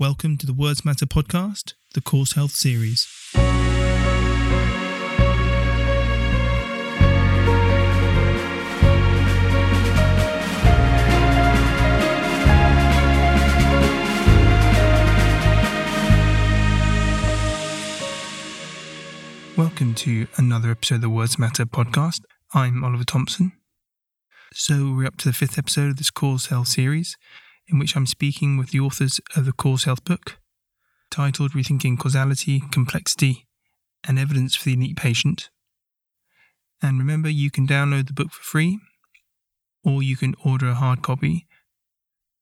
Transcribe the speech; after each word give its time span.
Welcome 0.00 0.38
to 0.38 0.46
the 0.46 0.54
Words 0.54 0.82
Matter 0.82 1.04
podcast, 1.04 1.74
the 1.92 2.00
CauseHealth 2.00 2.52
series. 2.52 3.06
Welcome 19.54 19.94
to 19.96 20.26
another 20.38 20.70
episode 20.70 20.94
of 20.94 21.00
the 21.02 21.10
Words 21.10 21.38
Matter 21.38 21.66
podcast. 21.66 22.20
I'm 22.54 22.82
Oliver 22.82 23.04
Thompson. 23.04 23.52
So, 24.54 24.94
we're 24.96 25.06
up 25.06 25.18
to 25.18 25.28
the 25.28 25.34
fifth 25.34 25.58
episode 25.58 25.90
of 25.90 25.96
this 25.98 26.10
CauseHealth 26.10 26.68
series, 26.68 27.18
in 27.70 27.78
which 27.78 27.96
I'm 27.96 28.06
speaking 28.06 28.56
with 28.56 28.70
the 28.70 28.80
authors 28.80 29.20
of 29.36 29.44
the 29.44 29.52
CauseHealth 29.52 30.04
book, 30.04 30.38
titled 31.10 31.52
Rethinking 31.52 31.98
Causality, 31.98 32.62
Complexity, 32.70 33.46
and 34.06 34.18
Evidence 34.18 34.56
for 34.56 34.64
the 34.64 34.72
Unique 34.72 34.96
Patient. 34.96 35.50
And 36.82 36.98
remember, 36.98 37.28
you 37.28 37.50
can 37.50 37.66
download 37.66 38.06
the 38.06 38.12
book 38.12 38.32
for 38.32 38.42
free, 38.42 38.78
or 39.84 40.02
you 40.02 40.16
can 40.16 40.34
order 40.44 40.68
a 40.68 40.74
hard 40.74 41.02
copy. 41.02 41.46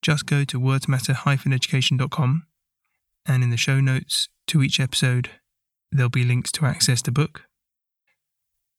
Just 0.00 0.26
go 0.26 0.44
to 0.44 0.60
wordsmatter-education.com, 0.60 2.46
and 3.26 3.42
in 3.42 3.50
the 3.50 3.56
show 3.56 3.80
notes 3.80 4.28
to 4.46 4.62
each 4.62 4.80
episode, 4.80 5.30
there'll 5.90 6.08
be 6.08 6.24
links 6.24 6.52
to 6.52 6.66
access 6.66 7.02
the 7.02 7.10
book. 7.10 7.42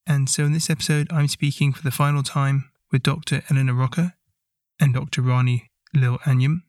And 0.06 0.28
so 0.28 0.44
in 0.44 0.52
this 0.52 0.70
episode, 0.70 1.08
I'm 1.12 1.28
speaking 1.28 1.72
for 1.72 1.82
the 1.82 1.90
final 1.90 2.22
time 2.22 2.70
with 2.90 3.02
Dr. 3.02 3.42
Elena 3.50 3.74
Rocca 3.74 4.14
and 4.80 4.94
Dr. 4.94 5.22
Rani 5.22 5.69
Lill 5.94 6.18
Anjum 6.18 6.62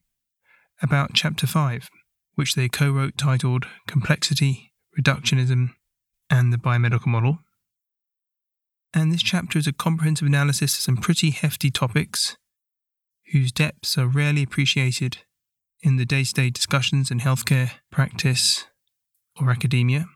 about 0.81 1.13
Chapter 1.13 1.45
5, 1.45 1.89
which 2.35 2.55
they 2.55 2.67
co 2.67 2.89
wrote 2.91 3.17
titled 3.17 3.65
Complexity, 3.87 4.71
Reductionism, 4.99 5.71
and 6.29 6.51
the 6.51 6.57
Biomedical 6.57 7.07
Model. 7.07 7.39
And 8.93 9.11
this 9.11 9.21
chapter 9.21 9.59
is 9.59 9.67
a 9.67 9.73
comprehensive 9.73 10.27
analysis 10.27 10.75
of 10.75 10.81
some 10.81 10.97
pretty 10.97 11.29
hefty 11.29 11.69
topics 11.69 12.35
whose 13.31 13.51
depths 13.51 13.97
are 13.97 14.07
rarely 14.07 14.43
appreciated 14.43 15.19
in 15.81 15.97
the 15.97 16.05
day 16.05 16.23
to 16.23 16.33
day 16.33 16.49
discussions 16.49 17.11
in 17.11 17.19
healthcare 17.19 17.71
practice 17.91 18.65
or 19.39 19.51
academia, 19.51 20.07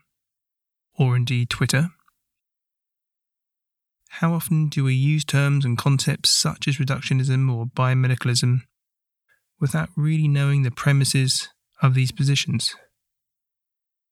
or 0.98 1.16
indeed 1.16 1.48
Twitter. 1.48 1.90
How 4.08 4.32
often 4.34 4.68
do 4.68 4.84
we 4.84 4.94
use 4.94 5.24
terms 5.24 5.64
and 5.64 5.78
concepts 5.78 6.30
such 6.30 6.66
as 6.68 6.76
reductionism 6.76 7.54
or 7.54 7.66
biomedicalism 7.66 8.62
without 9.60 9.88
really 9.96 10.28
knowing 10.28 10.62
the 10.62 10.70
premises 10.70 11.48
of 11.82 11.94
these 11.94 12.12
positions? 12.12 12.74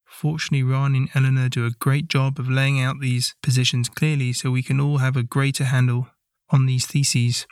Fortunately, 0.05 0.63
Ron 0.63 0.95
and 0.95 1.09
Elena 1.13 1.49
do 1.49 1.65
a 1.65 1.71
great 1.71 2.07
job 2.07 2.39
of 2.39 2.49
laying 2.49 2.79
out 2.79 3.01
these 3.01 3.35
positions 3.43 3.89
clearly 3.89 4.31
so 4.31 4.49
we 4.49 4.63
can 4.63 4.79
all 4.79 4.99
have 4.99 5.17
a 5.17 5.23
greater 5.23 5.65
handle 5.65 6.07
on 6.49 6.65
these 6.65 6.85
theses 6.85 7.45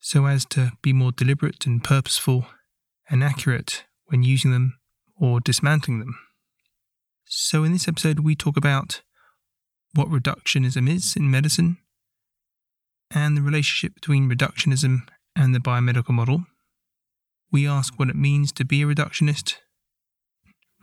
so 0.00 0.26
as 0.26 0.44
to 0.46 0.72
be 0.82 0.92
more 0.92 1.12
deliberate 1.12 1.66
and 1.66 1.84
purposeful 1.84 2.46
and 3.10 3.22
accurate 3.22 3.84
when 4.06 4.22
using 4.22 4.50
them 4.50 4.78
or 5.20 5.40
dismantling 5.40 5.98
them. 5.98 6.18
So, 7.26 7.64
in 7.64 7.72
this 7.72 7.88
episode, 7.88 8.20
we 8.20 8.34
talk 8.34 8.56
about 8.56 9.02
what 9.94 10.08
reductionism 10.08 10.88
is 10.88 11.16
in 11.16 11.30
medicine 11.30 11.78
and 13.10 13.36
the 13.36 13.42
relationship 13.42 13.94
between 13.94 14.30
reductionism 14.30 15.08
and 15.34 15.54
the 15.54 15.58
biomedical 15.58 16.10
model. 16.10 16.44
We 17.52 17.66
ask 17.66 17.98
what 17.98 18.08
it 18.08 18.16
means 18.16 18.52
to 18.52 18.64
be 18.64 18.82
a 18.82 18.86
reductionist. 18.86 19.54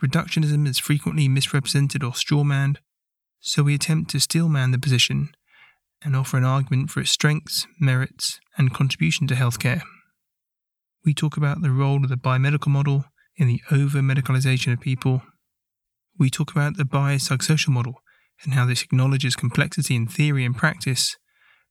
Reductionism 0.03 0.67
is 0.67 0.79
frequently 0.79 1.27
misrepresented 1.27 2.03
or 2.03 2.11
strawmanned, 2.11 2.77
so 3.39 3.63
we 3.63 3.75
attempt 3.75 4.11
to 4.11 4.19
steelman 4.19 4.71
the 4.71 4.79
position 4.79 5.29
and 6.03 6.15
offer 6.15 6.37
an 6.37 6.43
argument 6.43 6.89
for 6.89 7.01
its 7.01 7.11
strengths, 7.11 7.67
merits, 7.79 8.39
and 8.57 8.73
contribution 8.73 9.27
to 9.27 9.35
healthcare. 9.35 9.81
We 11.05 11.13
talk 11.13 11.37
about 11.37 11.61
the 11.61 11.71
role 11.71 12.03
of 12.03 12.09
the 12.09 12.15
biomedical 12.15 12.67
model 12.67 13.05
in 13.35 13.47
the 13.47 13.61
over 13.71 13.99
medicalization 13.99 14.71
of 14.71 14.79
people. 14.79 15.21
We 16.17 16.29
talk 16.29 16.51
about 16.51 16.77
the 16.77 16.83
biopsychosocial 16.83 17.69
model 17.69 18.01
and 18.43 18.53
how 18.53 18.65
this 18.65 18.83
acknowledges 18.83 19.35
complexity 19.35 19.95
in 19.95 20.07
theory 20.07 20.45
and 20.45 20.55
practice, 20.55 21.17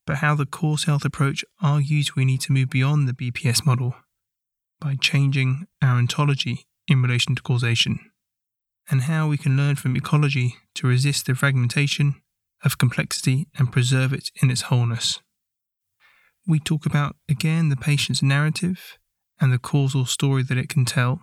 but 0.06 0.16
how 0.16 0.34
the 0.34 0.46
CauseHealth 0.46 1.04
approach 1.04 1.44
argues 1.62 2.14
we 2.14 2.24
need 2.24 2.40
to 2.42 2.52
move 2.52 2.70
beyond 2.70 3.08
the 3.08 3.14
BPS 3.14 3.64
model 3.64 3.94
by 4.82 4.96
changing 5.00 5.66
our 5.80 5.96
ontology 5.96 6.66
in 6.88 7.00
relation 7.00 7.36
to 7.36 7.42
causation, 7.42 8.00
and 8.90 9.02
how 9.02 9.28
we 9.28 9.38
can 9.38 9.56
learn 9.56 9.76
from 9.76 9.96
ecology 9.96 10.56
to 10.74 10.88
resist 10.88 11.26
the 11.26 11.34
fragmentation 11.34 12.16
of 12.64 12.78
complexity 12.78 13.46
and 13.56 13.72
preserve 13.72 14.12
it 14.12 14.30
in 14.42 14.50
its 14.50 14.62
wholeness. 14.62 15.20
We 16.46 16.58
talk 16.58 16.84
about 16.84 17.14
again 17.28 17.68
the 17.68 17.76
patient's 17.76 18.22
narrative 18.22 18.98
and 19.40 19.52
the 19.52 19.58
causal 19.58 20.04
story 20.04 20.42
that 20.42 20.58
it 20.58 20.68
can 20.68 20.84
tell. 20.84 21.20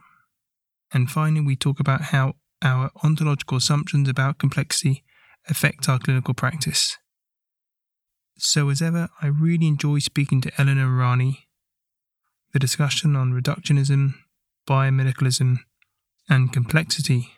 And 0.94 1.12
finally, 1.12 1.42
we 1.46 1.56
talk 1.56 1.80
about 1.80 2.02
how 2.02 2.34
our 2.62 2.90
ontological 3.04 3.58
assumptions 3.58 4.10
about 4.10 4.40
complexity 4.40 5.04
affect 5.50 5.88
our 5.88 6.00
clinical 6.00 6.34
practice. 6.34 6.98
So, 8.38 8.70
as 8.70 8.82
ever, 8.82 9.10
I 9.22 9.28
really 9.28 9.68
enjoy 9.68 10.00
speaking 10.00 10.40
to 10.42 10.62
Elena 10.62 10.90
Rani 10.90 11.49
the 12.54 12.60
discussion 12.60 13.16
on 13.16 13.34
reductionism, 13.34 14.14
biomedicalism, 14.68 15.58
and 16.30 16.54
complexity 16.54 17.32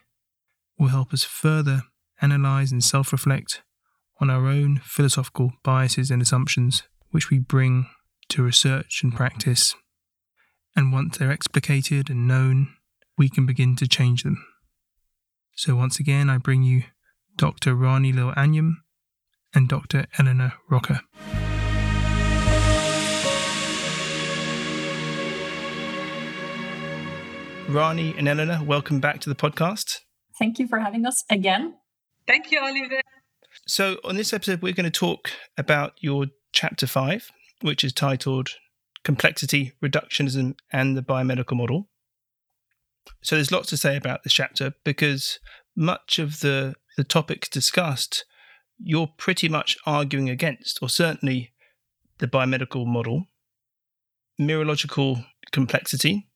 will 0.77 0.89
help 0.89 1.13
us 1.13 1.23
further 1.23 1.83
analyze 2.21 2.71
and 2.71 2.83
self 2.83 3.11
reflect 3.11 3.61
on 4.19 4.29
our 4.29 4.47
own 4.47 4.79
philosophical 4.83 5.53
biases 5.63 6.11
and 6.11 6.21
assumptions 6.21 6.83
which 7.09 7.29
we 7.29 7.39
bring 7.39 7.87
to 8.29 8.43
research 8.43 9.01
and 9.03 9.13
practice. 9.13 9.75
And 10.75 10.93
once 10.93 11.17
they're 11.17 11.31
explicated 11.31 12.09
and 12.09 12.27
known, 12.27 12.69
we 13.17 13.29
can 13.29 13.45
begin 13.45 13.75
to 13.77 13.87
change 13.87 14.23
them. 14.23 14.45
So, 15.55 15.75
once 15.75 15.99
again, 15.99 16.29
I 16.29 16.37
bring 16.37 16.63
you 16.63 16.83
Dr. 17.35 17.75
Rani 17.75 18.13
Lill 18.13 18.31
Anjum 18.33 18.75
and 19.53 19.67
Dr. 19.67 20.05
Elena 20.17 20.53
Rocca. 20.69 21.01
Rani 27.71 28.13
and 28.17 28.27
Elena, 28.27 28.61
welcome 28.65 28.99
back 28.99 29.21
to 29.21 29.29
the 29.29 29.35
podcast. 29.35 29.99
Thank 30.37 30.59
you 30.59 30.67
for 30.67 30.79
having 30.79 31.05
us 31.05 31.23
again. 31.29 31.75
Thank 32.27 32.51
you, 32.51 32.59
Oliver. 32.59 33.01
So, 33.65 33.97
on 34.03 34.17
this 34.17 34.33
episode, 34.33 34.61
we're 34.61 34.73
going 34.73 34.83
to 34.83 34.99
talk 34.99 35.31
about 35.57 35.93
your 36.01 36.27
chapter 36.51 36.85
five, 36.85 37.31
which 37.61 37.83
is 37.83 37.93
titled 37.93 38.49
Complexity, 39.05 39.71
Reductionism, 39.81 40.55
and 40.73 40.97
the 40.97 41.01
Biomedical 41.01 41.55
Model. 41.55 41.87
So, 43.21 43.35
there's 43.35 43.51
lots 43.51 43.69
to 43.69 43.77
say 43.77 43.95
about 43.95 44.23
this 44.23 44.33
chapter 44.33 44.73
because 44.83 45.39
much 45.73 46.19
of 46.19 46.41
the, 46.41 46.75
the 46.97 47.05
topics 47.05 47.47
discussed, 47.47 48.25
you're 48.77 49.09
pretty 49.17 49.47
much 49.47 49.77
arguing 49.85 50.29
against, 50.29 50.79
or 50.81 50.89
certainly 50.89 51.53
the 52.17 52.27
biomedical 52.27 52.85
model, 52.85 53.27
mereological 54.39 55.25
complexity, 55.51 56.27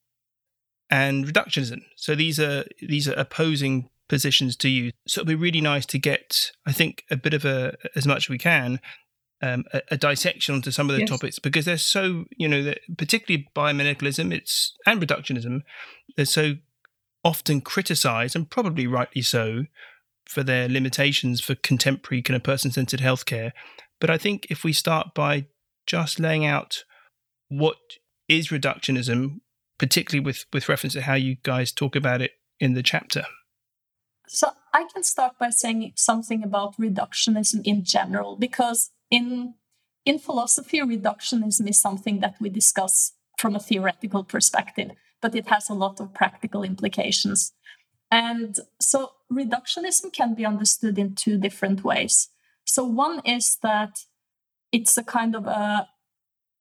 and 0.90 1.26
reductionism. 1.26 1.82
So 1.96 2.16
these 2.16 2.40
are 2.40 2.66
these 2.82 3.08
are 3.08 3.14
opposing 3.14 3.90
positions 4.08 4.56
to 4.58 4.70
you. 4.70 4.92
So 5.08 5.22
it'll 5.22 5.30
be 5.30 5.36
really 5.36 5.62
nice 5.62 5.86
to 5.88 6.00
get, 6.00 6.52
I 6.66 6.72
think, 6.72 7.04
a 7.10 7.16
bit 7.16 7.34
of 7.34 7.46
a 7.46 7.76
as 7.96 8.06
much 8.06 8.26
as 8.26 8.30
we 8.30 8.38
can. 8.38 8.80
Um, 9.42 9.66
a, 9.74 9.82
a, 9.92 9.98
dissection 9.98 10.56
onto 10.56 10.72
some 10.72 10.90
of 10.90 10.96
the 10.96 11.02
yes. 11.02 11.10
topics 11.10 11.40
because 11.40 11.66
they're 11.66 11.78
so, 11.78 12.24
you 12.38 12.48
know, 12.48 12.74
particularly 12.98 13.50
biomedicalism, 13.54 14.34
it's 14.34 14.76
and 14.88 15.00
reductionism, 15.02 15.62
they're 16.16 16.26
so 16.26 16.54
often 17.24 17.60
criticised 17.60 18.36
and 18.36 18.50
probably 18.50 18.88
rightly 18.88 19.22
so 19.22 19.66
for 20.28 20.42
their 20.42 20.70
limitations 20.70 21.42
for 21.42 21.54
contemporary 21.56 22.22
kind 22.22 22.36
of 22.36 22.44
person-centered 22.44 23.02
healthcare. 23.02 23.52
But 24.00 24.10
I 24.10 24.18
think 24.18 24.48
if 24.50 24.64
we 24.64 24.72
start 24.72 25.14
by 25.14 25.48
just 25.86 26.20
laying 26.20 26.46
out 26.46 26.86
what 27.50 27.78
is 28.28 28.48
reductionism, 28.48 29.42
particularly 29.78 30.24
with 30.24 30.46
with 30.54 30.70
reference 30.70 30.94
to 30.94 31.02
how 31.02 31.16
you 31.16 31.36
guys 31.44 31.72
talk 31.72 31.96
about 31.96 32.22
it 32.22 32.32
in 32.60 32.74
the 32.74 32.84
chapter. 32.84 33.26
So 34.28 34.50
I 34.74 34.86
can 34.92 35.04
start 35.04 35.38
by 35.40 35.50
saying 35.50 35.94
something 35.96 36.44
about 36.44 36.78
reductionism 36.78 37.62
in 37.64 37.84
general, 37.84 38.36
because 38.36 38.92
in 39.12 39.56
in 40.06 40.20
philosophy, 40.20 40.80
reductionism 40.80 41.68
is 41.68 41.80
something 41.80 42.20
that 42.20 42.36
we 42.40 42.50
discuss 42.50 43.14
from 43.38 43.56
a 43.56 43.60
theoretical 43.60 44.24
perspective, 44.24 44.92
but 45.22 45.36
it 45.36 45.48
has 45.48 45.70
a 45.70 45.74
lot 45.74 46.00
of 46.00 46.14
practical 46.14 46.64
implications. 46.64 47.54
And 48.12 48.56
so 48.80 49.12
reductionism 49.32 50.14
can 50.14 50.36
be 50.36 50.46
understood 50.46 50.98
in 50.98 51.16
two 51.16 51.38
different 51.38 51.84
ways. 51.84 52.30
So 52.64 52.86
one 52.86 53.22
is 53.26 53.58
that 53.62 54.00
it's 54.72 54.98
a 54.98 55.04
kind 55.04 55.36
of 55.36 55.48
a 55.48 55.88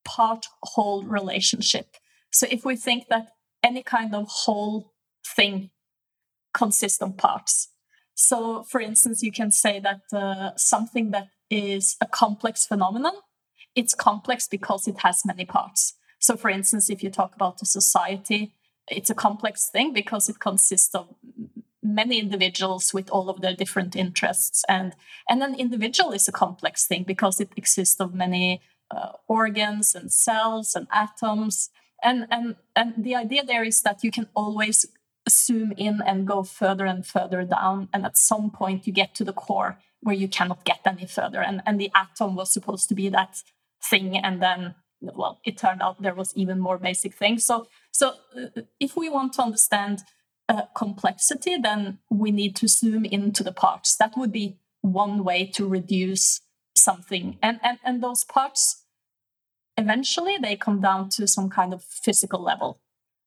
part 0.03 0.47
whole 0.63 1.03
relationship 1.03 1.95
so 2.35 2.47
if 2.51 2.65
we 2.65 2.75
think 2.75 3.07
that 3.09 3.29
any 3.63 3.81
kind 3.81 4.13
of 4.13 4.27
whole 4.27 4.91
thing 5.25 5.69
consists 6.53 7.01
of 7.01 7.15
parts. 7.15 7.69
So, 8.13 8.63
for 8.63 8.81
instance, 8.81 9.23
you 9.23 9.31
can 9.31 9.51
say 9.51 9.79
that 9.79 10.01
uh, 10.13 10.51
something 10.57 11.11
that 11.11 11.27
is 11.49 11.95
a 12.01 12.05
complex 12.05 12.65
phenomenon, 12.65 13.13
it's 13.73 13.93
complex 13.93 14.49
because 14.49 14.85
it 14.85 14.99
has 14.99 15.25
many 15.25 15.45
parts. 15.45 15.93
So, 16.19 16.35
for 16.35 16.49
instance, 16.49 16.89
if 16.89 17.03
you 17.03 17.09
talk 17.09 17.35
about 17.35 17.61
a 17.61 17.65
society, 17.65 18.53
it's 18.91 19.09
a 19.09 19.15
complex 19.15 19.69
thing 19.69 19.93
because 19.93 20.27
it 20.27 20.39
consists 20.39 20.93
of 20.93 21.15
many 21.81 22.19
individuals 22.19 22.93
with 22.93 23.09
all 23.09 23.29
of 23.29 23.39
their 23.41 23.55
different 23.55 23.95
interests 23.95 24.63
and 24.67 24.93
and 25.29 25.43
an 25.43 25.53
individual 25.53 26.11
is 26.13 26.27
a 26.27 26.31
complex 26.31 26.87
thing 26.87 27.03
because 27.03 27.39
it 27.39 27.51
exists 27.55 27.99
of 27.99 28.15
many 28.15 28.59
uh, 28.89 29.11
organs 29.27 29.93
and 29.93 30.11
cells 30.11 30.73
and 30.75 30.87
atoms 30.91 31.69
and 32.03 32.27
and 32.29 32.55
and 32.75 32.93
the 32.97 33.15
idea 33.15 33.43
there 33.43 33.63
is 33.63 33.81
that 33.81 34.03
you 34.03 34.11
can 34.11 34.27
always 34.35 34.85
zoom 35.29 35.73
in 35.77 36.01
and 36.05 36.27
go 36.27 36.43
further 36.43 36.85
and 36.85 37.05
further 37.05 37.43
down. 37.43 37.89
And 37.93 38.05
at 38.05 38.17
some 38.17 38.51
point, 38.51 38.85
you 38.87 38.93
get 38.93 39.15
to 39.15 39.23
the 39.23 39.33
core 39.33 39.79
where 40.01 40.15
you 40.15 40.27
cannot 40.27 40.63
get 40.65 40.81
any 40.85 41.05
further. 41.05 41.41
And, 41.41 41.61
and 41.65 41.79
the 41.79 41.91
atom 41.95 42.35
was 42.35 42.53
supposed 42.53 42.89
to 42.89 42.95
be 42.95 43.09
that 43.09 43.41
thing. 43.83 44.17
And 44.17 44.41
then, 44.41 44.75
well, 45.01 45.39
it 45.43 45.57
turned 45.57 45.81
out 45.81 46.01
there 46.01 46.13
was 46.13 46.35
even 46.35 46.59
more 46.59 46.77
basic 46.77 47.13
things. 47.13 47.45
So, 47.45 47.67
so 47.91 48.13
uh, 48.37 48.61
if 48.79 48.95
we 48.95 49.09
want 49.09 49.33
to 49.33 49.41
understand 49.41 50.03
uh, 50.47 50.63
complexity, 50.75 51.57
then 51.57 51.99
we 52.11 52.31
need 52.31 52.55
to 52.57 52.67
zoom 52.67 53.03
into 53.05 53.43
the 53.43 53.51
parts. 53.51 53.95
That 53.95 54.15
would 54.15 54.31
be 54.31 54.59
one 54.81 55.23
way 55.23 55.47
to 55.55 55.67
reduce 55.67 56.41
something. 56.75 57.39
And, 57.41 57.59
and, 57.63 57.79
and 57.83 58.03
those 58.03 58.23
parts, 58.23 58.84
eventually, 59.77 60.37
they 60.37 60.55
come 60.55 60.81
down 60.81 61.09
to 61.09 61.27
some 61.27 61.49
kind 61.49 61.73
of 61.73 61.83
physical 61.83 62.41
level. 62.41 62.79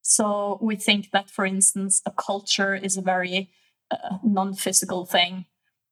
So 0.02 0.58
we 0.62 0.76
think 0.76 1.10
that, 1.10 1.28
for 1.28 1.44
instance, 1.44 2.00
a 2.06 2.10
culture 2.10 2.74
is 2.74 2.96
a 2.96 3.02
very 3.02 3.50
uh, 3.90 4.18
non 4.22 4.54
physical 4.54 5.04
thing. 5.04 5.44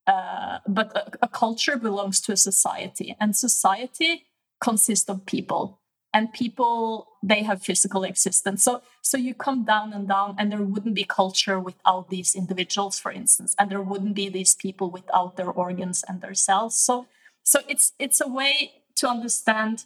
Uh, 0.07 0.59
but 0.67 0.95
a, 0.95 1.25
a, 1.25 1.27
culture 1.27 1.75
belongs 1.75 2.21
to 2.21 2.31
a 2.31 2.37
society, 2.37 3.15
and 3.19 3.35
society 3.35 4.23
consists 4.61 5.09
of 5.09 5.25
people. 5.25 5.81
And 6.13 6.31
people, 6.31 7.09
they 7.21 7.43
have 7.43 7.61
physical 7.61 8.05
existence. 8.05 8.63
So, 8.63 8.81
so 9.01 9.17
you 9.17 9.33
come 9.33 9.65
down 9.65 9.91
and 9.91 10.07
down, 10.07 10.35
and 10.39 10.51
there 10.51 10.63
wouldn't 10.63 10.95
be 10.95 11.03
culture 11.03 11.59
without 11.59 12.09
these 12.09 12.33
individuals, 12.33 12.97
for 12.97 13.11
instance, 13.11 13.53
and 13.59 13.69
there 13.69 13.81
wouldn't 13.81 14.15
be 14.15 14.29
these 14.29 14.55
people 14.55 14.89
without 14.89 15.35
their 15.35 15.51
organs 15.51 16.05
and 16.07 16.21
their 16.21 16.33
cells. 16.33 16.79
So, 16.79 17.07
so 17.43 17.59
it's 17.67 17.91
it's 17.99 18.21
a 18.21 18.27
way 18.27 18.83
to 18.95 19.09
understand 19.09 19.85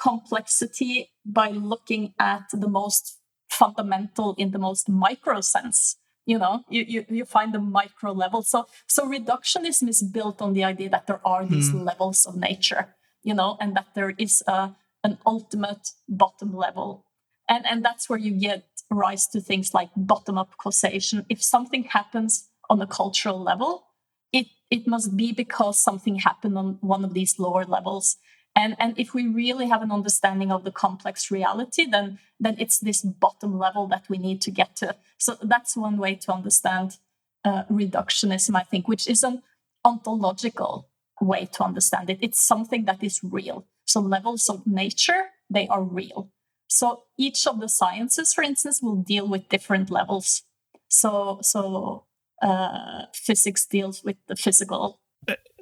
complexity 0.00 1.10
by 1.24 1.50
looking 1.50 2.14
at 2.18 2.44
the 2.52 2.68
most 2.68 3.18
fundamental 3.50 4.34
in 4.38 4.50
the 4.52 4.58
most 4.58 4.88
micro 4.88 5.40
sense 5.40 5.96
you 6.26 6.38
know? 6.38 6.62
You, 6.68 6.84
you, 6.86 7.04
you 7.08 7.24
find 7.24 7.52
the 7.52 7.58
micro 7.58 8.12
level. 8.12 8.42
So 8.42 8.66
so 8.86 9.06
reductionism 9.06 9.88
is 9.88 10.02
built 10.02 10.40
on 10.40 10.52
the 10.52 10.64
idea 10.64 10.88
that 10.90 11.06
there 11.06 11.20
are 11.24 11.44
these 11.44 11.70
mm. 11.70 11.84
levels 11.84 12.26
of 12.26 12.36
nature 12.36 12.94
you 13.22 13.34
know 13.34 13.56
and 13.60 13.76
that 13.76 13.88
there 13.94 14.14
is 14.16 14.42
a 14.46 14.76
an 15.02 15.18
ultimate 15.26 15.88
bottom 16.08 16.54
level. 16.54 17.04
And 17.48 17.66
and 17.66 17.84
that's 17.84 18.08
where 18.08 18.18
you 18.18 18.32
get 18.32 18.64
rise 18.90 19.26
to 19.28 19.40
things 19.40 19.74
like 19.74 19.90
bottom 19.96 20.36
up 20.38 20.56
causation. 20.56 21.26
If 21.28 21.42
something 21.42 21.84
happens 21.84 22.48
on 22.68 22.80
a 22.80 22.86
cultural 22.86 23.42
level 23.42 23.84
it 24.32 24.46
it 24.70 24.86
must 24.86 25.16
be 25.16 25.32
because 25.32 25.80
something 25.80 26.16
happened 26.16 26.56
on 26.56 26.78
one 26.80 27.04
of 27.04 27.14
these 27.14 27.38
lower 27.38 27.64
levels 27.64 28.16
and, 28.56 28.76
and 28.78 28.98
if 28.98 29.14
we 29.14 29.26
really 29.26 29.68
have 29.68 29.82
an 29.82 29.92
understanding 29.92 30.50
of 30.50 30.64
the 30.64 30.72
complex 30.72 31.30
reality, 31.30 31.86
then, 31.86 32.18
then 32.38 32.56
it's 32.58 32.78
this 32.78 33.02
bottom 33.02 33.58
level 33.58 33.86
that 33.88 34.08
we 34.08 34.18
need 34.18 34.40
to 34.42 34.50
get 34.50 34.76
to. 34.76 34.96
So 35.18 35.36
that's 35.42 35.76
one 35.76 35.98
way 35.98 36.16
to 36.16 36.32
understand 36.32 36.98
uh, 37.44 37.64
reductionism, 37.70 38.56
I 38.56 38.62
think, 38.62 38.88
which 38.88 39.08
is 39.08 39.22
an 39.22 39.42
ontological 39.84 40.88
way 41.20 41.48
to 41.52 41.64
understand 41.64 42.10
it. 42.10 42.18
It's 42.20 42.40
something 42.40 42.84
that 42.86 43.02
is 43.02 43.20
real. 43.22 43.66
So 43.86 44.00
levels 44.00 44.48
of 44.48 44.66
nature, 44.66 45.26
they 45.48 45.68
are 45.68 45.82
real. 45.82 46.30
So 46.68 47.04
each 47.18 47.46
of 47.46 47.60
the 47.60 47.68
sciences, 47.68 48.32
for 48.32 48.42
instance, 48.42 48.80
will 48.82 48.96
deal 48.96 49.26
with 49.26 49.48
different 49.48 49.90
levels. 49.90 50.42
So 50.88 51.38
so 51.42 52.04
uh, 52.42 53.06
physics 53.12 53.66
deals 53.66 54.02
with 54.04 54.16
the 54.28 54.36
physical 54.36 55.00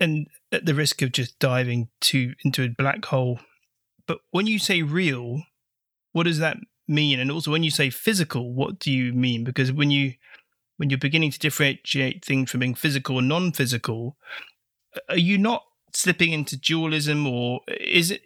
and 0.01 0.27
at 0.53 0.65
the 0.65 0.75
risk 0.75 1.03
of 1.03 1.13
just 1.13 1.39
diving 1.39 1.89
to 2.01 2.35
into 2.45 2.63
a 2.65 2.69
black 2.69 3.05
hole, 3.07 3.41
but 4.07 4.21
when 4.31 4.47
you 4.47 4.59
say 4.59 4.83
real, 4.83 5.43
what 6.13 6.25
does 6.25 6.39
that 6.39 6.57
mean? 6.89 7.21
And 7.21 7.31
also, 7.31 7.51
when 7.51 7.63
you 7.63 7.71
say 7.71 7.91
physical, 7.91 8.53
what 8.53 8.79
do 8.79 8.91
you 8.91 9.13
mean? 9.13 9.45
Because 9.45 9.71
when 9.71 9.91
you 9.91 10.15
when 10.79 10.91
you're 10.91 10.99
beginning 10.99 11.31
to 11.33 11.39
differentiate 11.39 12.25
things 12.25 12.51
from 12.51 12.61
being 12.61 12.75
physical 12.75 13.19
and 13.19 13.29
non-physical, 13.29 14.17
are 15.09 15.19
you 15.19 15.37
not 15.37 15.65
slipping 15.93 16.33
into 16.33 16.57
dualism, 16.57 17.27
or 17.27 17.61
is 17.69 18.13
it, 18.13 18.23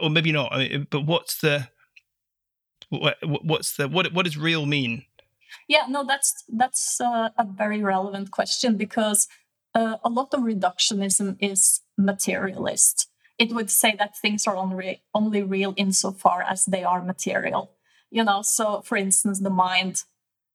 or 0.00 0.08
maybe 0.08 0.32
not? 0.32 0.52
But 0.90 1.06
what's 1.06 1.38
the 1.40 1.68
what's 2.90 3.76
the 3.76 3.88
what 3.88 4.12
what 4.12 4.24
does 4.24 4.38
real 4.38 4.64
mean? 4.64 5.04
Yeah, 5.68 5.86
no, 5.88 6.04
that's 6.06 6.44
that's 6.48 7.00
a 7.00 7.46
very 7.56 7.82
relevant 7.82 8.30
question 8.30 8.76
because 8.76 9.28
uh, 9.78 9.96
a 10.02 10.08
lot 10.08 10.34
of 10.34 10.40
reductionism 10.40 11.36
is 11.40 11.80
materialist. 11.96 13.08
It 13.38 13.52
would 13.52 13.70
say 13.70 13.94
that 13.98 14.18
things 14.18 14.46
are 14.46 14.56
only, 14.56 15.02
only 15.14 15.42
real 15.42 15.72
insofar 15.76 16.42
as 16.42 16.64
they 16.64 16.82
are 16.82 17.02
material. 17.04 17.70
You 18.10 18.24
know, 18.24 18.42
so 18.42 18.82
for 18.82 18.96
instance, 18.96 19.38
the 19.40 19.50
mind 19.50 20.02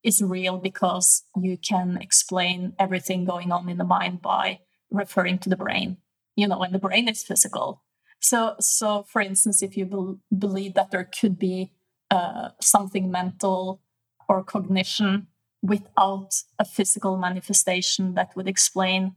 is 0.03 0.21
real 0.21 0.57
because 0.57 1.23
you 1.37 1.57
can 1.57 1.97
explain 2.01 2.73
everything 2.77 3.23
going 3.23 3.51
on 3.53 3.69
in 3.69 3.77
the 3.77 3.85
mind 3.85 4.21
by 4.21 4.59
referring 4.91 5.37
to 5.39 5.49
the 5.49 5.55
brain. 5.55 5.97
You 6.35 6.47
know, 6.47 6.61
and 6.61 6.73
the 6.73 6.79
brain 6.79 7.07
is 7.07 7.23
physical. 7.23 7.83
So, 8.19 8.55
so 8.59 9.05
for 9.07 9.21
instance, 9.21 9.63
if 9.63 9.77
you 9.77 9.85
be- 9.85 10.37
believe 10.37 10.73
that 10.73 10.91
there 10.91 11.09
could 11.19 11.39
be 11.39 11.71
uh, 12.11 12.49
something 12.59 13.09
mental 13.09 13.81
or 14.27 14.43
cognition 14.43 15.27
without 15.63 16.35
a 16.59 16.65
physical 16.65 17.17
manifestation 17.17 18.13
that 18.15 18.35
would 18.35 18.47
explain 18.47 19.15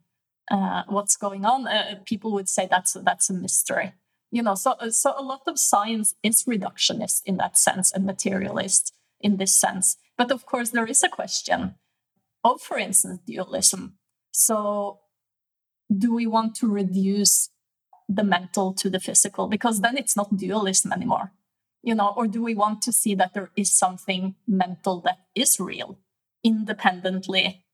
uh, 0.51 0.85
what's 0.87 1.17
going 1.17 1.45
on, 1.45 1.67
uh, 1.67 1.97
people 2.07 2.33
would 2.33 2.49
say 2.49 2.69
that's 2.71 2.93
that's 3.03 3.29
a 3.29 3.35
mystery. 3.35 3.93
You 4.31 4.43
know, 4.43 4.55
so 4.55 4.77
so 4.91 5.13
a 5.19 5.23
lot 5.23 5.43
of 5.47 5.59
science 5.59 6.15
is 6.23 6.45
reductionist 6.45 7.23
in 7.27 7.37
that 7.39 7.59
sense 7.59 7.93
and 7.93 8.07
materialist 8.07 8.95
in 9.21 9.37
this 9.37 9.57
sense. 9.57 9.97
But 10.17 10.31
of 10.31 10.47
course, 10.47 10.71
there 10.71 10.87
is 10.87 11.03
a 11.03 11.09
question 11.09 11.75
of, 12.45 12.61
for 12.61 12.79
instance, 12.79 13.21
dualism. 13.27 13.99
So, 14.31 15.01
do 15.91 16.15
we 16.15 16.27
want 16.27 16.55
to 16.57 16.69
reduce 16.69 17.51
the 18.09 18.25
mental 18.25 18.73
to 18.75 18.89
the 18.89 19.01
physical? 19.01 19.49
Because 19.49 19.81
then 19.81 19.97
it's 19.97 20.17
not 20.17 20.37
dualism 20.37 20.93
anymore. 20.93 21.33
You 21.83 21.95
know, 21.95 22.13
or 22.17 22.27
do 22.27 22.43
we 22.43 22.55
want 22.55 22.83
to 22.83 22.93
see 22.93 23.15
that 23.15 23.35
there 23.35 23.51
is 23.57 23.71
something 23.73 24.35
mental 24.47 25.01
that 25.03 25.19
is 25.35 25.59
real? 25.61 25.99
Independently 26.47 27.65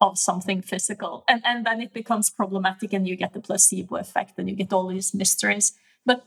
of 0.00 0.16
something 0.16 0.62
physical. 0.62 1.24
And, 1.28 1.42
and 1.44 1.66
then 1.66 1.80
it 1.80 1.92
becomes 1.92 2.30
problematic 2.30 2.92
and 2.92 3.06
you 3.08 3.16
get 3.16 3.32
the 3.32 3.40
placebo 3.40 3.96
effect 3.96 4.38
and 4.38 4.48
you 4.48 4.54
get 4.54 4.72
all 4.72 4.88
these 4.88 5.12
mysteries. 5.12 5.72
But 6.06 6.24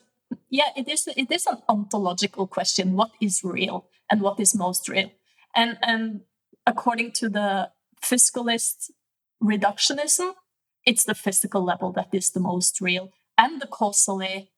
yeah, 0.49 0.69
it 0.75 0.89
is 0.89 1.07
it 1.07 1.31
is 1.31 1.45
an 1.47 1.59
ontological 1.69 2.47
question. 2.47 2.93
What 2.93 3.11
is 3.21 3.43
real 3.43 3.87
and 4.11 4.21
what 4.21 4.39
is 4.39 4.53
most 4.53 4.89
real? 4.89 5.11
And 5.55 5.77
and 5.81 6.21
according 6.65 7.13
to 7.13 7.29
the 7.29 7.71
physicalist 8.01 8.91
reductionism, 9.41 10.33
it's 10.85 11.05
the 11.05 11.15
physical 11.15 11.63
level 11.63 11.93
that 11.93 12.09
is 12.11 12.31
the 12.31 12.41
most 12.41 12.81
real 12.81 13.11
and 13.37 13.61
the 13.61 13.67
causally 13.67 14.51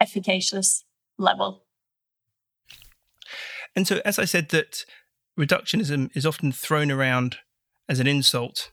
efficacious 0.00 0.84
level. 1.18 1.64
And 3.74 3.86
so 3.86 4.00
as 4.04 4.18
I 4.18 4.26
said 4.26 4.50
that 4.50 4.84
reductionism 5.38 6.10
is 6.14 6.26
often 6.26 6.52
thrown 6.52 6.90
around 6.90 7.38
as 7.88 8.00
an 8.00 8.06
insult. 8.06 8.72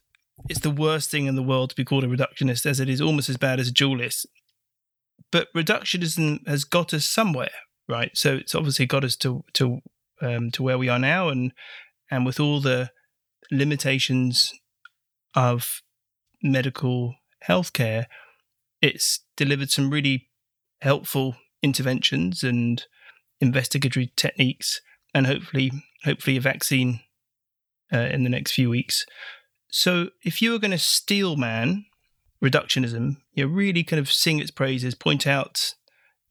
It's 0.50 0.62
the 0.62 0.72
worst 0.72 1.12
thing 1.12 1.28
in 1.28 1.36
the 1.36 1.44
world 1.44 1.70
to 1.70 1.76
be 1.76 1.86
called 1.86 2.04
a 2.04 2.08
reductionist, 2.08 2.66
as 2.66 2.80
it 2.80 2.90
is 2.90 3.02
almost 3.02 3.30
as 3.30 3.38
bad 3.38 3.60
as 3.60 3.68
a 3.68 3.74
dualist. 3.74 4.26
But 5.32 5.48
reductionism 5.56 6.48
has 6.48 6.64
got 6.64 6.94
us 6.94 7.06
somewhere, 7.06 7.52
right? 7.88 8.12
So 8.16 8.36
it's 8.36 8.56
obviously 8.56 8.86
got 8.86 9.04
us 9.04 9.16
to 9.18 9.44
to 9.54 9.80
um, 10.22 10.52
to 10.52 10.64
where 10.64 10.78
we 10.78 10.90
are 10.90 11.00
now, 11.00 11.30
and 11.30 11.54
and 12.10 12.26
with 12.26 12.40
all 12.40 12.60
the 12.60 12.92
limitations 13.52 14.54
of 15.36 15.82
medical 16.42 17.16
healthcare, 17.48 18.06
it's 18.82 19.24
delivered 19.38 19.72
some 19.72 19.90
really 19.90 20.30
helpful 20.82 21.36
interventions 21.62 22.44
and 22.44 22.86
investigatory 23.40 24.12
techniques, 24.16 24.82
and 25.14 25.28
hopefully 25.28 25.72
hopefully 26.04 26.38
a 26.38 26.42
vaccine 26.42 27.02
uh, 27.92 27.98
in 27.98 28.24
the 28.24 28.30
next 28.30 28.52
few 28.52 28.70
weeks. 28.70 29.06
So 29.70 30.10
if 30.24 30.42
you 30.42 30.52
were 30.52 30.60
going 30.60 30.72
to 30.72 30.78
steel 30.78 31.36
man 31.36 31.86
reductionism, 32.44 33.18
you 33.34 33.46
know, 33.46 33.52
really 33.52 33.84
kind 33.84 34.00
of 34.00 34.12
sing 34.12 34.40
its 34.40 34.52
praises, 34.52 34.96
point 34.96 35.26
out 35.26 35.74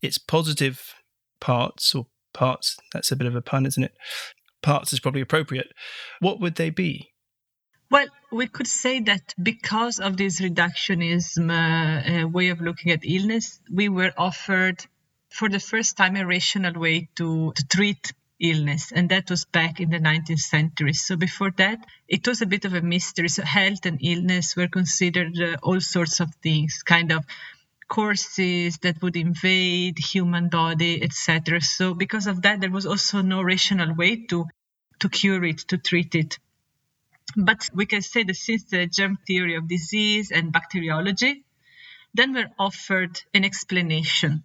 its 0.00 0.18
positive 0.18 0.94
parts 1.40 1.94
or 1.94 2.06
parts, 2.32 2.76
that's 2.92 3.10
a 3.10 3.16
bit 3.16 3.26
of 3.26 3.34
a 3.34 3.42
pun, 3.42 3.66
isn't 3.66 3.82
it? 3.82 3.94
parts 4.62 4.92
is 4.92 5.00
probably 5.00 5.20
appropriate. 5.20 5.72
What 6.20 6.40
would 6.40 6.54
they 6.54 6.70
be? 6.70 7.10
Well, 7.90 8.06
we 8.30 8.46
could 8.46 8.66
say 8.66 9.00
that 9.00 9.34
because 9.42 10.00
of 10.00 10.16
this 10.16 10.40
reductionism 10.40 11.50
uh, 11.50 12.24
uh, 12.24 12.28
way 12.28 12.48
of 12.48 12.60
looking 12.62 12.90
at 12.90 13.04
illness, 13.04 13.60
we 13.70 13.90
were 13.90 14.12
offered 14.16 14.86
for 15.28 15.48
the 15.48 15.60
first 15.60 15.96
time 15.98 16.16
a 16.16 16.24
rational 16.24 16.80
way 16.80 17.08
to, 17.16 17.52
to 17.54 17.66
treat 17.66 18.12
illness, 18.42 18.92
and 18.92 19.08
that 19.10 19.30
was 19.30 19.44
back 19.46 19.80
in 19.80 19.90
the 19.90 19.98
19th 19.98 20.40
century. 20.40 20.92
So 20.92 21.16
before 21.16 21.52
that, 21.56 21.86
it 22.08 22.26
was 22.26 22.42
a 22.42 22.46
bit 22.46 22.64
of 22.64 22.74
a 22.74 22.82
mystery. 22.82 23.28
So 23.28 23.44
health 23.44 23.86
and 23.86 23.98
illness 24.02 24.56
were 24.56 24.68
considered 24.68 25.40
uh, 25.40 25.56
all 25.62 25.80
sorts 25.80 26.20
of 26.20 26.34
things, 26.42 26.82
kind 26.82 27.12
of 27.12 27.24
courses 27.88 28.78
that 28.78 29.00
would 29.02 29.16
invade 29.16 29.98
human 29.98 30.48
body, 30.48 31.02
etc. 31.02 31.60
So 31.60 31.94
because 31.94 32.26
of 32.26 32.42
that, 32.42 32.60
there 32.60 32.70
was 32.70 32.86
also 32.86 33.22
no 33.22 33.42
rational 33.42 33.94
way 33.94 34.26
to 34.26 34.46
to 35.00 35.08
cure 35.08 35.44
it, 35.44 35.58
to 35.68 35.78
treat 35.78 36.14
it. 36.14 36.38
But 37.36 37.68
we 37.74 37.86
can 37.86 38.02
say 38.02 38.24
that 38.24 38.36
since 38.36 38.64
the 38.64 38.86
germ 38.86 39.18
theory 39.26 39.56
of 39.56 39.68
disease 39.68 40.30
and 40.30 40.52
bacteriology, 40.52 41.44
then 42.14 42.34
we're 42.34 42.50
offered 42.58 43.20
an 43.34 43.44
explanation 43.44 44.44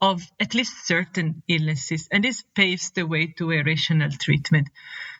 of 0.00 0.22
at 0.38 0.54
least 0.54 0.86
certain 0.86 1.42
illnesses, 1.48 2.08
and 2.12 2.22
this 2.24 2.42
paves 2.54 2.90
the 2.90 3.06
way 3.06 3.28
to 3.38 3.52
a 3.52 3.62
rational 3.62 4.10
treatment. 4.10 4.68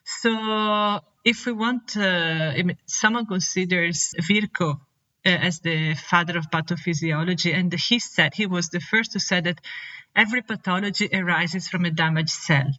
So, 0.05 1.01
if 1.25 1.47
we 1.47 1.53
want, 1.53 1.97
uh, 1.97 2.53
someone 2.87 3.27
considers 3.27 4.15
Virchow 4.21 4.71
uh, 4.73 5.29
as 5.29 5.61
the 5.61 5.95
father 5.95 6.39
of 6.39 6.51
pathophysiology, 6.51 7.55
and 7.55 7.73
he 7.73 7.99
said 7.99 8.35
he 8.35 8.47
was 8.47 8.69
the 8.69 8.81
first 8.81 9.13
to 9.13 9.21
say 9.21 9.41
that 9.41 9.61
every 10.15 10.43
pathology 10.43 11.09
arises 11.13 11.69
from 11.69 11.85
a 11.85 11.91
damaged 11.91 12.31
cell. 12.31 12.71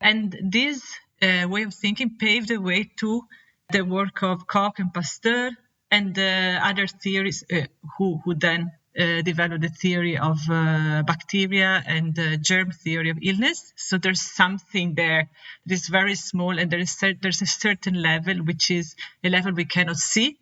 And 0.00 0.36
this 0.42 0.82
uh, 1.20 1.46
way 1.48 1.62
of 1.62 1.74
thinking 1.74 2.16
paved 2.18 2.48
the 2.48 2.58
way 2.58 2.90
to 3.00 3.22
the 3.70 3.84
work 3.84 4.22
of 4.22 4.46
Koch 4.46 4.78
and 4.78 4.92
Pasteur 4.92 5.50
and 5.90 6.18
uh, 6.18 6.60
other 6.62 6.86
theories 6.86 7.44
uh, 7.52 7.66
who, 7.96 8.20
who 8.24 8.34
then 8.34 8.72
uh, 8.98 9.22
developed 9.22 9.62
the 9.62 9.68
theory 9.68 10.18
of 10.18 10.38
uh, 10.50 11.02
bacteria 11.02 11.82
and 11.86 12.14
the 12.14 12.36
germ 12.36 12.70
theory 12.70 13.10
of 13.10 13.18
illness. 13.22 13.72
So 13.76 13.98
there's 13.98 14.20
something 14.20 14.94
there 14.94 15.30
that 15.66 15.74
is 15.74 15.88
very 15.88 16.14
small, 16.14 16.58
and 16.58 16.70
there 16.70 16.80
is 16.80 16.96
there's 17.22 17.42
a 17.42 17.46
certain 17.46 18.00
level 18.02 18.36
which 18.38 18.70
is 18.70 18.94
a 19.24 19.30
level 19.30 19.52
we 19.52 19.64
cannot 19.64 19.96
see, 19.96 20.38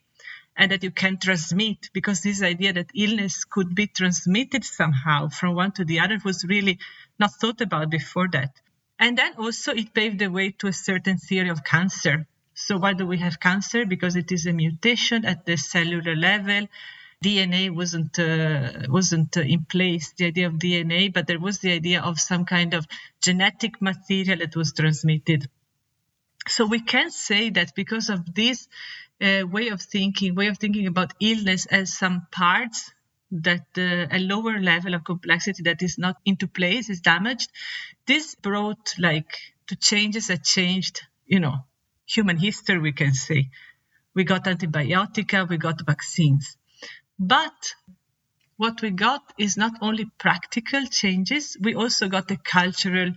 and 0.57 0.73
that 0.73 0.83
you 0.83 0.91
can 0.91 1.19
transmit. 1.19 1.91
Because 1.93 2.23
this 2.23 2.43
idea 2.43 2.73
that 2.73 2.91
illness 2.95 3.45
could 3.45 3.75
be 3.75 3.87
transmitted 3.87 4.65
somehow 4.65 5.29
from 5.29 5.55
one 5.55 5.73
to 5.73 5.85
the 5.85 6.01
other 6.01 6.19
was 6.25 6.45
really 6.45 6.79
not 7.19 7.33
thought 7.33 7.61
about 7.61 7.91
before 7.91 8.29
that. 8.33 8.51
And 8.99 9.17
then 9.17 9.35
also 9.39 9.73
it 9.73 9.95
paved 9.95 10.19
the 10.19 10.29
way 10.29 10.51
to 10.59 10.67
a 10.67 10.73
certain 10.73 11.17
theory 11.17 11.49
of 11.49 11.65
cancer. 11.65 12.27
So 12.55 12.77
why 12.77 12.93
do 12.93 13.07
we 13.07 13.19
have 13.19 13.41
cancer? 13.41 13.87
Because 13.87 14.17
it 14.17 14.31
is 14.33 14.47
a 14.47 14.53
mutation 14.53 15.25
at 15.25 15.47
the 15.47 15.57
cellular 15.57 16.15
level. 16.15 16.67
DNA 17.23 17.71
wasn't 17.71 18.19
uh, 18.19 18.87
wasn't 18.89 19.37
uh, 19.37 19.41
in 19.41 19.65
place. 19.65 20.13
The 20.17 20.27
idea 20.27 20.47
of 20.47 20.55
DNA, 20.55 21.13
but 21.13 21.27
there 21.27 21.39
was 21.39 21.59
the 21.59 21.73
idea 21.73 22.01
of 22.01 22.19
some 22.19 22.45
kind 22.45 22.73
of 22.73 22.87
genetic 23.23 23.83
material 23.83 24.39
that 24.39 24.57
was 24.57 24.73
transmitted. 24.73 25.49
So 26.49 26.67
we 26.67 26.81
can 26.81 27.11
say 27.11 27.51
that 27.51 27.75
because 27.75 28.09
of 28.09 28.35
this 28.35 28.69
uh, 29.21 29.43
way 29.47 29.69
of 29.69 29.83
thinking, 29.83 30.35
way 30.35 30.47
of 30.49 30.59
thinking 30.59 30.87
about 30.87 31.13
illness 31.21 31.67
as 31.67 31.93
some 31.93 32.27
parts 32.33 32.93
that 33.33 33.67
uh, 33.79 34.07
a 34.11 34.19
lower 34.19 34.59
level 34.59 34.95
of 34.95 35.05
complexity 35.05 35.63
that 35.65 35.83
is 35.83 35.99
not 35.99 36.17
into 36.25 36.49
place 36.49 36.91
is 36.91 37.01
damaged 37.01 37.51
this 38.07 38.35
brought 38.35 38.95
like 38.99 39.37
to 39.69 39.77
changes 39.77 40.27
that 40.29 40.45
changed 40.45 41.03
you 41.27 41.39
know 41.39 41.59
human 42.07 42.37
history 42.37 42.79
we 42.79 42.93
can 42.93 43.15
say 43.15 43.49
we 44.15 44.25
got 44.25 44.45
antibiotica 44.45 45.49
we 45.49 45.57
got 45.57 45.81
vaccines 45.87 46.57
but 47.21 47.75
what 48.57 48.83
we 48.83 48.91
got 48.91 49.23
is 49.39 49.57
not 49.57 49.75
only 49.81 50.07
practical 50.19 50.85
changes 50.87 51.57
we 51.61 51.75
also 51.75 52.09
got 52.09 52.31
a 52.31 52.37
cultural 52.37 53.13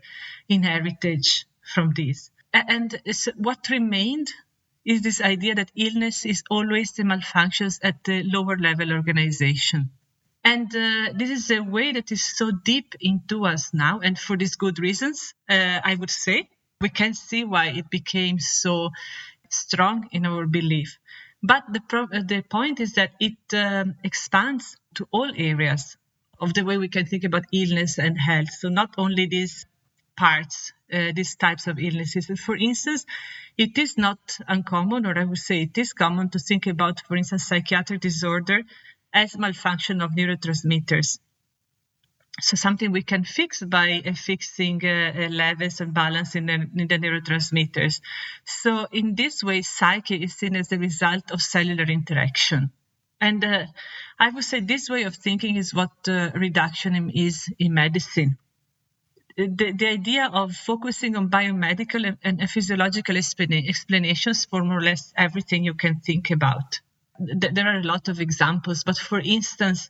inheritance 0.49 1.45
from 1.73 1.91
this 1.95 2.29
and 2.53 3.01
what 3.37 3.69
remained 3.69 4.31
is 4.85 5.01
this 5.01 5.21
idea 5.21 5.55
that 5.55 5.71
illness 5.75 6.25
is 6.25 6.43
always 6.51 6.91
the 6.91 7.03
malfunctions 7.03 7.79
at 7.81 8.03
the 8.03 8.21
lower 8.23 8.57
level 8.57 8.91
organization 8.91 9.89
and 10.43 10.75
uh, 10.75 11.13
this 11.15 11.29
is 11.29 11.51
a 11.51 11.61
way 11.61 11.93
that 11.93 12.11
is 12.11 12.23
so 12.23 12.51
deep 12.51 12.95
into 12.99 13.45
us 13.45 13.73
now, 13.73 13.99
and 14.01 14.19
for 14.19 14.35
these 14.35 14.55
good 14.55 14.77
reasons, 14.77 15.33
uh, 15.49 15.79
I 15.83 15.95
would 15.95 16.09
say. 16.09 16.49
We 16.81 16.89
can 16.89 17.13
see 17.13 17.45
why 17.45 17.67
it 17.67 17.89
became 17.89 18.39
so 18.39 18.89
strong 19.49 20.09
in 20.11 20.25
our 20.25 20.45
belief. 20.45 20.99
But 21.43 21.65
the, 21.71 21.81
pro- 21.81 22.05
uh, 22.05 22.23
the 22.25 22.41
point 22.41 22.79
is 22.79 22.93
that 22.93 23.11
it 23.19 23.37
um, 23.53 23.95
expands 24.03 24.77
to 24.95 25.07
all 25.11 25.31
areas 25.35 25.97
of 26.39 26.53
the 26.53 26.63
way 26.63 26.77
we 26.77 26.87
can 26.87 27.05
think 27.05 27.23
about 27.25 27.45
illness 27.51 27.99
and 27.99 28.17
health. 28.19 28.51
So, 28.51 28.69
not 28.69 28.95
only 28.97 29.27
these 29.27 29.65
parts, 30.17 30.73
uh, 30.91 31.11
these 31.15 31.35
types 31.35 31.67
of 31.67 31.79
illnesses. 31.79 32.27
For 32.39 32.55
instance, 32.55 33.05
it 33.57 33.77
is 33.77 33.97
not 33.97 34.37
uncommon, 34.47 35.05
or 35.05 35.17
I 35.17 35.25
would 35.25 35.37
say 35.37 35.63
it 35.63 35.77
is 35.77 35.93
common 35.93 36.29
to 36.29 36.39
think 36.39 36.67
about, 36.67 37.01
for 37.01 37.17
instance, 37.17 37.45
psychiatric 37.45 38.01
disorder 38.01 38.61
as 39.13 39.37
malfunction 39.37 40.01
of 40.01 40.11
neurotransmitters. 40.11 41.19
So 42.41 42.55
something 42.55 42.91
we 42.91 43.03
can 43.03 43.23
fix 43.23 43.61
by 43.61 44.01
uh, 44.05 44.13
fixing 44.13 44.83
uh, 44.83 45.13
uh, 45.15 45.29
levels 45.29 45.81
and 45.81 45.93
balance 45.93 46.35
in 46.35 46.47
the, 46.47 46.53
in 46.53 46.87
the, 46.87 46.97
neurotransmitters. 46.97 48.01
So 48.43 48.87
in 48.91 49.13
this 49.13 49.43
way, 49.43 49.61
psyche 49.61 50.23
is 50.23 50.33
seen 50.33 50.55
as 50.55 50.71
a 50.71 50.79
result 50.79 51.29
of 51.31 51.41
cellular 51.41 51.83
interaction. 51.83 52.71
And 53.21 53.45
uh, 53.45 53.65
I 54.19 54.31
would 54.31 54.43
say 54.43 54.61
this 54.61 54.89
way 54.89 55.03
of 55.03 55.15
thinking 55.15 55.57
is 55.57 55.73
what 55.73 55.91
uh, 56.07 56.31
reductionism 56.31 57.11
is 57.13 57.53
in 57.59 57.75
medicine. 57.75 58.37
The, 59.37 59.71
the, 59.71 59.87
idea 59.87 60.27
of 60.31 60.53
focusing 60.53 61.15
on 61.15 61.29
biomedical 61.29 62.05
and, 62.23 62.41
and 62.41 62.49
physiological 62.49 63.17
explanations 63.17 64.45
for 64.45 64.63
more 64.63 64.77
or 64.77 64.81
less 64.81 65.13
everything 65.15 65.63
you 65.63 65.73
can 65.73 66.01
think 66.01 66.29
about 66.29 66.81
there 67.25 67.67
are 67.67 67.79
a 67.79 67.83
lot 67.83 68.07
of 68.07 68.19
examples, 68.19 68.83
but 68.83 68.97
for 68.97 69.19
instance, 69.19 69.89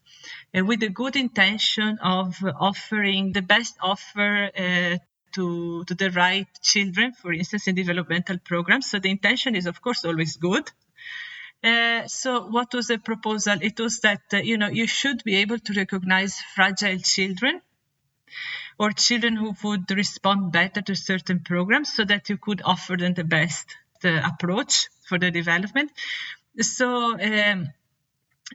uh, 0.57 0.63
with 0.65 0.79
the 0.79 0.89
good 0.89 1.15
intention 1.15 1.99
of 1.99 2.37
offering 2.59 3.31
the 3.33 3.41
best 3.41 3.75
offer 3.81 4.49
uh, 4.57 4.97
to, 5.33 5.83
to 5.85 5.93
the 5.95 6.11
right 6.11 6.47
children, 6.61 7.13
for 7.13 7.33
instance, 7.33 7.67
in 7.67 7.75
developmental 7.75 8.37
programs. 8.37 8.89
So 8.89 8.99
the 8.99 9.09
intention 9.09 9.55
is, 9.55 9.65
of 9.65 9.81
course, 9.81 10.05
always 10.05 10.37
good. 10.37 10.69
Uh, 11.63 12.07
so 12.07 12.47
what 12.47 12.73
was 12.73 12.87
the 12.87 12.97
proposal? 12.97 13.57
It 13.61 13.79
was 13.79 13.99
that, 14.01 14.21
uh, 14.33 14.37
you 14.37 14.57
know, 14.57 14.67
you 14.67 14.85
should 14.85 15.23
be 15.23 15.37
able 15.37 15.59
to 15.59 15.73
recognize 15.73 16.39
fragile 16.55 16.99
children 16.99 17.61
or 18.77 18.91
children 18.91 19.35
who 19.35 19.55
would 19.63 19.89
respond 19.91 20.51
better 20.51 20.81
to 20.81 20.95
certain 20.95 21.39
programs 21.39 21.93
so 21.93 22.03
that 22.03 22.29
you 22.29 22.37
could 22.37 22.61
offer 22.65 22.97
them 22.97 23.13
the 23.13 23.23
best 23.23 23.77
uh, 24.03 24.21
approach 24.25 24.89
for 25.07 25.17
the 25.17 25.31
development 25.31 25.91
so 26.60 27.19
um, 27.19 27.69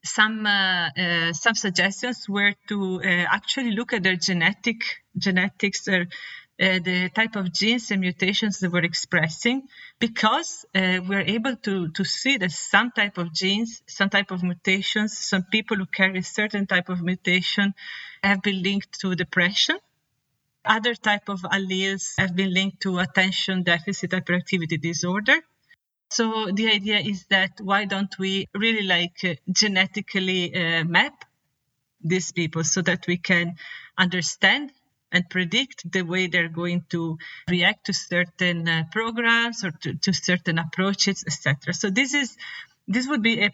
some 0.04 0.46
uh, 0.46 0.90
uh, 0.96 1.32
some 1.32 1.54
suggestions 1.54 2.28
were 2.28 2.54
to 2.68 3.00
uh, 3.02 3.06
actually 3.06 3.72
look 3.72 3.92
at 3.92 4.02
their 4.02 4.16
genetic 4.16 4.82
genetics 5.16 5.88
or 5.88 6.02
uh, 6.60 6.78
the 6.80 7.08
type 7.14 7.36
of 7.36 7.52
genes 7.52 7.90
and 7.90 8.00
mutations 8.00 8.58
they 8.58 8.68
were 8.68 8.82
expressing 8.82 9.62
because 9.98 10.66
uh, 10.74 10.98
we're 11.08 11.20
able 11.20 11.54
to, 11.56 11.88
to 11.90 12.04
see 12.04 12.36
that 12.36 12.50
some 12.50 12.90
type 12.90 13.18
of 13.18 13.32
genes 13.32 13.82
some 13.86 14.10
type 14.10 14.30
of 14.30 14.42
mutations 14.42 15.16
some 15.16 15.44
people 15.44 15.76
who 15.76 15.86
carry 15.86 16.22
certain 16.22 16.66
type 16.66 16.88
of 16.88 17.00
mutation 17.00 17.74
have 18.22 18.42
been 18.42 18.62
linked 18.62 18.98
to 19.00 19.14
depression. 19.14 19.76
Other 20.64 20.94
type 20.94 21.28
of 21.28 21.40
alleles 21.42 22.14
have 22.18 22.34
been 22.34 22.52
linked 22.52 22.82
to 22.82 22.98
attention 22.98 23.62
deficit 23.62 24.10
hyperactivity 24.10 24.80
disorder 24.80 25.40
so 26.10 26.50
the 26.52 26.68
idea 26.68 26.98
is 26.98 27.26
that 27.26 27.60
why 27.60 27.84
don't 27.84 28.18
we 28.18 28.46
really 28.54 28.86
like 28.86 29.18
uh, 29.24 29.34
genetically 29.50 30.54
uh, 30.54 30.84
map 30.84 31.24
these 32.02 32.32
people 32.32 32.64
so 32.64 32.82
that 32.82 33.06
we 33.06 33.16
can 33.16 33.56
understand 33.96 34.72
and 35.10 35.28
predict 35.28 35.90
the 35.90 36.02
way 36.02 36.26
they're 36.26 36.48
going 36.48 36.84
to 36.90 37.18
react 37.48 37.86
to 37.86 37.92
certain 37.92 38.68
uh, 38.68 38.84
programs 38.92 39.64
or 39.64 39.70
to, 39.70 39.94
to 39.94 40.12
certain 40.12 40.58
approaches, 40.58 41.24
etc. 41.26 41.72
So 41.72 41.90
this 41.90 42.14
is 42.14 42.36
this 42.86 43.06
would 43.06 43.22
be 43.22 43.42
a, 43.42 43.50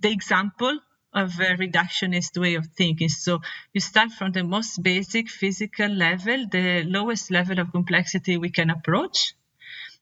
the 0.00 0.10
example 0.10 0.78
of 1.12 1.38
a 1.38 1.56
reductionist 1.56 2.36
way 2.38 2.54
of 2.56 2.66
thinking. 2.76 3.08
So 3.08 3.40
you 3.72 3.80
start 3.80 4.10
from 4.12 4.32
the 4.32 4.42
most 4.42 4.82
basic 4.82 5.28
physical 5.28 5.88
level, 5.88 6.46
the 6.50 6.82
lowest 6.84 7.30
level 7.30 7.60
of 7.60 7.70
complexity 7.70 8.36
we 8.36 8.50
can 8.50 8.70
approach, 8.70 9.34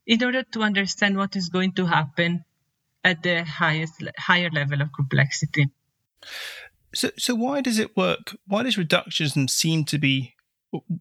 in 0.06 0.22
order 0.22 0.42
to 0.42 0.62
understand 0.62 1.16
what 1.16 1.36
is 1.36 1.48
going 1.48 1.72
to 1.72 1.86
happen 1.86 2.44
at 3.04 3.22
the 3.22 3.44
highest 3.44 4.02
higher 4.18 4.50
level 4.50 4.80
of 4.80 4.92
complexity. 4.92 5.68
So, 6.94 7.10
so 7.18 7.34
why 7.34 7.60
does 7.60 7.78
it 7.78 7.96
work? 7.96 8.36
Why 8.46 8.62
does 8.62 8.76
reductionism 8.76 9.48
seem 9.48 9.84
to 9.86 9.98
be 9.98 10.34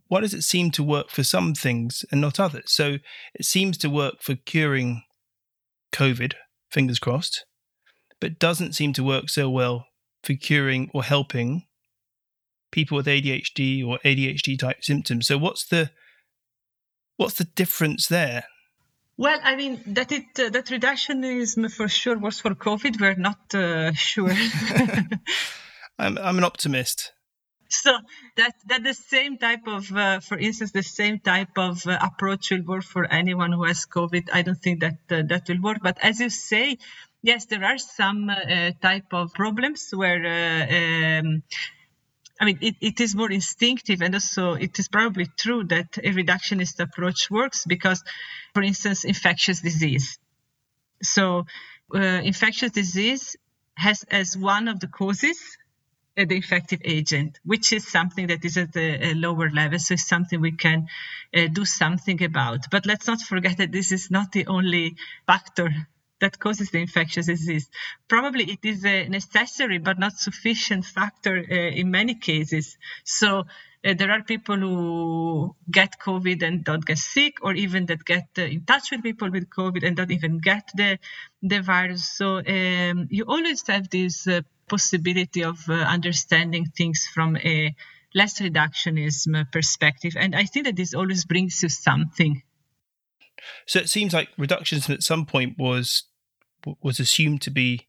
why 0.07 0.19
does 0.19 0.33
it 0.33 0.41
seem 0.41 0.69
to 0.71 0.83
work 0.83 1.09
for 1.09 1.23
some 1.23 1.53
things 1.53 2.03
and 2.11 2.19
not 2.19 2.39
others? 2.39 2.71
So 2.73 2.97
it 3.33 3.45
seems 3.45 3.77
to 3.79 3.89
work 3.89 4.15
for 4.21 4.35
curing 4.35 5.03
COVID, 5.93 6.33
fingers 6.69 6.99
crossed, 6.99 7.45
but 8.19 8.39
doesn't 8.39 8.73
seem 8.73 8.91
to 8.93 9.03
work 9.03 9.29
so 9.29 9.49
well 9.49 9.87
for 10.23 10.33
curing 10.33 10.89
or 10.93 11.03
helping 11.03 11.67
people 12.71 12.97
with 12.97 13.05
ADHD 13.05 13.85
or 13.85 13.99
ADHD 14.03 14.59
type 14.59 14.83
symptoms. 14.83 15.27
So 15.27 15.37
what's 15.37 15.65
the 15.65 15.91
what's 17.17 17.35
the 17.35 17.45
difference 17.45 18.07
there? 18.07 18.45
Well, 19.21 19.39
I 19.43 19.55
mean 19.55 19.79
that 19.85 20.11
it 20.11 20.39
uh, 20.39 20.49
that 20.49 20.65
reductionism 20.65 21.71
for 21.71 21.87
sure 21.87 22.17
was 22.17 22.39
for 22.39 22.55
COVID. 22.55 22.99
We're 22.99 23.13
not 23.13 23.53
uh, 23.53 23.93
sure. 23.93 24.31
I'm 25.99 26.17
I'm 26.17 26.39
an 26.39 26.43
optimist. 26.43 27.11
So 27.69 27.91
that 28.37 28.55
that 28.65 28.81
the 28.81 28.95
same 28.95 29.37
type 29.37 29.67
of, 29.67 29.95
uh, 29.95 30.21
for 30.21 30.39
instance, 30.39 30.71
the 30.71 30.81
same 30.81 31.19
type 31.19 31.55
of 31.55 31.85
uh, 31.85 31.99
approach 32.01 32.49
will 32.49 32.63
work 32.65 32.83
for 32.83 33.05
anyone 33.05 33.51
who 33.51 33.63
has 33.65 33.85
COVID. 33.85 34.29
I 34.33 34.41
don't 34.41 34.57
think 34.59 34.79
that 34.79 34.97
uh, 35.11 35.21
that 35.29 35.47
will 35.47 35.61
work. 35.61 35.81
But 35.83 35.99
as 36.01 36.19
you 36.19 36.31
say, 36.31 36.79
yes, 37.21 37.45
there 37.45 37.63
are 37.63 37.77
some 37.77 38.27
uh, 38.27 38.71
type 38.81 39.13
of 39.13 39.35
problems 39.35 39.91
where. 39.93 40.21
Um, 41.19 41.43
I 42.41 42.45
mean, 42.45 42.57
it, 42.59 42.75
it 42.81 42.99
is 42.99 43.15
more 43.15 43.31
instinctive, 43.31 44.01
and 44.01 44.15
also 44.15 44.53
it 44.53 44.79
is 44.79 44.87
probably 44.87 45.27
true 45.37 45.63
that 45.65 45.97
a 45.99 46.09
reductionist 46.09 46.79
approach 46.79 47.29
works 47.29 47.65
because, 47.65 48.03
for 48.55 48.63
instance, 48.63 49.03
infectious 49.03 49.61
disease. 49.61 50.17
So, 51.03 51.45
uh, 51.93 51.99
infectious 51.99 52.71
disease 52.71 53.37
has 53.75 54.03
as 54.09 54.35
one 54.35 54.67
of 54.67 54.79
the 54.79 54.87
causes 54.87 55.37
uh, 56.17 56.25
the 56.25 56.35
infective 56.35 56.81
agent, 56.83 57.39
which 57.45 57.71
is 57.71 57.87
something 57.87 58.27
that 58.27 58.43
is 58.43 58.57
at 58.57 58.75
a, 58.75 59.13
lower 59.13 59.49
level. 59.49 59.79
So 59.79 59.93
it's 59.93 60.07
something 60.07 60.41
we 60.41 60.51
can 60.51 60.87
uh, 61.33 61.47
do 61.47 61.63
something 61.63 62.23
about. 62.23 62.69
But 62.69 62.85
let's 62.85 63.07
not 63.07 63.21
forget 63.21 63.57
that 63.57 63.71
this 63.71 63.91
is 63.91 64.11
not 64.11 64.31
the 64.31 64.47
only 64.47 64.95
factor 65.25 65.69
that 66.21 66.39
causes 66.39 66.71
the 66.71 66.79
infectious 66.79 67.25
disease. 67.25 67.69
Probably 68.07 68.45
it 68.45 68.63
is 68.63 68.85
a 68.85 69.07
necessary 69.09 69.79
but 69.79 69.99
not 69.99 70.13
sufficient 70.13 70.85
factor 70.85 71.35
uh, 71.37 71.53
in 71.53 71.91
many 71.91 72.15
cases. 72.15 72.77
So 73.03 73.45
uh, 73.83 73.93
there 73.95 74.11
are 74.11 74.21
people 74.21 74.57
who 74.57 75.55
get 75.69 75.99
COVID 75.99 76.43
and 76.43 76.63
don't 76.63 76.85
get 76.85 76.99
sick, 76.99 77.37
or 77.41 77.53
even 77.53 77.87
that 77.87 78.05
get 78.05 78.27
uh, 78.37 78.43
in 78.43 78.63
touch 78.63 78.91
with 78.91 79.01
people 79.01 79.31
with 79.31 79.49
COVID 79.49 79.85
and 79.85 79.97
don't 79.97 80.11
even 80.11 80.39
get 80.39 80.69
the 80.75 80.99
the 81.41 81.61
virus. 81.61 82.07
So 82.07 82.37
um, 82.37 83.07
you 83.09 83.25
always 83.27 83.65
have 83.67 83.89
this 83.89 84.27
uh, 84.27 84.41
possibility 84.69 85.43
of 85.43 85.57
uh, 85.67 85.73
understanding 85.73 86.65
things 86.77 87.07
from 87.13 87.37
a 87.37 87.75
less 88.13 88.39
reductionism 88.39 89.51
perspective, 89.51 90.13
and 90.15 90.35
I 90.35 90.45
think 90.45 90.65
that 90.67 90.75
this 90.75 90.93
always 90.93 91.25
brings 91.25 91.63
you 91.63 91.69
something. 91.69 92.43
So 93.65 93.79
it 93.79 93.89
seems 93.89 94.13
like 94.13 94.29
reductionism 94.37 94.93
at 94.93 95.03
some 95.03 95.25
point 95.25 95.57
was 95.57 96.03
was 96.81 96.99
assumed 96.99 97.41
to 97.41 97.51
be 97.51 97.87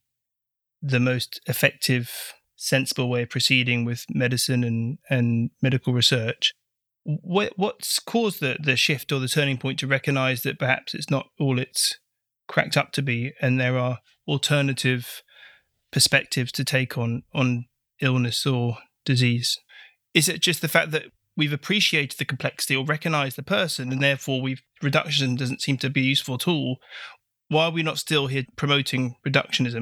the 0.81 0.99
most 0.99 1.39
effective, 1.47 2.33
sensible 2.55 3.09
way 3.09 3.23
of 3.23 3.29
proceeding 3.29 3.85
with 3.85 4.05
medicine 4.09 4.63
and, 4.63 4.97
and 5.09 5.51
medical 5.61 5.93
research. 5.93 6.53
What, 7.03 7.53
what's 7.55 7.99
caused 7.99 8.39
the, 8.39 8.57
the 8.61 8.75
shift 8.75 9.11
or 9.11 9.19
the 9.19 9.27
turning 9.27 9.57
point 9.57 9.79
to 9.79 9.87
recognize 9.87 10.43
that 10.43 10.59
perhaps 10.59 10.93
it's 10.93 11.09
not 11.09 11.29
all 11.39 11.59
it's 11.59 11.99
cracked 12.47 12.77
up 12.77 12.91
to 12.93 13.01
be 13.01 13.33
and 13.41 13.59
there 13.59 13.77
are 13.77 13.99
alternative 14.27 15.23
perspectives 15.91 16.51
to 16.53 16.63
take 16.63 16.97
on, 16.97 17.23
on 17.33 17.65
illness 18.01 18.45
or 18.45 18.77
disease? 19.05 19.59
Is 20.13 20.29
it 20.29 20.41
just 20.41 20.61
the 20.61 20.67
fact 20.67 20.91
that 20.91 21.05
we've 21.35 21.53
appreciated 21.53 22.19
the 22.19 22.25
complexity 22.25 22.75
or 22.75 22.85
recognized 22.85 23.37
the 23.37 23.43
person 23.43 23.91
and 23.91 24.01
therefore 24.01 24.41
we've 24.41 24.61
reduction 24.81 25.35
doesn't 25.35 25.61
seem 25.61 25.77
to 25.77 25.89
be 25.89 26.01
useful 26.01 26.37
tool 26.37 26.77
why 27.49 27.65
are 27.65 27.71
we 27.71 27.83
not 27.83 27.97
still 27.97 28.27
here 28.27 28.45
promoting 28.55 29.15
reductionism? 29.25 29.81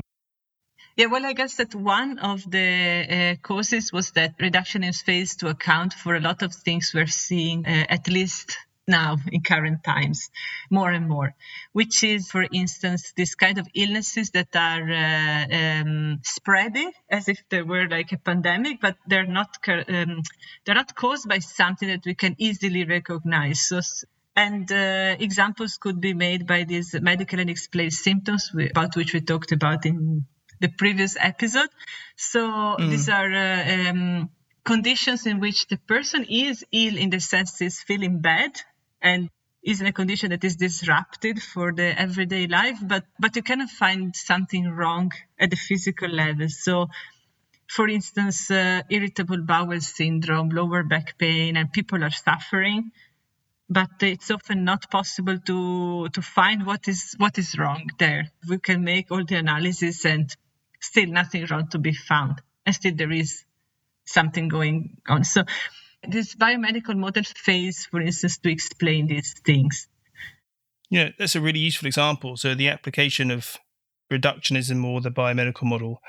Yeah, 0.97 1.05
well, 1.05 1.25
I 1.25 1.33
guess 1.33 1.55
that 1.55 1.73
one 1.73 2.19
of 2.19 2.49
the 2.49 3.07
uh, 3.09 3.35
causes 3.41 3.93
was 3.93 4.11
that 4.11 4.37
reductionism 4.39 5.01
fails 5.03 5.35
to 5.37 5.47
account 5.47 5.93
for 5.93 6.15
a 6.15 6.19
lot 6.19 6.41
of 6.41 6.53
things 6.53 6.91
we're 6.93 7.07
seeing, 7.07 7.65
uh, 7.65 7.85
at 7.87 8.09
least 8.09 8.57
now 8.87 9.17
in 9.31 9.41
current 9.41 9.83
times, 9.83 10.29
more 10.69 10.91
and 10.91 11.07
more, 11.07 11.33
which 11.71 12.03
is, 12.03 12.29
for 12.29 12.45
instance, 12.51 13.13
this 13.15 13.35
kind 13.35 13.57
of 13.57 13.67
illnesses 13.73 14.31
that 14.31 14.53
are 14.55 14.91
uh, 14.91 15.55
um, 15.55 16.19
spreading 16.23 16.91
as 17.09 17.29
if 17.29 17.41
they 17.49 17.61
were 17.61 17.87
like 17.87 18.11
a 18.11 18.17
pandemic, 18.17 18.81
but 18.81 18.97
they're 19.07 19.25
not 19.25 19.57
um, 19.67 20.21
they're 20.65 20.75
not 20.75 20.93
caused 20.95 21.27
by 21.27 21.39
something 21.39 21.87
that 21.87 22.05
we 22.05 22.15
can 22.15 22.35
easily 22.37 22.83
recognize. 22.83 23.61
So 23.61 23.79
and 24.35 24.71
uh, 24.71 25.15
examples 25.19 25.77
could 25.77 25.99
be 25.99 26.13
made 26.13 26.47
by 26.47 26.63
these 26.63 26.95
medical 27.01 27.39
unexplained 27.39 27.93
symptoms 27.93 28.51
about 28.69 28.95
which 28.95 29.13
we 29.13 29.21
talked 29.21 29.51
about 29.51 29.85
in 29.85 30.25
the 30.59 30.69
previous 30.69 31.17
episode. 31.19 31.69
So 32.15 32.39
mm. 32.49 32.89
these 32.89 33.09
are 33.09 33.31
uh, 33.31 33.89
um, 33.89 34.29
conditions 34.63 35.25
in 35.25 35.39
which 35.39 35.67
the 35.67 35.77
person 35.77 36.25
is 36.29 36.63
ill 36.71 36.97
in 36.97 37.09
the 37.09 37.19
sense 37.19 37.61
is 37.61 37.81
feeling 37.81 38.21
bad 38.21 38.51
and 39.01 39.29
is 39.63 39.81
in 39.81 39.87
a 39.87 39.93
condition 39.93 40.29
that 40.31 40.43
is 40.43 40.55
disrupted 40.55 41.41
for 41.41 41.71
the 41.71 41.99
everyday 41.99 42.47
life, 42.47 42.79
but 42.81 43.03
but 43.19 43.35
you 43.35 43.43
cannot 43.43 43.69
find 43.69 44.15
something 44.15 44.67
wrong 44.67 45.11
at 45.39 45.49
the 45.49 45.55
physical 45.55 46.09
level. 46.09 46.47
So 46.49 46.87
for 47.67 47.87
instance, 47.87 48.49
uh, 48.51 48.81
irritable 48.89 49.43
bowel 49.43 49.79
syndrome, 49.79 50.49
lower 50.49 50.83
back 50.83 51.17
pain, 51.17 51.57
and 51.57 51.71
people 51.71 52.03
are 52.03 52.11
suffering 52.11 52.91
but 53.71 53.89
it's 54.01 54.29
often 54.29 54.65
not 54.65 54.91
possible 54.91 55.39
to 55.39 56.09
to 56.09 56.21
find 56.21 56.65
what 56.65 56.89
is 56.89 57.15
what 57.17 57.37
is 57.37 57.57
wrong 57.57 57.89
there. 57.99 58.29
We 58.49 58.59
can 58.59 58.83
make 58.83 59.11
all 59.11 59.23
the 59.23 59.35
analysis 59.35 60.05
and 60.05 60.29
still 60.81 61.07
nothing 61.07 61.45
wrong 61.45 61.69
to 61.69 61.79
be 61.79 61.93
found, 61.93 62.41
and 62.65 62.75
still 62.75 62.93
there 62.93 63.13
is 63.13 63.45
something 64.05 64.49
going 64.49 64.97
on. 65.07 65.23
So 65.23 65.43
this 66.05 66.35
biomedical 66.35 66.97
model 66.97 67.23
fails, 67.23 67.85
for 67.85 68.01
instance, 68.01 68.39
to 68.39 68.51
explain 68.51 69.07
these 69.07 69.33
things. 69.45 69.87
Yeah, 70.89 71.11
that's 71.17 71.35
a 71.35 71.41
really 71.41 71.59
useful 71.59 71.87
example. 71.87 72.35
So 72.35 72.53
the 72.53 72.67
application 72.67 73.31
of 73.31 73.57
reductionism 74.11 74.83
or 74.83 74.99
the 74.99 75.11
biomedical 75.11 75.63
model 75.63 76.01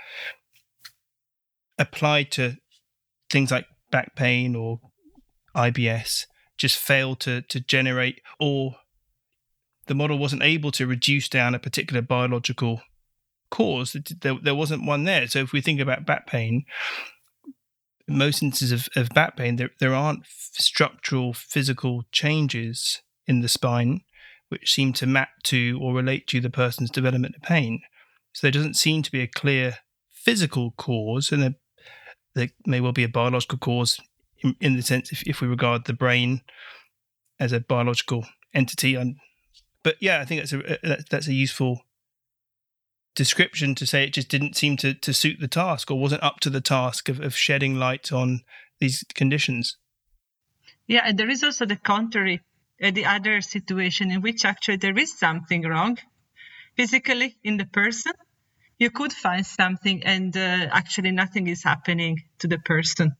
applied 1.78 2.32
to 2.32 2.56
things 3.30 3.52
like 3.52 3.66
back 3.92 4.16
pain 4.16 4.56
or 4.56 4.80
IBS 5.54 6.26
just 6.56 6.76
failed 6.76 7.20
to 7.20 7.42
to 7.42 7.60
generate 7.60 8.20
or 8.38 8.76
the 9.86 9.94
model 9.94 10.18
wasn't 10.18 10.42
able 10.42 10.70
to 10.72 10.86
reduce 10.86 11.28
down 11.28 11.54
a 11.54 11.58
particular 11.58 12.02
biological 12.02 12.82
cause. 13.50 13.96
There, 14.20 14.38
there 14.40 14.54
wasn't 14.54 14.86
one 14.86 15.04
there. 15.04 15.26
So 15.26 15.40
if 15.40 15.52
we 15.52 15.60
think 15.60 15.80
about 15.80 16.06
back 16.06 16.26
pain, 16.26 16.64
most 18.08 18.42
instances 18.42 18.72
of, 18.72 18.88
of 18.96 19.10
back 19.10 19.36
pain, 19.36 19.56
there, 19.56 19.70
there 19.80 19.94
aren't 19.94 20.26
structural 20.26 21.32
physical 21.32 22.04
changes 22.12 23.02
in 23.26 23.40
the 23.40 23.48
spine 23.48 24.02
which 24.48 24.74
seem 24.74 24.92
to 24.92 25.06
map 25.06 25.30
to 25.44 25.78
or 25.80 25.94
relate 25.94 26.26
to 26.26 26.38
the 26.38 26.50
person's 26.50 26.90
development 26.90 27.34
of 27.34 27.42
pain. 27.42 27.80
So 28.34 28.46
there 28.46 28.52
doesn't 28.52 28.76
seem 28.76 29.02
to 29.02 29.10
be 29.10 29.22
a 29.22 29.26
clear 29.26 29.78
physical 30.10 30.72
cause, 30.72 31.32
and 31.32 31.42
there, 31.42 31.54
there 32.34 32.48
may 32.66 32.80
well 32.80 32.92
be 32.92 33.04
a 33.04 33.08
biological 33.08 33.56
cause 33.56 33.98
in, 34.42 34.56
in 34.60 34.76
the 34.76 34.82
sense 34.82 35.12
if, 35.12 35.22
if 35.26 35.40
we 35.40 35.48
regard 35.48 35.84
the 35.84 35.92
brain 35.92 36.42
as 37.40 37.52
a 37.52 37.60
biological 37.60 38.26
entity. 38.54 38.94
And, 38.94 39.16
but 39.82 39.96
yeah, 40.00 40.20
I 40.20 40.24
think 40.24 40.40
that's 40.40 40.52
a 40.52 41.04
that's 41.10 41.28
a 41.28 41.34
useful 41.34 41.80
description 43.14 43.74
to 43.74 43.86
say 43.86 44.04
it 44.04 44.14
just 44.14 44.28
didn't 44.28 44.56
seem 44.56 44.76
to, 44.78 44.94
to 44.94 45.12
suit 45.12 45.38
the 45.40 45.48
task 45.48 45.90
or 45.90 45.98
wasn't 45.98 46.22
up 46.22 46.40
to 46.40 46.50
the 46.50 46.60
task 46.60 47.08
of, 47.08 47.20
of 47.20 47.36
shedding 47.36 47.74
light 47.74 48.12
on 48.12 48.40
these 48.80 49.04
conditions. 49.14 49.76
Yeah, 50.86 51.02
and 51.04 51.18
there 51.18 51.30
is 51.30 51.44
also 51.44 51.66
the 51.66 51.76
contrary, 51.76 52.40
uh, 52.82 52.90
the 52.90 53.06
other 53.06 53.40
situation 53.40 54.10
in 54.10 54.22
which 54.22 54.44
actually 54.44 54.76
there 54.76 54.98
is 54.98 55.18
something 55.18 55.62
wrong 55.62 55.98
physically 56.76 57.36
in 57.44 57.56
the 57.56 57.66
person. 57.66 58.12
You 58.78 58.90
could 58.90 59.12
find 59.12 59.46
something 59.46 60.02
and 60.04 60.36
uh, 60.36 60.68
actually 60.72 61.12
nothing 61.12 61.46
is 61.46 61.62
happening 61.62 62.22
to 62.40 62.48
the 62.48 62.58
person. 62.58 63.14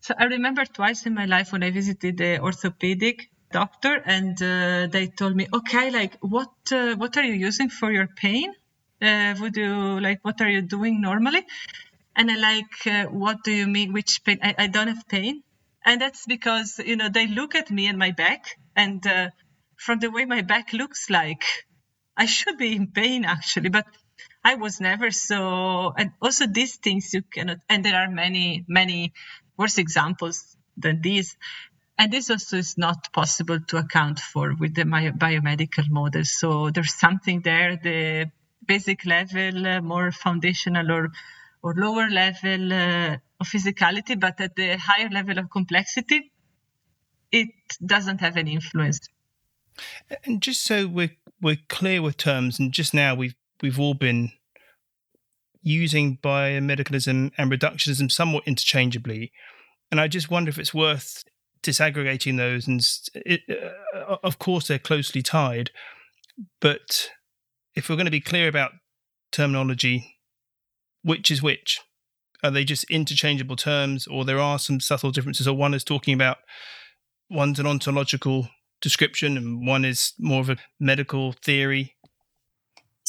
So 0.00 0.14
I 0.18 0.24
remember 0.24 0.64
twice 0.64 1.06
in 1.06 1.14
my 1.14 1.24
life 1.26 1.52
when 1.52 1.62
I 1.62 1.70
visited 1.70 2.16
the 2.18 2.40
orthopedic 2.40 3.28
doctor 3.52 3.94
and 4.04 4.40
uh, 4.42 4.86
they 4.86 5.06
told 5.08 5.34
me, 5.36 5.46
okay, 5.52 5.90
like 5.90 6.16
what 6.20 6.52
uh, 6.72 6.94
what 6.96 7.16
are 7.16 7.24
you 7.24 7.34
using 7.34 7.68
for 7.68 7.90
your 7.92 8.06
pain? 8.06 8.52
Uh, 9.02 9.34
would 9.40 9.56
you 9.56 10.00
like 10.00 10.18
what 10.22 10.40
are 10.40 10.48
you 10.50 10.62
doing 10.62 11.00
normally? 11.00 11.44
And 12.16 12.30
I 12.30 12.36
like, 12.36 12.86
uh, 12.86 13.04
what 13.06 13.44
do 13.44 13.52
you 13.52 13.66
mean? 13.66 13.92
Which 13.92 14.22
pain? 14.24 14.38
I, 14.42 14.54
I 14.58 14.66
don't 14.68 14.88
have 14.88 15.08
pain, 15.08 15.42
and 15.84 16.00
that's 16.00 16.26
because 16.26 16.78
you 16.78 16.96
know 16.96 17.08
they 17.08 17.26
look 17.26 17.54
at 17.54 17.70
me 17.70 17.86
and 17.88 17.98
my 17.98 18.12
back, 18.12 18.44
and 18.76 19.06
uh, 19.06 19.30
from 19.76 20.00
the 20.00 20.10
way 20.10 20.24
my 20.26 20.42
back 20.42 20.72
looks 20.72 21.10
like, 21.10 21.44
I 22.16 22.26
should 22.26 22.58
be 22.58 22.76
in 22.76 22.88
pain 22.92 23.24
actually, 23.24 23.70
but 23.70 23.86
I 24.44 24.54
was 24.56 24.80
never 24.80 25.10
so. 25.10 25.92
And 25.96 26.12
also 26.22 26.46
these 26.46 26.76
things 26.76 27.12
you 27.14 27.22
cannot. 27.22 27.58
And 27.68 27.84
there 27.84 27.96
are 27.96 28.08
many 28.10 28.64
many 28.68 29.12
worse 29.60 29.78
examples 29.78 30.56
than 30.76 31.02
these. 31.02 31.36
And 31.98 32.10
this 32.10 32.30
also 32.30 32.56
is 32.56 32.78
not 32.78 33.12
possible 33.12 33.60
to 33.68 33.76
account 33.76 34.18
for 34.18 34.54
with 34.58 34.74
the 34.74 34.84
biomedical 34.84 35.90
models. 35.90 36.30
So 36.30 36.70
there's 36.70 36.94
something 36.94 37.42
there, 37.42 37.76
the 37.76 38.30
basic 38.66 39.04
level, 39.04 39.66
uh, 39.66 39.80
more 39.82 40.10
foundational 40.10 40.90
or, 40.90 41.10
or 41.62 41.74
lower 41.74 42.08
level 42.08 42.72
uh, 42.72 43.16
of 43.40 43.46
physicality, 43.46 44.18
but 44.18 44.40
at 44.40 44.56
the 44.56 44.78
higher 44.78 45.10
level 45.10 45.38
of 45.38 45.50
complexity, 45.50 46.32
it 47.30 47.48
doesn't 47.84 48.20
have 48.20 48.38
any 48.38 48.54
influence. 48.54 49.00
And 50.24 50.42
just 50.42 50.64
so 50.64 50.86
we're 50.86 51.16
we're 51.42 51.58
clear 51.68 52.02
with 52.02 52.16
terms, 52.16 52.58
and 52.58 52.72
just 52.72 52.92
now 52.92 53.14
we've 53.14 53.34
we've 53.62 53.80
all 53.80 53.94
been 53.94 54.32
using 55.62 56.18
biomedicalism 56.22 57.32
and 57.36 57.52
reductionism 57.52 58.10
somewhat 58.10 58.44
interchangeably, 58.46 59.32
and 59.90 60.00
I 60.00 60.08
just 60.08 60.30
wonder 60.30 60.48
if 60.48 60.58
it's 60.58 60.74
worth 60.74 61.24
disaggregating 61.62 62.36
those. 62.36 62.66
And 62.66 62.86
it, 63.14 63.40
uh, 63.50 64.16
of 64.22 64.38
course, 64.38 64.68
they're 64.68 64.78
closely 64.78 65.22
tied, 65.22 65.70
but 66.60 67.10
if 67.74 67.88
we're 67.88 67.96
going 67.96 68.06
to 68.06 68.10
be 68.10 68.20
clear 68.20 68.48
about 68.48 68.72
terminology, 69.32 70.16
which 71.02 71.30
is 71.30 71.42
which? 71.42 71.80
Are 72.42 72.50
they 72.50 72.64
just 72.64 72.84
interchangeable 72.90 73.56
terms, 73.56 74.06
or 74.06 74.24
there 74.24 74.40
are 74.40 74.58
some 74.58 74.80
subtle 74.80 75.10
differences? 75.10 75.46
Or 75.46 75.54
one 75.54 75.74
is 75.74 75.84
talking 75.84 76.14
about 76.14 76.38
one's 77.28 77.58
an 77.58 77.66
ontological 77.66 78.48
description 78.80 79.36
and 79.36 79.66
one 79.66 79.84
is 79.84 80.14
more 80.18 80.40
of 80.40 80.48
a 80.48 80.56
medical 80.80 81.32
theory 81.32 81.96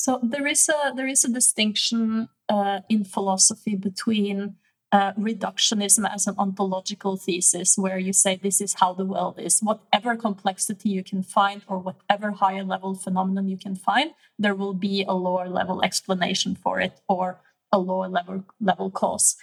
so 0.01 0.19
there 0.23 0.47
is 0.47 0.67
a 0.67 0.93
there 0.95 1.07
is 1.07 1.23
a 1.23 1.29
distinction 1.29 2.27
uh, 2.49 2.79
in 2.89 3.03
philosophy 3.03 3.75
between 3.75 4.55
uh, 4.91 5.13
reductionism 5.13 6.09
as 6.13 6.27
an 6.27 6.35
ontological 6.37 7.15
thesis, 7.17 7.77
where 7.77 7.97
you 7.97 8.13
say 8.13 8.35
this 8.35 8.59
is 8.59 8.75
how 8.75 8.93
the 8.93 9.05
world 9.05 9.39
is. 9.39 9.61
Whatever 9.61 10.15
complexity 10.15 10.89
you 10.89 11.03
can 11.03 11.23
find, 11.23 11.61
or 11.67 11.79
whatever 11.79 12.31
higher 12.31 12.63
level 12.63 12.95
phenomenon 12.95 13.47
you 13.47 13.57
can 13.57 13.75
find, 13.75 14.11
there 14.37 14.55
will 14.55 14.73
be 14.73 15.05
a 15.07 15.13
lower 15.13 15.47
level 15.47 15.81
explanation 15.81 16.55
for 16.55 16.81
it, 16.81 16.99
or 17.07 17.39
a 17.71 17.79
lower 17.79 18.09
level 18.09 18.43
level 18.59 18.91
cause. 18.91 19.37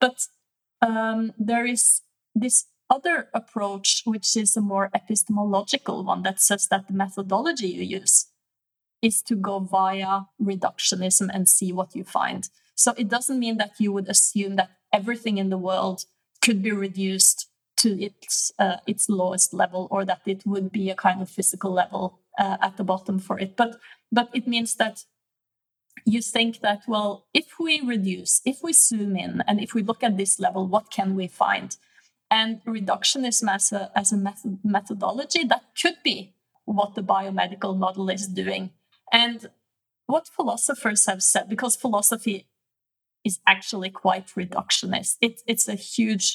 But 0.00 0.26
um, 0.82 1.32
there 1.38 1.66
is 1.66 2.02
this 2.34 2.66
other 2.90 3.28
approach, 3.34 4.02
which 4.04 4.36
is 4.36 4.56
a 4.56 4.60
more 4.60 4.90
epistemological 4.94 6.04
one 6.04 6.22
that 6.22 6.40
says 6.40 6.66
that 6.68 6.86
the 6.86 6.94
methodology 6.94 7.68
you 7.68 7.82
use 7.82 8.26
is 9.02 9.22
to 9.22 9.36
go 9.36 9.60
via 9.60 10.22
reductionism 10.42 11.28
and 11.32 11.48
see 11.48 11.72
what 11.72 11.94
you 11.94 12.02
find. 12.02 12.48
So 12.74 12.94
it 12.96 13.08
doesn't 13.08 13.38
mean 13.38 13.58
that 13.58 13.72
you 13.78 13.92
would 13.92 14.08
assume 14.08 14.56
that 14.56 14.70
everything 14.92 15.38
in 15.38 15.50
the 15.50 15.58
world 15.58 16.04
could 16.42 16.62
be 16.62 16.72
reduced 16.72 17.48
to 17.78 18.00
its 18.02 18.52
uh, 18.58 18.78
its 18.86 19.08
lowest 19.08 19.54
level, 19.54 19.88
or 19.90 20.04
that 20.04 20.22
it 20.26 20.42
would 20.44 20.70
be 20.72 20.90
a 20.90 20.94
kind 20.94 21.22
of 21.22 21.30
physical 21.30 21.72
level 21.72 22.18
uh, 22.38 22.56
at 22.60 22.76
the 22.76 22.84
bottom 22.84 23.18
for 23.18 23.38
it. 23.38 23.56
But 23.56 23.78
but 24.10 24.28
it 24.34 24.46
means 24.46 24.74
that 24.76 25.04
you 26.04 26.22
think 26.22 26.60
that 26.60 26.82
well, 26.86 27.26
if 27.34 27.58
we 27.58 27.80
reduce, 27.80 28.40
if 28.44 28.62
we 28.62 28.72
zoom 28.72 29.16
in, 29.16 29.42
and 29.46 29.60
if 29.60 29.74
we 29.74 29.82
look 29.82 30.02
at 30.02 30.16
this 30.16 30.40
level, 30.40 30.66
what 30.66 30.90
can 30.90 31.14
we 31.14 31.26
find? 31.26 31.76
And 32.30 32.62
reductionism 32.64 33.48
as 33.48 33.72
a, 33.72 33.90
as 33.96 34.12
a 34.12 34.16
method, 34.16 34.58
methodology, 34.62 35.44
that 35.44 35.64
could 35.80 35.96
be 36.04 36.34
what 36.66 36.94
the 36.94 37.02
biomedical 37.02 37.76
model 37.76 38.10
is 38.10 38.26
doing. 38.26 38.70
And 39.10 39.48
what 40.06 40.28
philosophers 40.28 41.06
have 41.06 41.22
said, 41.22 41.48
because 41.48 41.76
philosophy 41.76 42.46
is 43.28 43.40
actually 43.46 43.90
quite 44.04 44.26
reductionist, 44.42 45.12
it, 45.26 45.34
it's 45.46 45.68
a 45.68 45.78
huge, 45.94 46.26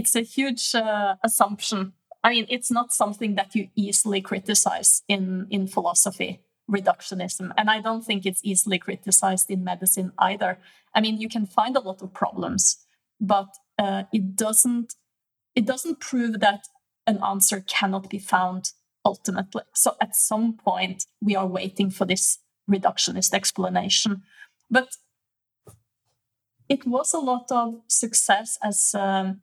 it's 0.00 0.14
a 0.22 0.24
huge 0.36 0.64
uh, 0.74 1.14
assumption. 1.28 1.80
I 2.22 2.28
mean, 2.34 2.46
it's 2.48 2.70
not 2.70 2.92
something 2.92 3.32
that 3.38 3.54
you 3.56 3.68
easily 3.74 4.20
criticize 4.20 5.02
in, 5.08 5.46
in 5.50 5.66
philosophy, 5.66 6.32
reductionism. 6.70 7.46
And 7.56 7.70
I 7.70 7.78
don't 7.80 8.04
think 8.04 8.26
it's 8.26 8.44
easily 8.44 8.78
criticized 8.78 9.50
in 9.50 9.64
medicine 9.64 10.12
either. 10.18 10.58
I 10.94 11.00
mean, 11.00 11.16
you 11.22 11.28
can 11.28 11.46
find 11.46 11.76
a 11.76 11.86
lot 11.88 12.02
of 12.02 12.12
problems, 12.12 12.62
but 13.20 13.50
uh, 13.78 14.02
it 14.12 14.36
doesn't 14.36 14.94
it 15.54 15.66
doesn't 15.66 16.00
prove 16.00 16.40
that 16.40 16.62
an 17.06 17.18
answer 17.32 17.60
cannot 17.66 18.08
be 18.08 18.18
found 18.18 18.72
ultimately. 19.04 19.62
So 19.74 19.96
at 20.00 20.14
some 20.14 20.56
point, 20.56 21.06
we 21.20 21.34
are 21.36 21.46
waiting 21.46 21.90
for 21.90 22.04
this 22.06 22.38
reductionist 22.70 23.34
explanation. 23.34 24.22
But 24.70 24.88
it 26.70 26.86
was 26.86 27.12
a 27.12 27.18
lot 27.18 27.50
of 27.50 27.80
success, 27.88 28.56
as 28.62 28.94
um, 28.94 29.42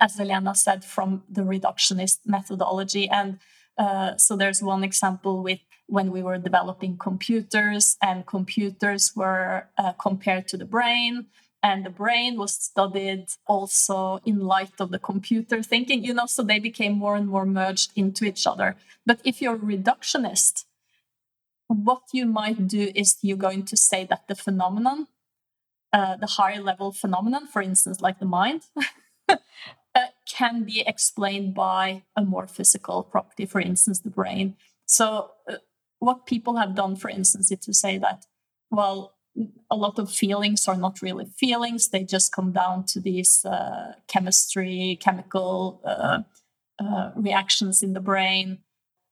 as 0.00 0.18
Elena 0.18 0.54
said, 0.54 0.84
from 0.84 1.24
the 1.28 1.42
reductionist 1.42 2.20
methodology. 2.24 3.08
And 3.10 3.40
uh, 3.76 4.16
so 4.16 4.36
there's 4.36 4.62
one 4.62 4.84
example 4.84 5.42
with 5.42 5.58
when 5.86 6.10
we 6.10 6.22
were 6.22 6.38
developing 6.38 6.96
computers, 6.96 7.98
and 8.00 8.24
computers 8.24 9.12
were 9.14 9.68
uh, 9.76 9.92
compared 9.94 10.48
to 10.48 10.56
the 10.56 10.64
brain 10.64 11.26
and 11.64 11.86
the 11.86 11.90
brain 11.90 12.36
was 12.36 12.54
studied 12.54 13.26
also 13.46 14.18
in 14.24 14.40
light 14.40 14.80
of 14.80 14.90
the 14.90 14.98
computer 14.98 15.62
thinking 15.62 16.02
you 16.04 16.12
know 16.12 16.26
so 16.26 16.42
they 16.42 16.58
became 16.58 16.92
more 16.92 17.14
and 17.14 17.28
more 17.28 17.46
merged 17.46 17.92
into 17.94 18.24
each 18.24 18.46
other 18.46 18.74
but 19.06 19.20
if 19.24 19.40
you're 19.40 19.56
reductionist 19.56 20.64
what 21.68 22.02
you 22.12 22.26
might 22.26 22.66
do 22.66 22.90
is 22.94 23.16
you're 23.22 23.36
going 23.36 23.64
to 23.64 23.76
say 23.76 24.04
that 24.04 24.26
the 24.28 24.34
phenomenon 24.34 25.06
uh, 25.92 26.16
the 26.16 26.26
higher 26.26 26.60
level 26.60 26.92
phenomenon 26.92 27.46
for 27.46 27.62
instance 27.62 28.00
like 28.00 28.18
the 28.18 28.26
mind 28.26 28.62
uh, 29.28 29.36
can 30.26 30.64
be 30.64 30.82
explained 30.86 31.54
by 31.54 32.02
a 32.16 32.24
more 32.24 32.46
physical 32.46 33.02
property 33.02 33.46
for 33.46 33.60
instance 33.60 34.00
the 34.00 34.10
brain 34.10 34.56
so 34.86 35.30
uh, 35.48 35.56
what 35.98 36.26
people 36.26 36.56
have 36.56 36.74
done 36.74 36.96
for 36.96 37.08
instance 37.08 37.50
is 37.50 37.58
to 37.60 37.74
say 37.74 37.98
that 37.98 38.26
well 38.70 39.14
a 39.70 39.76
lot 39.76 39.98
of 39.98 40.10
feelings 40.10 40.68
are 40.68 40.76
not 40.76 41.00
really 41.00 41.24
feelings. 41.24 41.88
They 41.88 42.04
just 42.04 42.34
come 42.34 42.52
down 42.52 42.84
to 42.88 43.00
these 43.00 43.44
uh, 43.44 43.94
chemistry, 44.06 44.98
chemical 45.00 45.80
uh, 46.82 47.10
reactions 47.16 47.82
in 47.82 47.92
the 47.92 48.00
brain. 48.00 48.58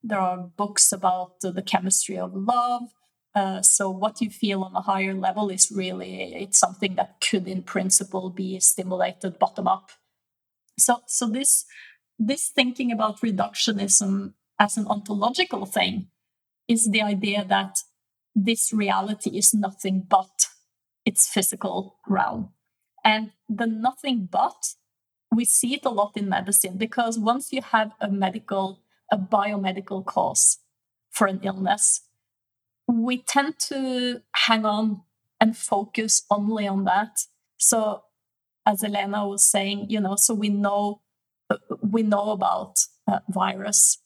There 0.02 0.18
are 0.18 0.38
books 0.38 0.92
about 0.92 1.40
the 1.40 1.62
chemistry 1.62 2.18
of 2.18 2.34
love. 2.34 2.82
Uh, 3.34 3.62
so 3.62 3.88
what 3.88 4.20
you 4.20 4.28
feel 4.28 4.64
on 4.64 4.74
a 4.74 4.80
higher 4.80 5.14
level 5.14 5.50
is 5.50 5.70
really 5.70 6.34
it's 6.34 6.58
something 6.58 6.96
that 6.96 7.20
could, 7.20 7.46
in 7.46 7.62
principle, 7.62 8.30
be 8.30 8.58
stimulated 8.58 9.38
bottom 9.38 9.68
up. 9.68 9.90
So, 10.78 11.02
so 11.06 11.28
this 11.28 11.64
this 12.18 12.48
thinking 12.48 12.92
about 12.92 13.20
reductionism 13.20 14.34
as 14.58 14.76
an 14.76 14.86
ontological 14.86 15.64
thing 15.64 16.08
is 16.68 16.90
the 16.90 17.02
idea 17.02 17.44
that 17.48 17.78
this 18.34 18.72
reality 18.72 19.30
is 19.30 19.54
nothing 19.54 20.04
but 20.08 20.46
its 21.04 21.26
physical 21.26 21.98
realm. 22.06 22.50
And 23.04 23.32
the 23.48 23.66
nothing 23.66 24.28
but, 24.30 24.74
we 25.34 25.44
see 25.44 25.74
it 25.74 25.84
a 25.84 25.90
lot 25.90 26.12
in 26.16 26.28
medicine 26.28 26.76
because 26.76 27.18
once 27.18 27.52
you 27.52 27.62
have 27.62 27.92
a 28.00 28.10
medical, 28.10 28.82
a 29.10 29.16
biomedical 29.16 30.04
cause 30.04 30.58
for 31.10 31.26
an 31.26 31.40
illness, 31.42 32.02
we 32.90 33.18
tend 33.18 33.58
to 33.58 34.22
hang 34.34 34.64
on 34.64 35.02
and 35.40 35.56
focus 35.56 36.24
only 36.30 36.66
on 36.66 36.84
that. 36.84 37.20
So, 37.56 38.02
as 38.66 38.84
Elena 38.84 39.26
was 39.26 39.44
saying, 39.44 39.86
you 39.88 40.00
know, 40.00 40.16
so 40.16 40.34
we 40.34 40.48
know 40.48 41.00
we 41.82 42.02
know 42.02 42.30
about 42.30 42.78
uh, 43.10 43.20
virus, 43.28 43.98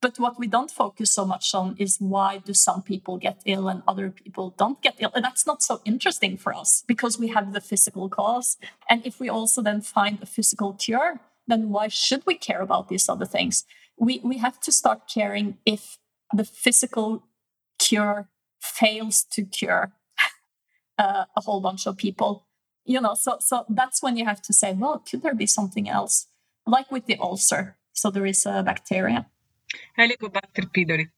but 0.00 0.18
what 0.18 0.38
we 0.38 0.48
don't 0.48 0.70
focus 0.70 1.12
so 1.12 1.24
much 1.24 1.54
on 1.54 1.76
is 1.78 1.98
why 2.00 2.38
do 2.38 2.52
some 2.52 2.82
people 2.82 3.18
get 3.18 3.40
ill 3.46 3.68
and 3.68 3.82
other 3.86 4.10
people 4.10 4.54
don't 4.58 4.82
get 4.82 4.96
ill? 4.98 5.12
And 5.14 5.24
that's 5.24 5.46
not 5.46 5.62
so 5.62 5.80
interesting 5.84 6.36
for 6.36 6.52
us 6.52 6.82
because 6.88 7.18
we 7.18 7.28
have 7.28 7.52
the 7.52 7.60
physical 7.60 8.08
cause. 8.08 8.56
And 8.90 9.06
if 9.06 9.20
we 9.20 9.28
also 9.28 9.62
then 9.62 9.80
find 9.80 10.20
a 10.20 10.26
physical 10.26 10.72
cure, 10.72 11.20
then 11.46 11.70
why 11.70 11.88
should 11.88 12.26
we 12.26 12.34
care 12.34 12.60
about 12.60 12.88
these 12.88 13.08
other 13.08 13.26
things? 13.26 13.64
We 13.96 14.20
we 14.24 14.38
have 14.38 14.58
to 14.60 14.72
start 14.72 15.08
caring 15.12 15.58
if 15.64 15.98
the 16.32 16.44
physical 16.44 17.24
cure 17.88 18.28
fails 18.60 19.24
to 19.32 19.44
cure 19.44 19.92
uh, 20.98 21.24
a 21.36 21.40
whole 21.40 21.60
bunch 21.60 21.86
of 21.86 21.96
people. 21.96 22.46
You 22.84 23.00
know, 23.00 23.14
so 23.14 23.36
so 23.40 23.64
that's 23.68 24.02
when 24.02 24.16
you 24.16 24.24
have 24.24 24.42
to 24.42 24.52
say, 24.52 24.72
well, 24.72 24.98
could 24.98 25.22
there 25.22 25.34
be 25.34 25.46
something 25.46 25.88
else? 25.88 26.26
Like 26.66 26.90
with 26.90 27.06
the 27.06 27.16
ulcer. 27.18 27.76
So 27.92 28.10
there 28.10 28.26
is 28.26 28.46
a 28.46 28.62
bacteria 28.62 29.26
Helicobacter 29.98 30.70
pylori. 30.72 31.10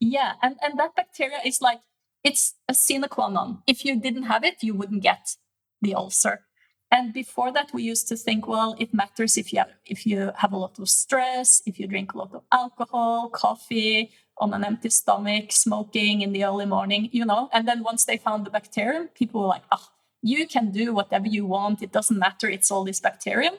Yeah, 0.00 0.34
and, 0.42 0.56
and 0.62 0.78
that 0.78 0.94
bacteria 0.94 1.38
is 1.44 1.60
like, 1.60 1.80
it's 2.22 2.54
a 2.68 2.74
sine 2.74 3.04
qua 3.08 3.28
non. 3.28 3.62
If 3.66 3.84
you 3.84 3.98
didn't 3.98 4.24
have 4.24 4.44
it, 4.44 4.62
you 4.62 4.74
wouldn't 4.74 5.02
get 5.02 5.36
the 5.80 5.94
ulcer. 5.94 6.44
And 6.90 7.12
before 7.12 7.52
that, 7.52 7.74
we 7.74 7.82
used 7.82 8.08
to 8.08 8.16
think, 8.16 8.46
well, 8.46 8.74
it 8.78 8.94
matters 8.94 9.36
if 9.36 9.52
you 9.52 9.58
have, 9.58 9.72
if 9.84 10.06
you 10.06 10.32
have 10.36 10.52
a 10.52 10.56
lot 10.56 10.78
of 10.78 10.88
stress, 10.88 11.62
if 11.66 11.78
you 11.78 11.86
drink 11.86 12.14
a 12.14 12.18
lot 12.18 12.34
of 12.34 12.42
alcohol, 12.50 13.28
coffee 13.28 14.10
on 14.40 14.54
an 14.54 14.64
empty 14.64 14.90
stomach, 14.90 15.52
smoking 15.52 16.22
in 16.22 16.32
the 16.32 16.44
early 16.44 16.66
morning, 16.66 17.08
you 17.12 17.24
know. 17.24 17.48
And 17.52 17.66
then 17.66 17.82
once 17.82 18.04
they 18.04 18.16
found 18.16 18.46
the 18.46 18.50
bacterium, 18.50 19.08
people 19.08 19.40
were 19.40 19.48
like, 19.48 19.64
oh, 19.72 19.88
you 20.22 20.46
can 20.46 20.70
do 20.70 20.92
whatever 20.92 21.26
you 21.26 21.46
want. 21.46 21.82
It 21.82 21.92
doesn't 21.92 22.18
matter. 22.18 22.48
It's 22.48 22.70
all 22.70 22.84
this 22.84 23.00
bacterium. 23.00 23.54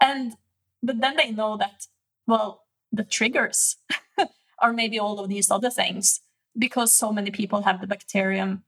And 0.00 0.34
but 0.82 1.00
then 1.00 1.16
they 1.16 1.30
know 1.30 1.56
that, 1.56 1.86
well, 2.26 2.64
the 2.90 3.04
triggers 3.04 3.76
are 4.58 4.72
maybe 4.72 4.98
all 4.98 5.20
of 5.20 5.28
these 5.28 5.50
other 5.50 5.70
things 5.70 6.20
because 6.58 6.94
so 6.94 7.12
many 7.12 7.30
people 7.30 7.62
have 7.62 7.80
the 7.80 7.86
bacterium. 7.86 8.64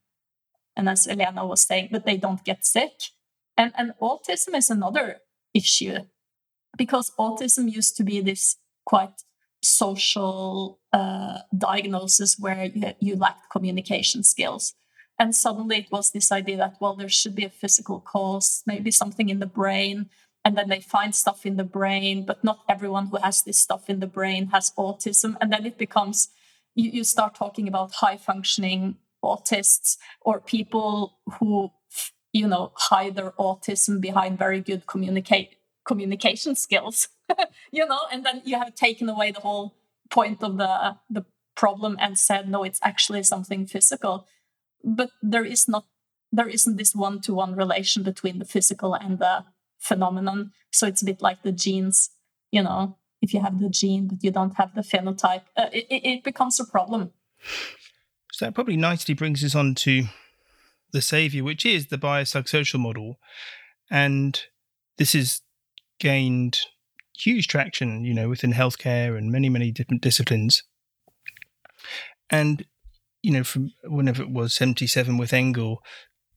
And 0.77 0.89
as 0.89 1.07
Elena 1.07 1.47
was 1.47 1.63
saying, 1.63 1.89
but 1.91 2.07
they 2.07 2.17
don't 2.17 2.45
get 2.45 2.65
sick. 2.65 2.93
And, 3.57 3.73
and 3.77 3.93
autism 4.01 4.57
is 4.57 4.71
another 4.71 5.19
issue 5.53 5.99
because 6.77 7.13
autism 7.19 7.71
used 7.71 7.97
to 7.97 8.05
be 8.05 8.21
this 8.21 8.57
quite 8.85 9.23
social 9.65 10.81
uh, 10.93 11.39
diagnosis 11.57 12.37
where 12.39 12.65
you, 12.65 12.93
you 13.01 13.17
lacked 13.17 13.51
communication 13.51 14.23
skills. 14.23 14.75
And 15.19 15.35
suddenly 15.35 15.79
it 15.79 15.93
was 15.93 16.11
this 16.11 16.33
idea 16.33 16.57
that, 16.57 16.75
well, 16.81 16.97
there 16.97 17.09
should 17.09 17.35
be 17.35 17.45
a 17.45 17.51
physical 17.51 18.01
cause, 18.01 18.63
maybe 18.67 18.91
something 18.91 19.29
in 19.29 19.39
the 19.39 19.47
brain. 19.47 20.11
And 20.45 20.59
then 20.59 20.69
they 20.69 20.81
find 20.81 21.15
stuff 21.15 21.47
in 21.47 21.57
the 21.57 21.65
brain, 21.65 22.27
but 22.27 22.45
not 22.45 22.61
everyone 22.69 23.07
who 23.07 23.17
has 23.19 23.43
this 23.43 23.59
stuff 23.59 23.89
in 23.89 24.01
the 24.01 24.07
brain 24.07 24.49
has 24.49 24.73
autism. 24.77 25.37
And 25.41 25.53
then 25.53 25.65
it 25.65 25.79
becomes, 25.79 26.29
you, 26.75 26.91
you 26.91 27.05
start 27.05 27.35
talking 27.35 27.69
about 27.69 27.95
high 27.95 28.17
functioning 28.17 28.97
autists 29.25 29.97
or 30.21 30.41
people 30.41 31.19
who, 31.39 31.71
you 32.33 32.47
know, 32.47 32.73
hide 32.77 33.15
their 33.15 33.31
autism 33.33 34.01
behind 34.01 34.39
very 34.39 34.61
good 34.61 34.87
communicate 34.87 35.57
communication 35.87 36.55
skills 36.55 37.09
you 37.73 37.87
know 37.87 38.01
and 38.13 38.25
then 38.25 38.43
you 38.45 38.59
have 38.59 38.75
taken 38.75 39.09
away 39.09 39.31
the 39.31 39.41
whole 39.41 39.75
point 40.11 40.43
of 40.43 40.57
the 40.57 40.97
the 41.11 41.25
problem 41.57 41.97
and 42.01 42.19
said 42.19 42.49
no 42.49 42.65
it's 42.65 42.81
actually 42.83 43.23
something 43.23 43.67
physical. 43.67 44.27
But 44.83 45.11
there 45.23 45.45
is 45.45 45.69
not 45.69 45.87
there 46.33 46.49
isn't 46.49 46.77
this 46.77 46.95
one-to-one 46.95 47.55
relation 47.55 48.03
between 48.03 48.39
the 48.41 48.45
physical 48.45 48.95
and 48.95 49.19
the 49.19 49.45
phenomenon. 49.79 50.51
So 50.73 50.87
it's 50.87 51.03
a 51.03 51.05
bit 51.05 51.23
like 51.23 51.43
the 51.43 51.53
genes 51.53 52.11
you 52.51 52.63
know 52.63 52.97
if 53.23 53.33
you 53.33 53.41
have 53.41 53.59
the 53.61 53.71
gene 53.71 54.09
but 54.09 54.23
you 54.23 54.31
don't 54.31 54.57
have 54.57 54.75
the 54.75 54.83
phenotype 54.83 55.43
uh, 55.57 55.71
it, 55.73 55.87
it 55.91 56.25
becomes 56.25 56.61
a 56.61 56.65
problem. 56.65 57.13
So 58.33 58.47
that 58.47 58.55
probably 58.55 58.77
nicely 58.77 59.15
brings 59.15 59.45
us 59.45 59.55
on 59.55 59.75
to 59.77 60.05
the 60.93 61.03
savior 61.03 61.45
which 61.45 61.65
is 61.65 61.87
the 61.87 61.99
biopsychosocial 61.99 62.81
model. 62.81 63.19
And 63.91 64.41
this 64.99 65.15
is 65.15 65.43
gained 66.01 66.61
huge 67.17 67.49
traction, 67.49 68.05
you 68.05 68.15
know, 68.15 68.29
within 68.29 68.53
healthcare 68.53 69.17
and 69.17 69.31
many, 69.31 69.49
many 69.49 69.71
different 69.71 70.03
disciplines. 70.03 70.63
And, 72.31 72.65
you 73.23 73.33
know, 73.33 73.45
from 73.45 73.73
whenever 73.85 74.23
it 74.23 74.31
was 74.31 74.55
77 74.55 75.19
with 75.19 75.33
Engel, 75.33 75.83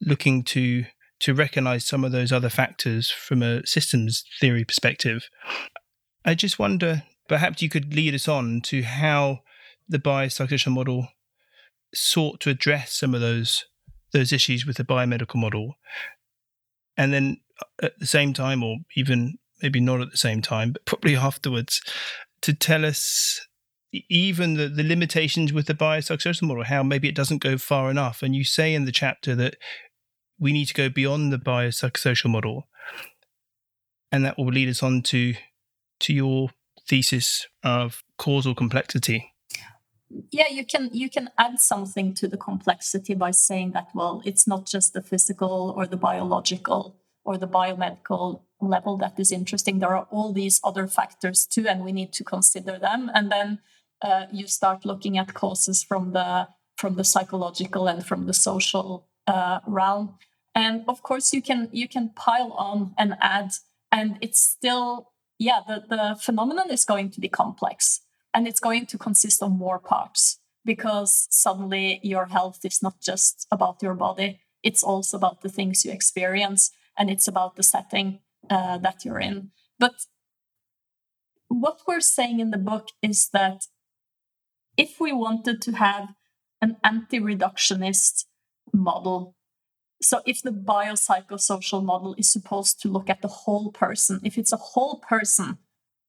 looking 0.02 0.44
to 0.44 0.86
to 1.20 1.34
recognize 1.34 1.86
some 1.86 2.04
of 2.04 2.12
those 2.12 2.32
other 2.32 2.50
factors 2.50 3.10
from 3.10 3.42
a 3.42 3.66
systems 3.66 4.24
theory 4.40 4.64
perspective. 4.64 5.30
I 6.24 6.36
just 6.36 6.60
wonder, 6.60 7.04
perhaps 7.28 7.62
you 7.62 7.70
could 7.70 7.94
lead 7.94 8.14
us 8.14 8.28
on 8.28 8.62
to 8.66 8.84
how 8.84 9.40
the 9.90 10.00
biopsychosocial 10.00 10.72
model 10.72 11.08
sought 11.94 12.40
to 12.42 12.50
address 12.50 12.94
some 12.94 13.16
of 13.16 13.22
those 13.22 13.66
those 14.14 14.32
issues 14.32 14.66
with 14.66 14.78
the 14.78 14.86
biomedical 14.86 15.36
model, 15.36 15.76
and 16.96 17.14
then 17.14 17.38
uh, 17.62 17.88
at 17.88 18.00
the 18.00 18.06
same 18.06 18.32
time, 18.34 18.64
or 18.64 18.78
even 18.96 19.38
maybe 19.62 19.80
not 19.80 20.02
at 20.02 20.12
the 20.12 20.18
same 20.18 20.42
time, 20.42 20.72
but 20.72 20.86
probably 20.86 21.16
afterwards, 21.30 21.82
to 22.42 22.54
tell 22.54 22.86
us 22.86 23.48
even 24.10 24.56
the, 24.56 24.68
the 24.68 24.84
limitations 24.84 25.54
with 25.54 25.66
the 25.68 25.74
biopsychosocial 25.74 26.44
model, 26.44 26.64
how 26.64 26.84
maybe 26.84 27.08
it 27.08 27.16
doesn't 27.16 27.42
go 27.42 27.58
far 27.58 27.90
enough. 27.90 28.22
And 28.22 28.36
you 28.36 28.44
say 28.44 28.74
in 28.74 28.86
the 28.86 28.92
chapter 28.92 29.36
that 29.36 29.56
we 30.40 30.52
need 30.52 30.66
to 30.66 30.74
go 30.74 30.90
beyond 30.90 31.32
the 31.32 31.38
biopsychosocial 31.38 32.30
model. 32.30 32.68
And 34.12 34.24
that 34.24 34.38
will 34.38 34.46
lead 34.46 34.70
us 34.70 34.84
on 34.84 35.02
to 35.04 35.34
to 36.00 36.14
your 36.14 36.50
thesis 36.88 37.48
of 37.64 38.04
causal 38.18 38.56
complexity. 38.56 39.34
Yeah, 40.32 40.48
you 40.50 40.66
can 40.66 40.90
you 40.94 41.10
can 41.10 41.30
add 41.38 41.60
something 41.60 42.14
to 42.16 42.28
the 42.28 42.38
complexity 42.38 43.14
by 43.14 43.32
saying 43.32 43.72
that 43.72 43.90
well, 43.94 44.22
it's 44.26 44.48
not 44.48 44.66
just 44.66 44.94
the 44.94 45.02
physical 45.02 45.74
or 45.76 45.86
the 45.86 45.98
biological 45.98 46.96
or 47.26 47.38
the 47.38 47.48
biomedical 47.48 48.42
level 48.62 48.98
that 48.98 49.20
is 49.20 49.32
interesting. 49.32 49.80
There 49.80 49.96
are 49.96 50.08
all 50.12 50.34
these 50.34 50.60
other 50.64 50.88
factors 50.88 51.46
too, 51.46 51.68
and 51.68 51.84
we 51.84 51.92
need 51.92 52.14
to 52.14 52.24
consider 52.24 52.78
them. 52.78 53.12
And 53.14 53.32
then 53.32 53.60
uh, 54.02 54.26
you 54.32 54.48
start 54.48 54.86
looking 54.86 55.18
at 55.18 55.34
causes 55.34 55.84
from 55.84 56.14
the 56.14 56.48
from 56.78 56.96
the 56.96 57.04
psychological 57.04 57.88
and 57.88 58.06
from 58.06 58.28
the 58.28 58.34
social 58.34 59.08
uh, 59.26 59.60
realm. 59.66 60.16
And 60.54 60.84
of 60.88 61.02
course, 61.04 61.34
you 61.34 61.42
can 61.42 61.70
you 61.72 61.88
can 61.88 62.10
pile 62.16 62.52
on 62.54 62.94
and 62.98 63.16
add, 63.22 63.52
and 63.92 64.18
it's 64.22 64.40
still 64.40 65.12
yeah 65.40 65.62
the 65.68 65.84
the 65.88 66.18
phenomenon 66.20 66.72
is 66.72 66.86
going 66.86 67.12
to 67.12 67.22
be 67.22 67.30
complex, 67.30 68.02
and 68.34 68.48
it's 68.48 68.60
going 68.60 68.86
to 68.88 68.98
consist 68.98 69.44
of 69.44 69.52
more 69.52 69.80
parts 69.80 70.40
because 70.66 71.28
suddenly 71.30 72.00
your 72.04 72.26
health 72.26 72.60
is 72.66 72.82
not 72.82 73.00
just 73.02 73.48
about 73.52 73.82
your 73.82 73.94
body; 73.94 74.40
it's 74.64 74.84
also 74.84 75.18
about 75.18 75.42
the 75.42 75.50
things 75.50 75.86
you 75.86 75.92
experience, 75.92 76.72
and 76.98 77.10
it's 77.10 77.28
about 77.28 77.56
the 77.56 77.64
setting 77.64 78.20
uh, 78.50 78.78
that 78.80 79.04
you're 79.04 79.20
in. 79.20 79.52
But 79.80 79.94
what 81.48 81.82
we're 81.88 82.02
saying 82.02 82.40
in 82.40 82.52
the 82.52 82.58
book 82.58 82.90
is 83.02 83.30
that 83.34 83.64
if 84.76 85.00
we 85.00 85.12
wanted 85.12 85.62
to 85.64 85.72
have 85.74 86.10
an 86.62 86.78
anti 86.84 87.20
reductionist 87.20 88.26
model, 88.74 89.36
so 90.02 90.22
if 90.26 90.42
the 90.42 90.52
biopsychosocial 90.52 91.84
model 91.84 92.16
is 92.18 92.32
supposed 92.32 92.82
to 92.82 92.88
look 92.88 93.10
at 93.10 93.22
the 93.22 93.28
whole 93.28 93.72
person, 93.72 94.20
if 94.24 94.38
it's 94.38 94.54
a 94.54 94.58
whole 94.58 95.00
person 95.00 95.58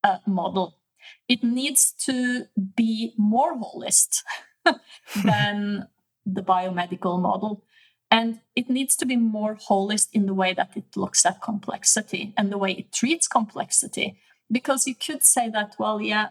uh, 0.03 0.17
model, 0.27 0.79
it 1.27 1.43
needs 1.43 1.91
to 2.05 2.45
be 2.75 3.13
more 3.17 3.55
holist 3.57 4.23
than 5.23 5.87
the 6.25 6.41
biomedical 6.41 7.21
model. 7.21 7.63
And 8.11 8.41
it 8.55 8.69
needs 8.69 8.95
to 8.97 9.05
be 9.05 9.15
more 9.15 9.55
holist 9.55 10.07
in 10.13 10.25
the 10.25 10.33
way 10.33 10.53
that 10.53 10.75
it 10.75 10.97
looks 10.97 11.25
at 11.25 11.41
complexity 11.41 12.33
and 12.35 12.51
the 12.51 12.57
way 12.57 12.71
it 12.71 12.91
treats 12.91 13.27
complexity. 13.27 14.17
Because 14.51 14.87
you 14.87 14.95
could 14.95 15.23
say 15.23 15.47
that, 15.49 15.75
well, 15.77 16.01
yeah, 16.01 16.29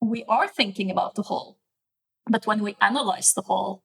we 0.00 0.24
are 0.24 0.48
thinking 0.48 0.90
about 0.90 1.14
the 1.14 1.22
whole. 1.22 1.58
But 2.28 2.46
when 2.46 2.62
we 2.62 2.76
analyze 2.80 3.32
the 3.32 3.42
whole, 3.42 3.84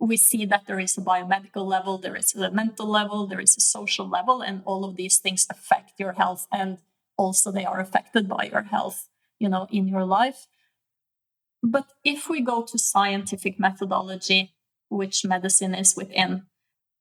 we 0.00 0.16
see 0.16 0.46
that 0.46 0.66
there 0.66 0.78
is 0.78 0.96
a 0.96 1.02
biomedical 1.02 1.66
level, 1.66 1.98
there 1.98 2.16
is 2.16 2.34
a 2.34 2.50
mental 2.50 2.86
level, 2.86 3.26
there 3.26 3.40
is 3.40 3.56
a 3.56 3.60
social 3.60 4.08
level, 4.08 4.40
and 4.40 4.62
all 4.64 4.84
of 4.84 4.96
these 4.96 5.18
things 5.18 5.46
affect 5.50 5.98
your 5.98 6.12
health. 6.12 6.46
And 6.52 6.78
also 7.16 7.50
they 7.50 7.64
are 7.64 7.80
affected 7.80 8.28
by 8.28 8.44
your 8.44 8.62
health, 8.62 9.08
you 9.38 9.48
know, 9.48 9.66
in 9.70 9.88
your 9.88 10.04
life. 10.04 10.46
But 11.62 11.92
if 12.04 12.30
we 12.30 12.40
go 12.40 12.62
to 12.62 12.78
scientific 12.78 13.58
methodology, 13.58 14.54
which 14.88 15.24
medicine 15.24 15.74
is 15.74 15.96
within, 15.96 16.44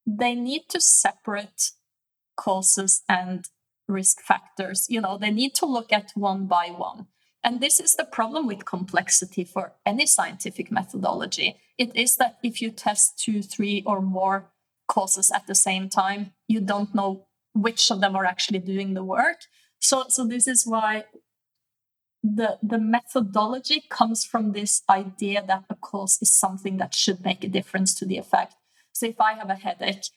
they 0.07 0.33
need 0.33 0.69
to 0.69 0.79
separate 0.79 1.71
causes 2.37 3.03
and 3.09 3.45
risk 3.87 4.21
factors. 4.21 4.87
You 4.89 5.01
know, 5.01 5.17
they 5.17 5.31
need 5.31 5.53
to 5.55 5.65
look 5.65 5.91
at 5.91 6.11
one 6.15 6.47
by 6.47 6.67
one. 6.67 7.07
And 7.43 7.61
this 7.61 7.79
is 7.79 7.95
the 7.95 8.05
problem 8.05 8.47
with 8.47 8.65
complexity 8.65 9.43
for 9.43 9.73
any 9.85 10.05
scientific 10.05 10.71
methodology. 10.71 11.57
It 11.77 11.95
is 11.95 12.15
that 12.17 12.37
if 12.41 12.61
you 12.61 12.71
test 12.71 13.19
two, 13.19 13.41
three, 13.41 13.83
or 13.85 14.01
more 14.01 14.51
causes 14.87 15.31
at 15.31 15.45
the 15.47 15.55
same 15.55 15.89
time, 15.89 16.33
you 16.47 16.61
don't 16.61 16.95
know 16.95 17.27
which 17.53 17.91
of 17.91 18.01
them 18.01 18.15
are 18.15 18.25
actually 18.25 18.59
doing 18.59 18.93
the 18.93 19.03
work. 19.03 19.41
So, 19.79 20.05
so 20.09 20.25
this 20.25 20.47
is 20.47 20.65
why 20.65 21.05
the, 22.23 22.57
the 22.63 22.79
methodology 22.79 23.83
comes 23.89 24.25
from 24.25 24.51
this 24.51 24.81
idea 24.89 25.43
that 25.47 25.65
a 25.69 25.75
cause 25.75 26.17
is 26.21 26.31
something 26.31 26.77
that 26.77 26.95
should 26.95 27.23
make 27.23 27.43
a 27.43 27.49
difference 27.49 27.93
to 27.95 28.05
the 28.05 28.17
effect. 28.17 28.55
So 28.97 29.05
if 29.05 29.21
I 29.21 29.33
have 29.33 29.51
a 29.51 29.55
headache 29.55 30.07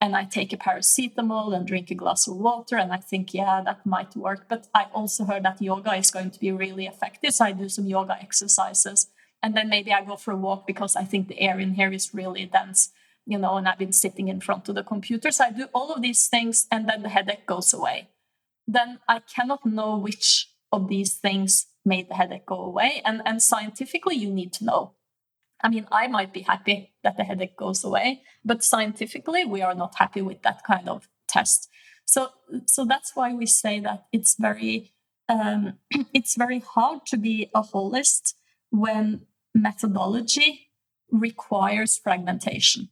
and 0.00 0.14
I 0.14 0.24
take 0.24 0.52
a 0.52 0.56
paracetamol 0.56 1.56
and 1.56 1.66
drink 1.66 1.90
a 1.90 1.96
glass 1.96 2.28
of 2.28 2.36
water, 2.36 2.76
and 2.76 2.92
I 2.92 2.98
think, 2.98 3.34
yeah, 3.34 3.60
that 3.64 3.84
might 3.84 4.14
work. 4.14 4.46
But 4.48 4.68
I 4.72 4.86
also 4.94 5.24
heard 5.24 5.42
that 5.42 5.60
yoga 5.60 5.94
is 5.94 6.12
going 6.12 6.30
to 6.30 6.38
be 6.38 6.52
really 6.52 6.86
effective. 6.86 7.34
So 7.34 7.46
I 7.46 7.52
do 7.52 7.68
some 7.68 7.86
yoga 7.86 8.16
exercises. 8.20 9.08
And 9.42 9.56
then 9.56 9.68
maybe 9.68 9.92
I 9.92 10.04
go 10.04 10.14
for 10.14 10.30
a 10.30 10.36
walk 10.36 10.68
because 10.68 10.94
I 10.94 11.02
think 11.02 11.26
the 11.26 11.40
air 11.40 11.58
in 11.58 11.74
here 11.74 11.92
is 11.92 12.14
really 12.14 12.46
dense, 12.46 12.90
you 13.26 13.38
know, 13.38 13.56
and 13.56 13.66
I've 13.66 13.78
been 13.78 13.92
sitting 13.92 14.28
in 14.28 14.40
front 14.40 14.68
of 14.68 14.76
the 14.76 14.84
computer. 14.84 15.32
So 15.32 15.46
I 15.46 15.50
do 15.50 15.66
all 15.74 15.92
of 15.92 16.00
these 16.00 16.28
things, 16.28 16.68
and 16.70 16.88
then 16.88 17.02
the 17.02 17.08
headache 17.08 17.46
goes 17.46 17.74
away. 17.74 18.08
Then 18.68 19.00
I 19.08 19.18
cannot 19.18 19.66
know 19.66 19.98
which 19.98 20.48
of 20.70 20.88
these 20.88 21.14
things 21.14 21.66
made 21.84 22.08
the 22.08 22.14
headache 22.14 22.46
go 22.46 22.62
away. 22.62 23.02
And, 23.04 23.20
and 23.24 23.42
scientifically, 23.42 24.14
you 24.14 24.30
need 24.30 24.52
to 24.54 24.64
know 24.64 24.92
I 25.62 25.68
mean, 25.68 25.86
I 25.90 26.06
might 26.06 26.32
be 26.32 26.42
happy 26.42 26.92
that 27.02 27.16
the 27.16 27.24
headache 27.24 27.56
goes 27.56 27.84
away, 27.84 28.22
but 28.44 28.62
scientifically, 28.62 29.44
we 29.44 29.62
are 29.62 29.74
not 29.74 29.96
happy 29.96 30.22
with 30.22 30.42
that 30.42 30.62
kind 30.64 30.88
of 30.88 31.08
test. 31.28 31.68
So, 32.04 32.28
so 32.66 32.84
that's 32.84 33.14
why 33.14 33.34
we 33.34 33.46
say 33.46 33.80
that 33.80 34.06
it's 34.12 34.36
very, 34.38 34.92
um, 35.28 35.74
it's 36.14 36.36
very 36.36 36.60
hard 36.60 37.06
to 37.06 37.16
be 37.16 37.50
a 37.54 37.62
holist 37.62 38.34
when 38.70 39.22
methodology 39.54 40.68
requires 41.10 41.98
fragmentation. 41.98 42.90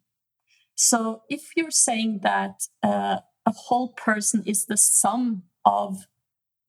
So, 0.75 1.23
if 1.31 1.57
you're 1.57 1.71
saying 1.71 2.21
that 2.23 2.67
uh, 2.83 3.19
a 3.47 3.53
whole 3.53 3.91
person 3.91 4.43
is 4.45 4.67
the 4.67 4.77
sum 4.77 5.45
of 5.65 6.07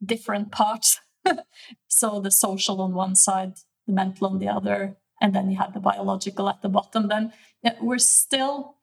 different 0.05 0.51
parts 0.51 0.99
so 1.88 2.19
the 2.19 2.31
social 2.31 2.81
on 2.81 2.93
one 2.93 3.15
side, 3.15 3.53
the 3.86 3.93
mental 3.93 4.27
on 4.27 4.39
the 4.39 4.47
other, 4.47 4.97
and 5.21 5.34
then 5.34 5.49
you 5.49 5.58
have 5.58 5.73
the 5.73 5.80
biological 5.80 6.49
at 6.49 6.62
the 6.62 6.69
bottom. 6.69 7.08
Then 7.08 7.34
we're 7.82 7.97
still 7.97 8.77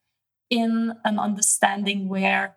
in 0.51 0.95
an 1.05 1.19
understanding 1.19 2.09
where 2.09 2.57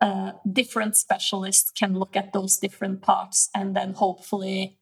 uh, 0.00 0.32
different 0.50 0.96
specialists 0.96 1.70
can 1.70 1.98
look 1.98 2.16
at 2.16 2.32
those 2.32 2.58
different 2.58 3.00
parts 3.00 3.48
and 3.54 3.74
then 3.74 3.94
hopefully 3.94 4.78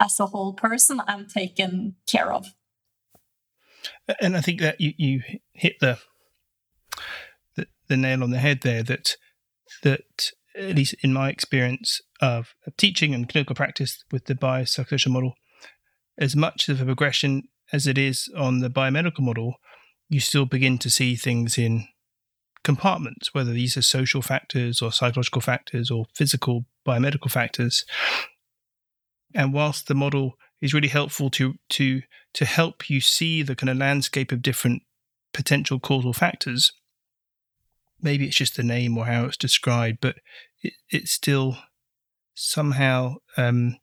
as 0.00 0.18
a 0.18 0.26
whole 0.26 0.52
person 0.52 1.00
i'm 1.06 1.26
taken 1.26 1.96
care 2.06 2.32
of 2.32 2.54
and 4.20 4.36
i 4.36 4.40
think 4.40 4.60
that 4.60 4.80
you, 4.80 4.92
you 4.96 5.22
hit 5.52 5.78
the, 5.80 5.98
the 7.56 7.66
the 7.88 7.96
nail 7.96 8.22
on 8.22 8.30
the 8.30 8.38
head 8.38 8.60
there 8.62 8.82
that 8.82 9.16
that 9.82 10.30
at 10.56 10.76
least 10.76 10.94
in 11.02 11.12
my 11.12 11.28
experience 11.28 12.00
of, 12.20 12.54
teaching 12.76 13.12
and 13.12 13.28
clinical 13.28 13.56
practice 13.56 14.04
with 14.12 14.26
the 14.26 14.34
biopsychosocial 14.34 15.10
model 15.10 15.34
as 16.16 16.36
much 16.36 16.68
of 16.68 16.80
a 16.80 16.84
progression 16.84 17.48
as 17.74 17.86
it 17.86 17.98
is 17.98 18.30
on 18.36 18.60
the 18.60 18.70
biomedical 18.70 19.20
model 19.20 19.54
you 20.08 20.20
still 20.20 20.46
begin 20.46 20.78
to 20.78 20.90
see 20.90 21.16
things 21.16 21.58
in 21.58 21.86
compartments, 22.62 23.34
whether 23.34 23.52
these 23.52 23.76
are 23.76 23.82
social 23.82 24.22
factors 24.22 24.80
or 24.80 24.92
psychological 24.92 25.40
factors 25.40 25.90
or 25.90 26.06
physical 26.14 26.64
biomedical 26.86 27.30
factors. 27.30 27.84
And 29.34 29.52
whilst 29.52 29.88
the 29.88 29.94
model 29.94 30.34
is 30.60 30.72
really 30.72 30.88
helpful 30.88 31.30
to 31.30 31.54
to 31.70 32.02
to 32.34 32.44
help 32.44 32.88
you 32.88 33.00
see 33.00 33.42
the 33.42 33.56
kind 33.56 33.70
of 33.70 33.76
landscape 33.76 34.32
of 34.32 34.42
different 34.42 34.82
potential 35.32 35.80
causal 35.80 36.12
factors, 36.12 36.72
maybe 38.00 38.26
it's 38.26 38.36
just 38.36 38.56
the 38.56 38.62
name 38.62 38.96
or 38.96 39.06
how 39.06 39.24
it's 39.24 39.36
described, 39.36 39.98
but 40.00 40.16
it, 40.62 40.74
it 40.90 41.08
still 41.08 41.58
somehow 42.34 43.16
um, 43.36 43.78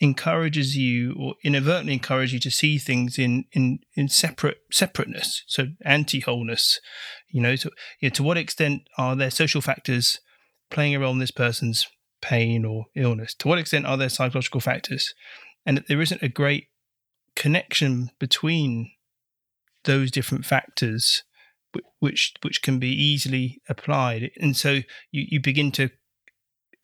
encourages 0.00 0.76
you 0.76 1.14
or 1.18 1.34
inadvertently 1.44 1.92
encourages 1.92 2.34
you 2.34 2.40
to 2.40 2.50
see 2.50 2.78
things 2.78 3.18
in 3.18 3.44
in 3.52 3.78
in 3.94 4.08
separate 4.08 4.58
separateness 4.70 5.44
so 5.46 5.68
anti-wholeness 5.84 6.80
you 7.28 7.40
know 7.40 7.54
to 7.54 7.70
you 8.00 8.08
know, 8.08 8.14
to 8.14 8.22
what 8.22 8.36
extent 8.36 8.82
are 8.98 9.14
there 9.14 9.30
social 9.30 9.60
factors 9.60 10.18
playing 10.70 10.94
a 10.94 11.00
role 11.00 11.12
in 11.12 11.18
this 11.18 11.30
person's 11.30 11.86
pain 12.20 12.64
or 12.64 12.86
illness? 12.96 13.34
To 13.34 13.48
what 13.48 13.58
extent 13.58 13.86
are 13.86 13.96
there 13.96 14.08
psychological 14.08 14.60
factors? 14.60 15.14
And 15.66 15.76
that 15.76 15.88
there 15.88 16.00
isn't 16.00 16.22
a 16.22 16.28
great 16.28 16.68
connection 17.36 18.10
between 18.18 18.90
those 19.84 20.10
different 20.10 20.44
factors 20.46 21.22
which 21.98 22.34
which 22.42 22.62
can 22.62 22.78
be 22.78 22.90
easily 22.90 23.60
applied. 23.68 24.30
And 24.40 24.56
so 24.56 24.80
you, 25.10 25.26
you 25.28 25.40
begin 25.40 25.72
to 25.72 25.90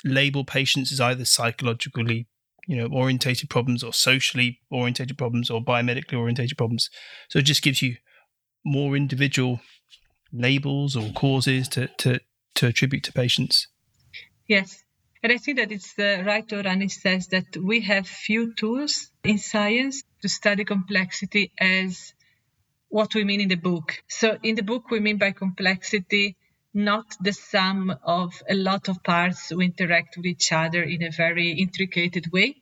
label 0.05 0.45
patients 0.45 0.93
as 0.93 1.01
either 1.01 1.25
psychologically 1.25 2.27
you 2.71 2.77
know 2.77 2.87
orientated 2.87 3.51
problems 3.51 3.83
or 3.83 3.93
socially 3.93 4.61
orientated 4.71 5.19
problems 5.19 5.51
or 5.51 5.61
biomedically 5.61 6.17
orientated 6.17 6.57
problems. 6.57 6.89
So 7.29 7.41
it 7.41 7.43
just 7.43 7.63
gives 7.63 7.83
you 7.83 7.97
more 8.65 8.95
individual 8.97 9.61
labels 10.33 10.95
or 10.95 11.11
causes 11.11 11.67
to 11.71 11.89
to 11.99 12.21
to 12.55 12.69
attribute 12.69 13.03
to 13.05 13.13
patients. 13.13 13.67
Yes. 14.47 14.85
And 15.23 15.33
i 15.33 15.37
think 15.37 15.59
that 15.59 15.73
it's 15.73 15.95
the 15.95 16.23
right 16.25 16.51
or 16.53 16.63
Rani 16.63 16.89
says 16.89 17.27
that 17.35 17.57
we 17.57 17.81
have 17.81 18.07
few 18.07 18.55
tools 18.55 19.11
in 19.25 19.39
science 19.39 20.05
to 20.23 20.29
study 20.29 20.65
complexity 20.65 21.51
as 21.59 22.15
what 22.89 23.15
we 23.17 23.25
mean 23.25 23.41
in 23.41 23.49
the 23.49 23.63
book. 23.71 23.97
So 24.09 24.39
in 24.45 24.55
the 24.55 24.63
book 24.63 24.91
we 24.91 25.01
mean 25.01 25.19
by 25.19 25.33
complexity 25.33 26.37
not 26.73 27.17
the 27.21 27.33
sum 27.33 27.95
of 28.05 28.43
a 28.49 28.55
lot 28.55 28.89
of 28.89 29.03
parts 29.03 29.49
who 29.49 29.61
interact 29.61 30.17
with 30.17 30.27
each 30.27 30.53
other 30.53 30.83
in 30.83 31.03
a 31.03 31.11
very 31.11 31.53
intricate 31.53 32.33
way 32.33 32.57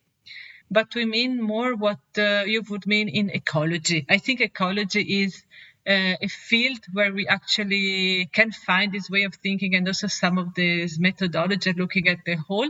but 0.70 0.94
we 0.94 1.04
mean 1.04 1.42
more 1.42 1.74
what 1.74 2.00
uh, 2.18 2.44
you 2.46 2.62
would 2.68 2.86
mean 2.86 3.08
in 3.08 3.30
ecology. 3.30 4.04
I 4.08 4.18
think 4.18 4.40
ecology 4.40 5.22
is 5.22 5.42
uh, 5.86 6.14
a 6.20 6.28
field 6.28 6.80
where 6.92 7.12
we 7.12 7.26
actually 7.26 8.28
can 8.32 8.52
find 8.52 8.92
this 8.92 9.08
way 9.08 9.22
of 9.22 9.34
thinking 9.34 9.74
and 9.74 9.86
also 9.86 10.06
some 10.06 10.36
of 10.38 10.54
this 10.54 10.98
methodology 10.98 11.72
looking 11.72 12.08
at 12.08 12.18
the 12.26 12.34
whole, 12.36 12.68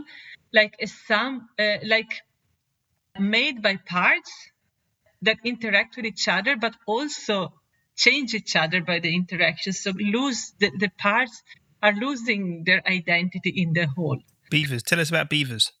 like 0.53 0.75
a 0.81 0.87
sum, 0.87 1.49
uh, 1.59 1.77
like 1.83 2.21
made 3.19 3.61
by 3.61 3.75
parts 3.75 4.31
that 5.21 5.37
interact 5.43 5.97
with 5.97 6.05
each 6.05 6.29
other, 6.29 6.55
but 6.55 6.75
also 6.85 7.53
change 7.99 8.33
each 8.33 8.55
other 8.55 8.81
by 8.81 8.99
the 8.99 9.13
interaction. 9.13 9.73
So 9.73 9.91
lose 9.91 10.53
the, 10.59 10.71
the 10.83 10.89
parts 10.97 11.43
are 11.83 11.93
losing 11.93 12.63
their 12.65 12.81
identity 12.87 13.53
in 13.55 13.73
the 13.73 13.87
whole. 13.87 14.19
Beavers. 14.49 14.83
Tell 14.83 14.99
us 14.99 15.09
about 15.09 15.29
beavers. 15.29 15.71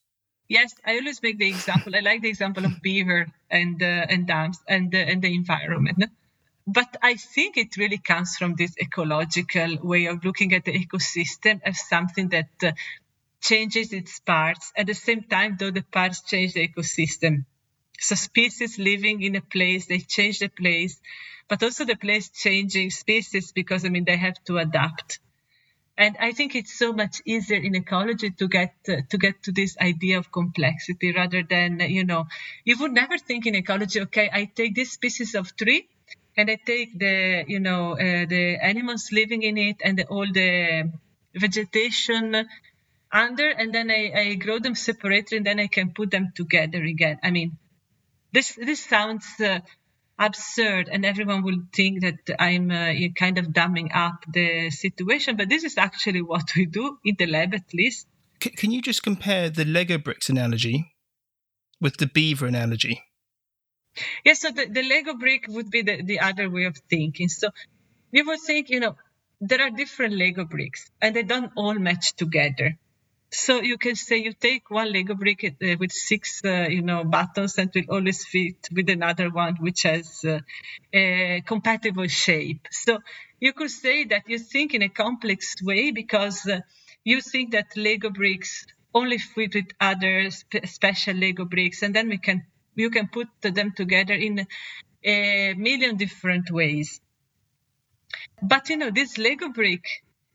Yes, 0.47 0.73
I 0.85 0.97
always 0.97 1.21
make 1.23 1.37
the 1.37 1.47
example. 1.47 1.95
I 1.95 1.99
like 1.99 2.21
the 2.21 2.29
example 2.29 2.65
of 2.65 2.81
beaver 2.81 3.27
and 3.49 3.81
uh, 3.81 4.13
and 4.13 4.27
dams 4.27 4.59
and 4.67 4.93
uh, 4.93 4.97
and 4.97 5.21
the 5.21 5.33
environment. 5.33 6.03
But 6.67 6.97
I 7.01 7.15
think 7.15 7.57
it 7.57 7.77
really 7.77 7.99
comes 7.99 8.35
from 8.35 8.55
this 8.55 8.75
ecological 8.79 9.77
way 9.81 10.05
of 10.05 10.25
looking 10.25 10.53
at 10.53 10.65
the 10.65 10.73
ecosystem 10.73 11.61
as 11.63 11.87
something 11.87 12.29
that 12.29 12.49
uh, 12.63 12.71
changes 13.41 13.93
its 13.93 14.19
parts 14.19 14.71
at 14.75 14.87
the 14.87 14.93
same 14.93 15.23
time, 15.23 15.55
though 15.59 15.71
the 15.71 15.83
parts 15.83 16.21
change 16.21 16.53
the 16.53 16.67
ecosystem. 16.67 17.45
So 17.99 18.15
species 18.15 18.77
living 18.77 19.21
in 19.21 19.35
a 19.35 19.41
place, 19.41 19.87
they 19.87 19.99
change 19.99 20.39
the 20.39 20.49
place, 20.49 20.99
but 21.49 21.63
also 21.63 21.85
the 21.85 21.95
place 21.95 22.29
changing 22.29 22.91
species 22.91 23.51
because 23.51 23.85
I 23.85 23.89
mean 23.89 24.05
they 24.05 24.17
have 24.17 24.41
to 24.45 24.57
adapt. 24.57 25.19
And 25.97 26.15
I 26.17 26.31
think 26.31 26.55
it's 26.55 26.79
so 26.79 26.93
much 26.93 27.21
easier 27.25 27.57
in 27.57 27.75
ecology 27.75 28.29
to 28.31 28.47
get 28.47 28.73
uh, 28.87 29.01
to 29.09 29.17
get 29.17 29.43
to 29.43 29.51
this 29.51 29.77
idea 29.81 30.17
of 30.17 30.31
complexity 30.31 31.11
rather 31.13 31.43
than 31.43 31.81
you 31.81 32.05
know 32.05 32.27
you 32.63 32.77
would 32.79 32.93
never 32.93 33.17
think 33.17 33.45
in 33.47 33.55
ecology. 33.55 34.01
Okay, 34.01 34.29
I 34.31 34.45
take 34.45 34.75
this 34.75 34.91
species 34.93 35.35
of 35.35 35.55
tree 35.57 35.89
and 36.37 36.49
I 36.49 36.55
take 36.55 36.97
the 36.97 37.43
you 37.47 37.59
know 37.59 37.93
uh, 37.93 38.25
the 38.33 38.57
animals 38.61 39.09
living 39.11 39.43
in 39.43 39.57
it 39.57 39.81
and 39.83 39.97
the, 39.97 40.05
all 40.05 40.27
the 40.31 40.89
vegetation 41.35 42.47
under, 43.11 43.49
and 43.49 43.73
then 43.73 43.91
I, 43.91 44.11
I 44.15 44.33
grow 44.35 44.59
them 44.59 44.75
separately, 44.75 45.37
and 45.37 45.45
then 45.45 45.59
I 45.59 45.67
can 45.67 45.91
put 45.91 46.11
them 46.11 46.31
together 46.35 46.81
again. 46.83 47.19
I 47.23 47.31
mean, 47.31 47.57
this 48.31 48.55
this 48.55 48.85
sounds 48.85 49.27
uh, 49.39 49.59
absurd 50.19 50.89
and 50.91 51.05
everyone 51.05 51.43
will 51.43 51.61
think 51.73 52.01
that 52.01 52.17
i'm 52.39 52.69
uh, 52.69 52.93
kind 53.15 53.37
of 53.37 53.47
dumbing 53.47 53.89
up 53.95 54.25
the 54.27 54.69
situation 54.69 55.37
but 55.37 55.49
this 55.49 55.63
is 55.63 55.77
actually 55.77 56.21
what 56.21 56.55
we 56.55 56.65
do 56.65 56.97
in 57.05 57.15
the 57.17 57.25
lab 57.25 57.53
at 57.53 57.73
least. 57.73 58.05
C- 58.43 58.49
can 58.51 58.71
you 58.71 58.81
just 58.81 59.01
compare 59.01 59.49
the 59.49 59.65
lego 59.65 59.97
bricks 59.97 60.29
analogy 60.29 60.93
with 61.81 61.97
the 61.97 62.07
beaver 62.07 62.45
analogy? 62.45 63.01
Yes 64.25 64.41
so 64.41 64.51
the, 64.51 64.65
the 64.65 64.83
lego 64.83 65.13
brick 65.13 65.45
would 65.47 65.69
be 65.71 65.81
the, 65.81 66.01
the 66.03 66.19
other 66.19 66.49
way 66.49 66.65
of 66.65 66.77
thinking. 66.89 67.29
So 67.29 67.49
we 68.11 68.21
would 68.21 68.39
think 68.39 68.69
you 68.69 68.79
know 68.79 68.95
there 69.39 69.61
are 69.61 69.69
different 69.69 70.15
lego 70.15 70.45
bricks 70.45 70.91
and 71.01 71.15
they 71.15 71.23
don't 71.23 71.51
all 71.55 71.73
match 71.73 72.13
together 72.15 72.77
so 73.31 73.61
you 73.61 73.77
can 73.77 73.95
say 73.95 74.17
you 74.17 74.33
take 74.33 74.69
one 74.71 74.91
Lego 74.91 75.13
brick 75.13 75.43
uh, 75.43 75.75
with 75.79 75.91
six, 75.91 76.41
uh, 76.43 76.67
you 76.69 76.81
know, 76.81 77.03
buttons 77.03 77.57
and 77.57 77.71
will 77.73 77.95
always 77.95 78.25
fit 78.25 78.67
with 78.73 78.89
another 78.89 79.29
one 79.29 79.55
which 79.59 79.83
has 79.83 80.25
uh, 80.25 80.39
a 80.93 81.41
compatible 81.45 82.07
shape. 82.07 82.67
So 82.71 82.99
you 83.39 83.53
could 83.53 83.69
say 83.69 84.05
that 84.05 84.23
you 84.27 84.39
think 84.39 84.73
in 84.73 84.81
a 84.81 84.89
complex 84.89 85.61
way 85.61 85.91
because 85.91 86.45
uh, 86.47 86.61
you 87.03 87.21
think 87.21 87.51
that 87.51 87.67
Lego 87.75 88.09
bricks 88.09 88.65
only 88.93 89.19
fit 89.19 89.53
with 89.53 89.67
other 89.79 90.31
spe- 90.31 90.65
special 90.65 91.15
Lego 91.15 91.45
bricks, 91.45 91.83
and 91.83 91.95
then 91.95 92.09
we 92.09 92.17
can 92.17 92.43
you 92.75 92.89
can 92.89 93.07
put 93.07 93.27
them 93.41 93.73
together 93.75 94.13
in 94.13 94.47
a 95.03 95.53
million 95.53 95.97
different 95.97 96.49
ways. 96.49 96.99
But 98.41 98.69
you 98.69 98.77
know, 98.77 98.89
this 98.89 99.17
Lego 99.17 99.49
brick 99.49 99.85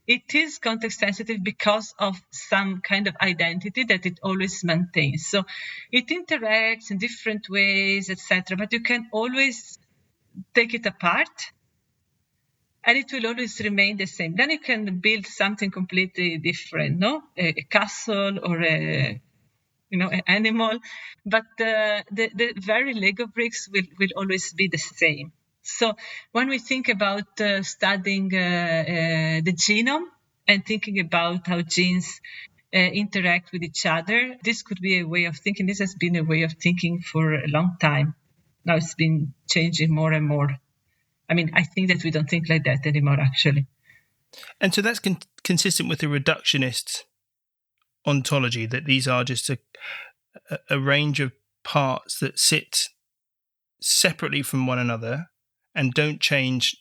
it 0.07 0.35
is 0.35 0.59
context 0.59 1.01
sensitive 1.01 1.43
because 1.43 1.95
of 1.99 2.17
some 2.31 2.81
kind 2.81 3.07
of 3.07 3.17
identity 3.21 3.85
that 3.85 4.05
it 4.07 4.21
always 4.23 4.63
maintains. 4.65 5.27
So 5.27 5.45
it 5.91 6.09
interacts 6.09 6.91
in 6.91 6.99
different 6.99 7.49
ways, 7.49 8.11
etc. 8.11 8.57
But 8.57 8.73
you 8.73 8.81
can 8.81 9.09
always 9.13 9.79
take 10.55 10.75
it 10.75 10.87
apart 10.87 11.53
and 12.85 12.99
it 12.99 13.11
will 13.13 13.27
always 13.27 13.61
remain 13.61 13.97
the 13.97 14.07
same. 14.07 14.35
Then 14.37 14.51
you 14.51 14.59
can 14.59 14.99
build 15.01 15.27
something 15.27 15.71
completely 15.71 16.37
different, 16.39 16.99
no? 16.99 17.23
A, 17.37 17.49
a 17.49 17.63
castle 17.63 18.39
or 18.43 18.63
a 18.63 19.21
you 19.91 19.99
know, 19.99 20.09
an 20.09 20.23
animal, 20.27 20.81
but 21.25 21.45
uh, 21.61 22.03
the, 22.11 22.29
the 22.35 22.53
very 22.57 22.95
Lego 22.95 23.27
bricks 23.29 23.69
will, 23.73 23.85
will 23.99 24.09
always 24.17 24.53
be 24.53 24.67
the 24.67 24.79
same. 24.79 25.33
So 25.65 25.95
when 26.33 26.49
we 26.49 26.59
think 26.59 26.91
about 26.91 27.41
uh, 27.41 27.63
studying 27.63 28.31
uh, 28.35 28.39
uh, 28.39 29.41
the 29.43 29.55
genome 29.57 30.05
and 30.47 30.65
thinking 30.65 31.01
about 31.01 31.47
how 31.47 31.63
genes 31.63 32.21
uh, 32.75 32.79
interact 32.79 33.51
with 33.51 33.63
each 33.63 33.87
other, 33.87 34.37
this 34.43 34.63
could 34.63 34.79
be 34.81 34.99
a 34.99 35.05
way 35.05 35.25
of 35.25 35.39
thinking. 35.39 35.65
This 35.65 35.79
has 35.79 35.95
been 35.95 36.17
a 36.17 36.23
way 36.23 36.43
of 36.43 36.53
thinking 36.53 37.01
for 37.01 37.33
a 37.33 37.49
long 37.49 37.79
time. 37.81 38.15
Now 38.67 38.77
it's 38.77 38.95
been 38.95 39.33
changing 39.49 39.93
more 39.93 40.13
and 40.13 40.29
more. 40.29 40.55
I 41.31 41.35
mean, 41.35 41.51
I 41.55 41.63
think 41.63 41.89
that 41.89 42.05
we 42.05 42.11
don't 42.11 42.29
think 42.29 42.51
like 42.51 42.65
that 42.65 42.85
anymore, 42.85 43.19
actually. 43.19 43.67
And 44.61 44.75
so 44.75 44.83
that's 44.83 44.99
con- 44.99 45.19
consistent 45.45 45.89
with 45.89 46.01
the 46.01 46.09
reductionist 46.09 47.05
ontology 48.07 48.67
that 48.67 48.85
these 48.85 49.09
are 49.09 49.25
just 49.25 49.49
a, 49.49 49.59
a, 50.51 50.59
a 50.73 50.79
range 50.79 51.21
of 51.21 51.33
parts 51.63 52.19
that 52.19 52.39
sit 52.39 52.89
separately 53.81 54.43
from 54.43 54.67
one 54.67 54.79
another 54.79 55.29
and 55.75 55.93
don't 55.93 56.21
change? 56.21 56.77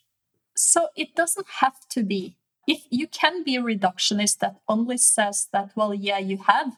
So 0.56 0.90
it 0.96 1.16
doesn't 1.16 1.48
have 1.60 1.88
to 1.90 2.04
be. 2.04 2.38
If 2.68 2.84
you 2.90 3.08
can 3.08 3.44
be 3.44 3.56
a 3.56 3.62
reductionist 3.62 4.40
that 4.40 4.56
only 4.70 4.98
says 4.98 5.48
that, 5.52 5.72
well, 5.76 5.94
yeah, 5.94 6.20
you 6.20 6.38
have 6.48 6.78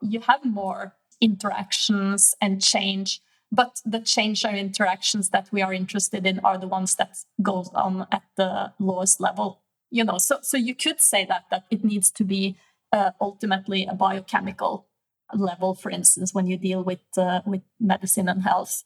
you 0.00 0.20
have 0.20 0.44
more 0.44 0.94
interactions 1.20 2.34
and 2.40 2.62
change, 2.62 3.20
but 3.50 3.80
the 3.84 4.00
change 4.00 4.44
or 4.44 4.50
interactions 4.50 5.30
that 5.30 5.48
we 5.50 5.62
are 5.62 5.72
interested 5.72 6.26
in 6.26 6.40
are 6.40 6.58
the 6.58 6.68
ones 6.68 6.94
that 6.96 7.16
goes 7.42 7.70
on 7.74 8.06
at 8.12 8.22
the 8.36 8.72
lowest 8.78 9.20
level. 9.20 9.62
You 9.90 10.04
know, 10.04 10.18
so 10.18 10.38
so 10.42 10.56
you 10.56 10.74
could 10.74 11.00
say 11.00 11.24
that 11.24 11.44
that 11.50 11.64
it 11.70 11.84
needs 11.84 12.10
to 12.12 12.24
be 12.24 12.56
uh, 12.92 13.10
ultimately 13.20 13.86
a 13.86 13.94
biochemical 13.94 14.86
level, 15.32 15.74
for 15.74 15.90
instance, 15.90 16.34
when 16.34 16.46
you 16.46 16.56
deal 16.56 16.84
with 16.84 17.00
uh, 17.16 17.40
with 17.46 17.62
medicine 17.80 18.28
and 18.28 18.42
health. 18.42 18.84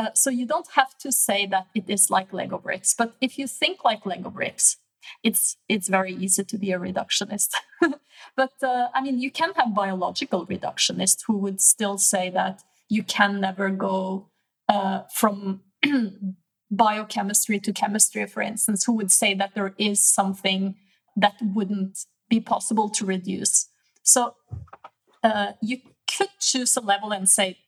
Uh, 0.00 0.08
so 0.14 0.30
you 0.30 0.46
don't 0.46 0.70
have 0.76 0.96
to 0.96 1.12
say 1.12 1.44
that 1.44 1.66
it 1.74 1.84
is 1.86 2.08
like 2.08 2.32
Lego 2.32 2.56
bricks, 2.56 2.94
but 2.94 3.12
if 3.20 3.38
you 3.38 3.46
think 3.46 3.84
like 3.84 4.06
Lego 4.06 4.30
bricks, 4.30 4.78
it's 5.22 5.58
it's 5.68 5.88
very 5.88 6.14
easy 6.14 6.42
to 6.42 6.56
be 6.56 6.72
a 6.72 6.78
reductionist. 6.78 7.50
but 8.36 8.52
uh, 8.62 8.88
I 8.94 9.02
mean, 9.02 9.20
you 9.20 9.30
can 9.30 9.52
have 9.58 9.74
biological 9.74 10.46
reductionists 10.46 11.18
who 11.26 11.36
would 11.36 11.60
still 11.60 11.98
say 11.98 12.30
that 12.30 12.62
you 12.88 13.02
can 13.02 13.40
never 13.42 13.68
go 13.68 14.30
uh, 14.70 15.02
from 15.14 15.60
biochemistry 16.70 17.60
to 17.60 17.70
chemistry, 17.70 18.26
for 18.26 18.40
instance, 18.40 18.84
who 18.84 18.94
would 18.94 19.12
say 19.12 19.34
that 19.34 19.54
there 19.54 19.74
is 19.76 20.02
something 20.02 20.76
that 21.14 21.34
wouldn't 21.42 22.06
be 22.30 22.40
possible 22.40 22.88
to 22.88 23.04
reduce. 23.04 23.68
So 24.02 24.34
uh, 25.22 25.52
you 25.60 25.78
could 26.16 26.30
choose 26.40 26.74
a 26.74 26.80
level 26.80 27.12
and 27.12 27.28
say, 27.28 27.58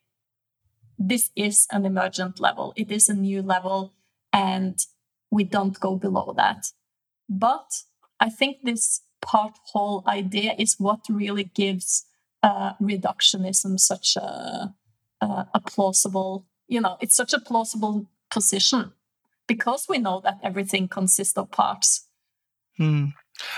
this 1.09 1.31
is 1.35 1.67
an 1.71 1.85
emergent 1.85 2.41
level, 2.41 2.73
it 2.77 2.91
is 2.91 3.09
a 3.09 3.15
new 3.15 3.43
level, 3.43 3.93
and 4.33 4.79
we 5.31 5.45
don't 5.45 5.79
go 5.81 5.97
below 5.97 6.33
that. 6.37 6.67
But 7.29 7.83
I 8.21 8.29
think 8.29 8.59
this 8.63 9.03
part 9.21 9.59
whole 9.73 10.05
idea 10.07 10.55
is 10.59 10.77
what 10.79 11.01
really 11.09 11.45
gives 11.45 12.07
uh, 12.43 12.75
reductionism 12.81 13.79
such 13.79 14.17
a, 14.17 14.75
a, 15.21 15.47
a 15.55 15.61
plausible, 15.61 16.47
you 16.69 16.81
know, 16.81 16.97
it's 17.01 17.17
such 17.17 17.33
a 17.33 17.41
plausible 17.41 18.09
position 18.31 18.93
because 19.47 19.87
we 19.89 19.99
know 19.99 20.21
that 20.23 20.39
everything 20.43 20.89
consists 20.89 21.37
of 21.37 21.51
parts. 21.51 22.09
Hmm. 22.77 23.07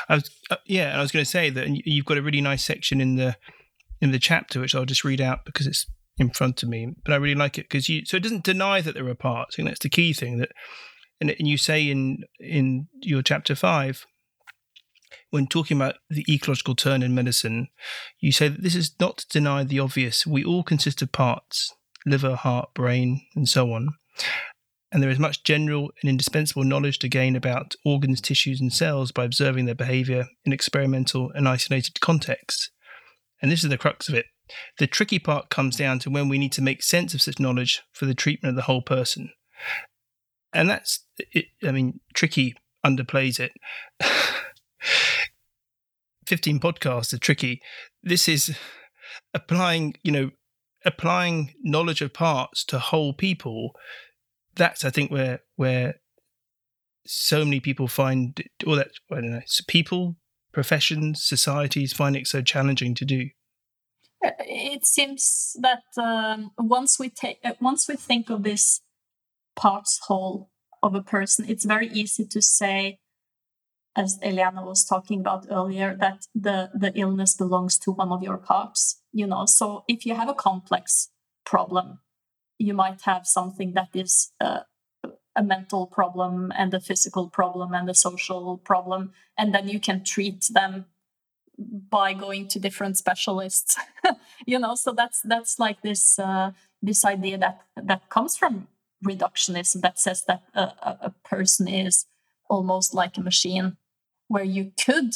I 0.09 0.16
was, 0.16 0.30
uh, 0.51 0.57
yeah, 0.66 0.97
I 0.97 1.03
was 1.03 1.12
going 1.12 1.24
to 1.24 1.30
say 1.30 1.51
that 1.51 1.68
you've 1.86 2.07
got 2.07 2.18
a 2.18 2.22
really 2.22 2.40
nice 2.40 2.64
section 2.64 3.01
in 3.01 3.16
the 3.16 3.36
in 4.01 4.12
the 4.12 4.18
chapter, 4.18 4.61
which 4.61 4.74
I'll 4.74 4.84
just 4.84 5.05
read 5.05 5.20
out 5.20 5.45
because 5.45 5.66
it's 5.66 5.86
in 6.19 6.31
front 6.31 6.62
of 6.62 6.69
me. 6.69 6.95
But 7.05 7.12
I 7.12 7.17
really 7.17 7.35
like 7.35 7.59
it 7.59 7.69
because 7.69 7.89
you 7.89 8.05
so 8.05 8.17
it 8.17 8.23
doesn't 8.23 8.45
deny 8.45 8.81
that 8.81 8.95
there 8.95 9.09
are 9.09 9.15
parts. 9.15 9.57
Think 9.57 9.69
that's 9.69 9.81
the 9.81 9.89
key 9.89 10.12
thing 10.12 10.39
that, 10.39 10.53
and, 11.21 11.31
and 11.31 11.49
you 11.49 11.57
say 11.57 11.89
in 11.89 12.25
in 12.39 12.89
your 13.01 13.23
chapter 13.23 13.55
five 13.55 14.07
when 15.31 15.47
talking 15.47 15.77
about 15.77 15.97
the 16.09 16.25
ecological 16.29 16.77
turn 16.77 17.03
in 17.03 17.15
medicine, 17.15 17.69
you 18.21 18.31
say 18.31 18.49
that 18.49 18.62
this 18.62 18.77
is 18.77 18.95
not 19.01 19.19
to 19.19 19.29
deny 19.29 19.65
the 19.65 19.81
obvious. 19.81 20.27
We 20.27 20.45
all 20.45 20.62
consist 20.62 21.03
of 21.03 21.12
parts 21.12 21.73
liver, 22.07 22.37
heart, 22.37 22.69
brain, 22.75 23.23
and 23.35 23.49
so 23.49 23.73
on 23.73 23.89
and 24.95 25.03
there 25.03 25.11
is 25.11 25.19
much 25.19 25.43
general 25.43 25.91
and 26.01 26.09
indispensable 26.09 26.62
knowledge 26.62 27.01
to 27.01 27.09
gain 27.09 27.35
about 27.35 27.75
organs, 27.85 28.21
tissues, 28.21 28.61
and 28.61 28.73
cells 28.73 29.11
by 29.11 29.25
observing 29.25 29.65
their 29.65 29.75
behavior 29.75 30.29
in 30.45 30.53
experimental 30.53 31.33
and 31.35 31.49
isolated 31.49 32.01
contexts. 32.01 32.71
And 33.43 33.51
this 33.51 33.65
is 33.65 33.71
the 33.71 33.77
crux 33.77 34.09
of 34.09 34.15
it. 34.15 34.27
The 34.78 34.86
tricky 34.86 35.18
part 35.18 35.51
comes 35.51 35.76
down 35.76 35.99
to 36.01 36.11
when 36.11 36.28
we 36.28 36.38
need 36.38 36.53
to 36.53 36.62
make 36.62 36.82
sense 36.82 37.14
of 37.14 37.22
such 37.22 37.40
knowledge 37.40 37.82
for 37.92 38.07
the 38.07 38.14
treatment 38.14 38.51
of 38.51 38.57
the 38.57 38.62
whole 38.62 38.82
person. 38.82 39.30
And 40.53 40.68
that's, 40.68 41.05
it, 41.32 41.47
I 41.62 41.72
mean, 41.72 42.01
tricky 42.12 42.55
underplays 42.84 43.40
it. 43.40 43.53
15 46.26 46.61
podcasts 46.61 47.12
are 47.12 47.18
tricky. 47.18 47.61
This 48.03 48.28
is 48.28 48.57
applying, 49.32 49.95
you 50.03 50.12
know, 50.12 50.30
applying 50.84 51.55
knowledge 51.62 52.03
of 52.03 52.12
parts 52.12 52.64
to 52.64 52.78
whole 52.78 53.14
people 53.14 53.74
that's 54.57 54.84
I 54.84 54.90
think 54.90 55.11
where 55.11 55.40
where 55.57 55.97
so 57.07 57.45
many 57.45 57.61
people 57.61 57.88
find 57.88 58.40
all 58.66 58.76
that 58.76 58.90
I 59.11 59.16
don't 59.16 59.32
know 59.32 59.40
people, 59.68 60.16
professions, 60.53 61.22
societies 61.22 61.92
find 61.92 62.16
it 62.16 62.26
so 62.26 62.42
challenging 62.42 62.95
to 62.97 63.05
do. 63.05 63.28
It 64.39 64.87
seems 64.87 65.57
that 65.61 65.83
um, 65.97 66.53
once 66.59 66.99
we 66.99 67.09
take 67.11 67.39
uh, 67.45 67.55
once 67.61 67.89
we 67.89 67.97
think 67.97 68.31
of 68.31 68.43
this 68.43 68.81
parts 69.57 70.01
whole 70.07 70.51
of 70.83 70.95
a 70.95 71.03
person, 71.03 71.47
it's 71.49 71.64
very 71.64 71.89
easy 71.89 72.27
to 72.27 72.43
say, 72.43 72.99
as 73.97 74.18
Elena 74.22 74.64
was 74.64 74.85
talking 74.85 75.20
about 75.20 75.47
earlier, 75.51 75.97
that 76.01 76.27
the 76.35 76.70
the 76.75 76.93
illness 76.95 77.35
belongs 77.35 77.79
to 77.81 77.91
one 77.91 78.12
of 78.12 78.22
your 78.22 78.39
parts. 78.39 79.01
You 79.12 79.27
know, 79.27 79.47
so 79.47 79.85
if 79.89 80.07
you 80.07 80.14
have 80.14 80.29
a 80.29 80.35
complex 80.35 81.11
problem 81.45 82.01
you 82.59 82.75
might 82.75 83.03
have 83.03 83.27
something 83.27 83.72
that 83.75 83.89
is 83.95 84.33
uh, 84.41 84.61
a 85.37 85.43
mental 85.43 85.87
problem 85.87 86.53
and 86.57 86.72
a 86.72 86.81
physical 86.81 87.29
problem 87.29 87.75
and 87.75 87.89
a 87.91 87.95
social 87.95 88.59
problem 88.59 89.12
and 89.37 89.55
then 89.55 89.68
you 89.68 89.81
can 89.81 90.05
treat 90.05 90.45
them 90.53 90.87
by 91.59 92.13
going 92.13 92.49
to 92.49 92.59
different 92.59 92.97
specialists 92.97 93.77
you 94.47 94.59
know? 94.59 94.75
So 94.75 94.93
that's 94.93 95.21
that's 95.23 95.59
like 95.59 95.83
this 95.83 96.19
uh, 96.19 96.53
this 96.83 97.05
idea 97.05 97.39
that 97.39 97.63
that 97.77 98.09
comes 98.09 98.37
from 98.37 98.69
reductionism 99.05 99.83
that 99.83 99.99
says 99.99 100.25
that 100.27 100.43
a, 100.55 100.61
a 101.03 101.15
person 101.25 101.69
is 101.69 102.07
almost 102.49 102.95
like 102.95 103.17
a 103.17 103.23
machine 103.23 103.77
where 104.29 104.45
you 104.45 104.73
could 104.83 105.13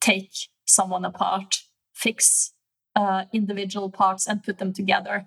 take 0.00 0.32
someone 0.66 1.04
apart 1.04 1.62
fix 1.94 2.52
uh, 2.96 3.24
individual 3.32 3.90
parts 3.90 4.26
and 4.26 4.42
put 4.42 4.58
them 4.58 4.72
together 4.72 5.26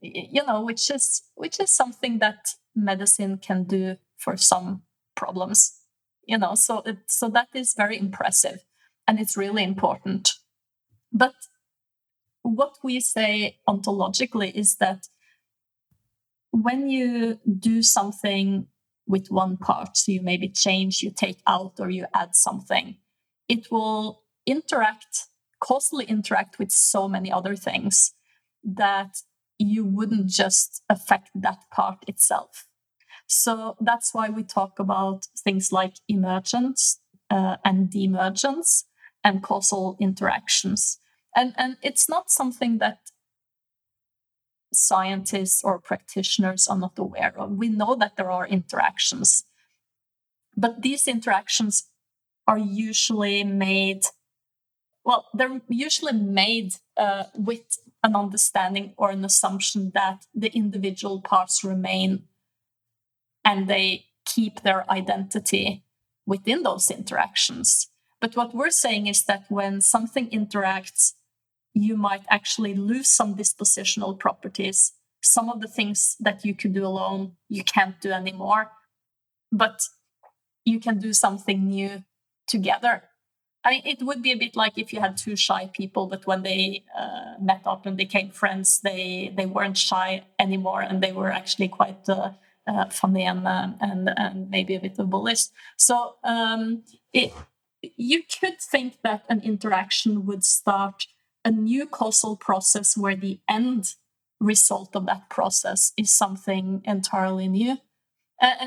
you 0.00 0.44
know 0.46 0.62
which 0.62 0.90
is 0.90 1.22
which 1.34 1.58
is 1.58 1.70
something 1.70 2.20
that 2.20 2.54
medicine 2.74 3.36
can 3.36 3.64
do 3.64 3.96
for 4.16 4.36
some 4.36 4.82
problems 5.16 5.80
you 6.30 6.38
know? 6.38 6.54
So 6.54 6.82
it, 6.86 6.98
so 7.08 7.28
that 7.30 7.48
is 7.54 7.74
very 7.74 7.98
impressive 7.98 8.64
and 9.10 9.18
it's 9.18 9.36
really 9.36 9.64
important 9.64 10.32
but 11.12 11.34
what 12.42 12.76
we 12.84 13.00
say 13.00 13.58
ontologically 13.68 14.52
is 14.54 14.76
that 14.76 15.08
when 16.52 16.88
you 16.88 17.38
do 17.58 17.82
something 17.82 18.66
with 19.06 19.26
one 19.30 19.56
part 19.56 19.96
so 19.96 20.12
you 20.12 20.22
maybe 20.22 20.48
change 20.48 21.02
you 21.02 21.10
take 21.10 21.40
out 21.46 21.74
or 21.80 21.90
you 21.90 22.06
add 22.14 22.34
something 22.34 22.96
it 23.48 23.66
will 23.70 24.22
interact 24.46 25.26
causally 25.60 26.06
interact 26.06 26.58
with 26.58 26.70
so 26.70 27.08
many 27.08 27.30
other 27.30 27.54
things 27.54 28.12
that 28.64 29.16
you 29.58 29.84
wouldn't 29.84 30.28
just 30.28 30.82
affect 30.88 31.28
that 31.34 31.58
part 31.70 31.98
itself. 32.08 32.66
So 33.26 33.76
that's 33.80 34.12
why 34.12 34.30
we 34.30 34.42
talk 34.42 34.78
about 34.78 35.26
things 35.38 35.70
like 35.70 35.94
emergence 36.08 37.00
uh, 37.30 37.56
and 37.64 37.90
demergence 37.90 38.84
and 39.22 39.42
causal 39.42 39.96
interactions. 40.00 40.98
And, 41.36 41.54
and 41.56 41.76
it's 41.82 42.08
not 42.08 42.30
something 42.30 42.78
that 42.78 42.98
scientists 44.72 45.62
or 45.64 45.78
practitioners 45.78 46.68
are 46.68 46.78
not 46.78 46.98
aware 46.98 47.34
of. 47.36 47.52
We 47.52 47.68
know 47.68 47.94
that 47.96 48.16
there 48.16 48.30
are 48.30 48.46
interactions, 48.46 49.44
but 50.56 50.82
these 50.82 51.08
interactions 51.08 51.88
are 52.46 52.58
usually 52.58 53.44
made, 53.44 54.02
well, 55.04 55.26
they're 55.34 55.60
usually 55.68 56.12
made 56.12 56.74
uh, 56.96 57.24
with 57.34 57.78
an 58.02 58.16
understanding 58.16 58.94
or 58.96 59.10
an 59.10 59.24
assumption 59.24 59.92
that 59.94 60.24
the 60.34 60.48
individual 60.54 61.20
parts 61.20 61.62
remain 61.62 62.24
and 63.44 63.68
they 63.68 64.06
keep 64.24 64.62
their 64.62 64.90
identity 64.90 65.84
within 66.26 66.62
those 66.62 66.90
interactions. 66.90 67.89
But 68.20 68.36
what 68.36 68.54
we're 68.54 68.70
saying 68.70 69.06
is 69.06 69.24
that 69.24 69.44
when 69.48 69.80
something 69.80 70.28
interacts, 70.30 71.14
you 71.72 71.96
might 71.96 72.22
actually 72.28 72.74
lose 72.74 73.08
some 73.08 73.34
dispositional 73.34 74.18
properties. 74.18 74.92
Some 75.22 75.48
of 75.48 75.60
the 75.60 75.68
things 75.68 76.16
that 76.20 76.44
you 76.44 76.54
could 76.54 76.74
do 76.74 76.84
alone, 76.84 77.36
you 77.48 77.64
can't 77.64 78.00
do 78.00 78.10
anymore. 78.10 78.70
But 79.52 79.80
you 80.64 80.80
can 80.80 80.98
do 80.98 81.12
something 81.12 81.68
new 81.68 82.04
together. 82.46 83.04
I 83.64 83.70
mean, 83.72 83.82
it 83.84 84.02
would 84.02 84.22
be 84.22 84.32
a 84.32 84.36
bit 84.36 84.56
like 84.56 84.78
if 84.78 84.92
you 84.92 85.00
had 85.00 85.16
two 85.16 85.36
shy 85.36 85.70
people, 85.72 86.06
but 86.06 86.26
when 86.26 86.42
they 86.42 86.84
uh, 86.98 87.34
met 87.40 87.62
up 87.66 87.84
and 87.84 87.96
became 87.96 88.30
friends, 88.30 88.80
they 88.80 89.32
they 89.36 89.44
weren't 89.44 89.76
shy 89.76 90.24
anymore, 90.38 90.80
and 90.80 91.02
they 91.02 91.12
were 91.12 91.30
actually 91.30 91.68
quite 91.68 92.08
uh, 92.08 92.30
uh, 92.66 92.86
funny 92.86 93.24
and 93.24 93.46
uh, 93.46 93.68
and 93.80 94.10
and 94.16 94.50
maybe 94.50 94.74
a 94.76 94.80
bit 94.80 94.98
of 94.98 95.10
bullies. 95.10 95.52
So 95.76 96.16
um, 96.24 96.84
it, 97.12 97.34
you 97.82 98.22
could 98.22 98.60
think 98.60 98.98
that 99.02 99.24
an 99.28 99.40
interaction 99.42 100.26
would 100.26 100.44
start 100.44 101.06
a 101.44 101.50
new 101.50 101.86
causal 101.86 102.36
process 102.36 102.96
where 102.96 103.16
the 103.16 103.40
end 103.48 103.94
result 104.38 104.94
of 104.96 105.06
that 105.06 105.28
process 105.30 105.92
is 105.96 106.10
something 106.10 106.82
entirely 106.84 107.48
new. 107.48 107.78
Uh, 108.40 108.52
uh 108.60 108.66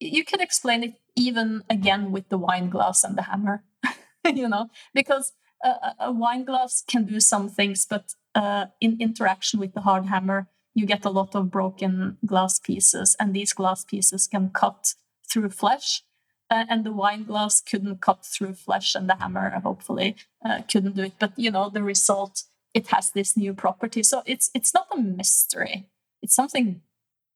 you 0.00 0.24
can 0.24 0.40
explain 0.40 0.82
it 0.82 0.94
even 1.16 1.62
again 1.70 2.12
with 2.12 2.28
the 2.28 2.38
wine 2.38 2.68
glass 2.68 3.04
and 3.04 3.16
the 3.16 3.22
hammer, 3.22 3.64
you 4.26 4.48
know, 4.48 4.68
because 4.92 5.32
a, 5.62 5.94
a, 6.00 6.12
wine 6.12 6.44
glass 6.44 6.82
can 6.86 7.04
do 7.04 7.20
some 7.20 7.48
things, 7.48 7.86
but 7.88 8.14
uh, 8.34 8.66
in 8.80 8.96
interaction 9.00 9.60
with 9.60 9.72
the 9.72 9.80
hard 9.80 10.06
hammer, 10.06 10.48
you 10.74 10.84
get 10.86 11.04
a 11.04 11.10
lot 11.10 11.34
of 11.34 11.50
broken 11.50 12.18
glass 12.26 12.58
pieces, 12.58 13.16
and 13.18 13.32
these 13.32 13.52
glass 13.52 13.84
pieces 13.84 14.26
can 14.26 14.50
cut 14.50 14.94
through 15.30 15.50
flesh. 15.50 16.02
Uh, 16.50 16.64
and 16.68 16.84
the 16.84 16.92
wine 16.92 17.24
glass 17.24 17.60
couldn't 17.60 18.00
cut 18.00 18.24
through 18.24 18.54
flesh, 18.54 18.94
and 18.94 19.08
the 19.08 19.16
hammer 19.16 19.50
hopefully 19.60 20.14
uh, 20.44 20.60
couldn't 20.70 20.96
do 20.96 21.04
it. 21.04 21.14
But 21.18 21.32
you 21.36 21.50
know, 21.50 21.70
the 21.70 21.82
result 21.82 22.44
it 22.74 22.88
has 22.88 23.10
this 23.12 23.36
new 23.36 23.54
property. 23.54 24.02
So 24.02 24.22
it's 24.26 24.50
it's 24.54 24.74
not 24.74 24.88
a 24.92 25.00
mystery. 25.00 25.86
It's 26.22 26.34
something 26.34 26.82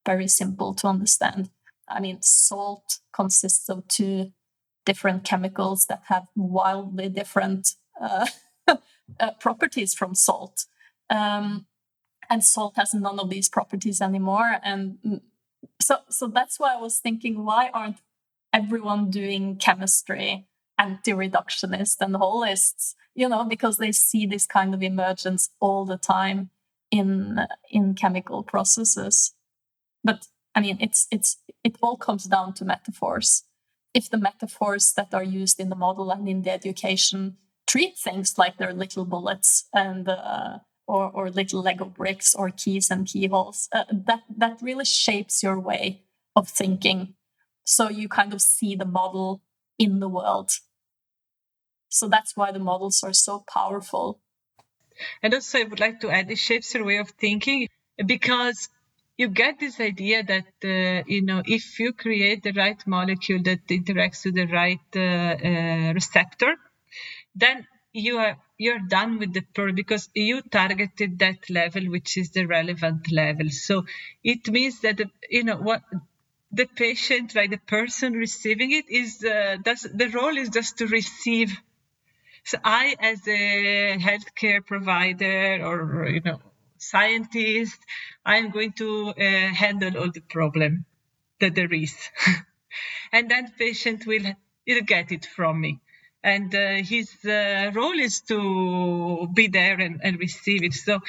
very 0.05 0.29
simple 0.29 0.75
to 0.75 0.89
understand. 0.89 1.51
I 1.89 2.01
mean, 2.01 2.21
salt 2.21 2.99
consists 3.13 3.69
of 3.69 3.87
two 3.89 4.33
different 4.85 5.25
chemicals 5.25 5.87
that 5.87 6.03
have 6.07 6.27
wildly 6.35 7.09
different 7.09 7.75
uh, 8.01 8.27
uh, 8.69 9.31
properties 9.39 9.95
from 9.95 10.15
salt. 10.15 10.65
Um, 11.11 11.67
and 12.31 12.45
salt 12.45 12.75
has 12.77 12.95
none 12.95 13.19
of 13.19 13.31
these 13.31 13.49
properties 13.49 14.01
anymore. 14.01 14.57
And 14.63 14.99
mm, 15.07 15.21
so, 15.81 15.99
so 16.09 16.27
that's 16.27 16.59
why 16.59 16.75
I 16.75 16.81
was 16.81 16.99
thinking, 16.99 17.45
why 17.45 17.71
aren't 17.73 17.97
everyone 18.53 19.11
doing 19.11 19.57
chemistry 19.57 20.47
anti-reductionist 20.79 21.97
and 22.01 22.17
holists? 22.17 22.95
You 23.15 23.29
know, 23.29 23.45
because 23.45 23.79
they 23.79 23.93
see 23.93 24.27
this 24.27 24.47
kind 24.47 24.75
of 24.75 24.83
emergence 24.83 25.51
all 25.61 25.85
the 25.85 25.99
time 25.99 26.51
in 26.91 27.41
in 27.71 27.95
chemical 27.95 28.43
processes. 28.43 29.35
But 30.05 30.27
I 30.55 30.61
mean, 30.61 30.79
it's 30.81 31.07
it's 31.11 31.37
it 31.65 31.77
all 31.83 31.97
comes 31.97 32.25
down 32.25 32.55
to 32.55 32.65
metaphors. 32.65 33.45
If 33.95 34.11
the 34.11 34.19
metaphors 34.19 34.93
that 34.93 35.15
are 35.15 35.23
used 35.23 35.59
in 35.61 35.69
the 35.69 35.77
model 35.77 36.11
and 36.11 36.29
in 36.29 36.43
the 36.43 36.53
education 36.53 37.37
treat 37.67 37.99
things 37.99 38.39
like 38.39 38.57
they're 38.57 38.73
little 38.73 39.05
bullets 39.05 39.69
and 39.75 40.09
uh, 40.09 40.59
or, 40.87 41.11
or 41.13 41.31
little 41.31 41.63
Lego 41.63 41.85
bricks 41.85 42.35
or 42.35 42.51
keys 42.51 42.91
and 42.91 43.07
keyholes, 43.07 43.69
uh, 43.73 43.85
that 43.93 44.23
that 44.37 44.59
really 44.63 44.85
shapes 44.85 45.43
your 45.43 45.61
way 45.61 46.03
of 46.35 46.49
thinking. 46.49 47.15
So 47.69 47.91
you 47.91 48.09
kind 48.09 48.33
of 48.33 48.41
see 48.41 48.77
the 48.77 48.87
model 48.87 49.43
in 49.79 50.01
the 50.01 50.09
world. 50.09 50.51
So 51.91 52.09
that's 52.09 52.35
why 52.35 52.51
the 52.51 52.59
models 52.59 53.03
are 53.03 53.13
so 53.13 53.45
powerful. 53.47 54.21
And 55.23 55.35
also, 55.35 55.59
I 55.59 55.65
would 55.65 55.79
like 55.79 56.01
to 56.01 56.11
add, 56.11 56.31
it 56.31 56.39
shapes 56.39 56.73
your 56.73 56.85
way 56.85 56.97
of 56.97 57.11
thinking 57.11 57.69
because 58.07 58.71
you 59.19 59.29
get 59.29 59.61
this 59.61 59.79
idea 59.81 60.23
that 60.23 60.49
uh, 60.65 61.05
you 61.07 61.21
know 61.23 61.43
if 61.45 61.79
you 61.79 61.93
create 61.93 62.43
the 62.43 62.53
right 62.53 62.81
molecule 62.87 63.43
that 63.43 63.67
interacts 63.67 64.25
with 64.25 64.37
the 64.37 64.47
right 64.47 64.89
uh, 64.97 65.01
uh, 65.01 65.93
receptor 65.93 66.55
then 67.35 67.67
you 67.93 68.19
are 68.19 68.37
you're 68.59 68.85
done 68.89 69.19
with 69.19 69.33
the 69.35 69.43
pearl 69.55 69.73
because 69.73 70.09
you 70.15 70.41
targeted 70.43 71.19
that 71.19 71.51
level 71.51 71.91
which 71.91 72.17
is 72.17 72.31
the 72.31 72.45
relevant 72.47 73.11
level 73.11 73.51
so 73.51 73.85
it 74.23 74.49
means 74.49 74.81
that 74.81 75.01
you 75.29 75.43
know 75.43 75.57
what 75.57 75.83
the 76.53 76.67
patient 76.67 77.35
like 77.35 77.51
the 77.51 77.59
person 77.59 78.15
receiving 78.15 78.73
it 78.73 78.89
is 78.89 79.23
uh, 79.25 79.57
the 79.65 80.11
role 80.15 80.37
is 80.37 80.49
just 80.49 80.79
to 80.79 80.87
receive 80.87 81.51
so 82.45 82.59
i 82.65 82.95
as 83.01 83.27
a 83.29 83.99
healthcare 83.99 84.65
provider 84.65 85.61
or 85.63 86.09
you 86.09 86.21
know 86.21 86.41
scientist, 86.79 87.79
I'm 88.25 88.51
going 88.51 88.73
to 88.75 89.09
uh, 89.09 89.23
handle 89.55 89.99
all 89.99 90.11
the 90.11 90.21
problem 90.21 90.87
that 91.41 91.55
there 91.55 91.73
is. 91.73 91.95
and 93.13 93.31
then 93.31 93.53
patient 93.59 94.07
will 94.07 94.35
he'll 94.65 94.83
get 94.83 95.13
it 95.13 95.27
from 95.27 95.61
me. 95.61 95.81
And 96.23 96.55
uh, 96.55 96.83
his 96.83 97.11
uh, 97.25 97.71
role 97.75 97.99
is 97.99 98.21
to 98.23 99.29
be 99.33 99.49
there 99.49 99.81
and, 99.81 100.01
and 100.03 100.19
receive 100.19 100.65
it. 100.65 100.75
So 100.75 101.01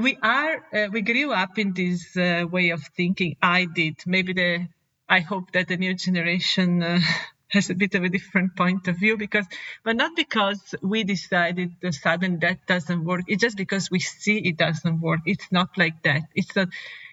we 0.00 0.18
are, 0.22 0.64
uh, 0.74 0.88
we 0.92 1.02
grew 1.02 1.32
up 1.32 1.58
in 1.58 1.72
this 1.72 2.16
uh, 2.16 2.44
way 2.50 2.70
of 2.70 2.82
thinking. 2.96 3.36
I 3.42 3.66
did. 3.66 3.96
Maybe 4.06 4.32
the, 4.32 4.68
I 5.08 5.20
hope 5.20 5.52
that 5.52 5.68
the 5.68 5.76
new 5.76 5.94
generation 5.94 6.82
uh, 6.82 7.00
has 7.48 7.70
a 7.70 7.74
bit 7.74 7.94
of 7.94 8.04
a 8.04 8.08
different 8.08 8.56
point 8.56 8.88
of 8.88 8.96
view 8.96 9.16
because 9.16 9.46
but 9.82 9.96
not 9.96 10.14
because 10.14 10.74
we 10.82 11.02
decided 11.02 11.72
the 11.82 11.92
sudden 11.92 12.38
that 12.40 12.66
doesn't 12.66 13.04
work. 13.04 13.22
It's 13.26 13.40
just 13.40 13.56
because 13.56 13.90
we 13.90 13.98
see 14.00 14.38
it 14.38 14.56
doesn't 14.56 15.00
work. 15.00 15.20
It's 15.26 15.50
not 15.50 15.76
like 15.76 16.02
that. 16.04 16.22
It's 16.34 16.52
that 16.54 16.68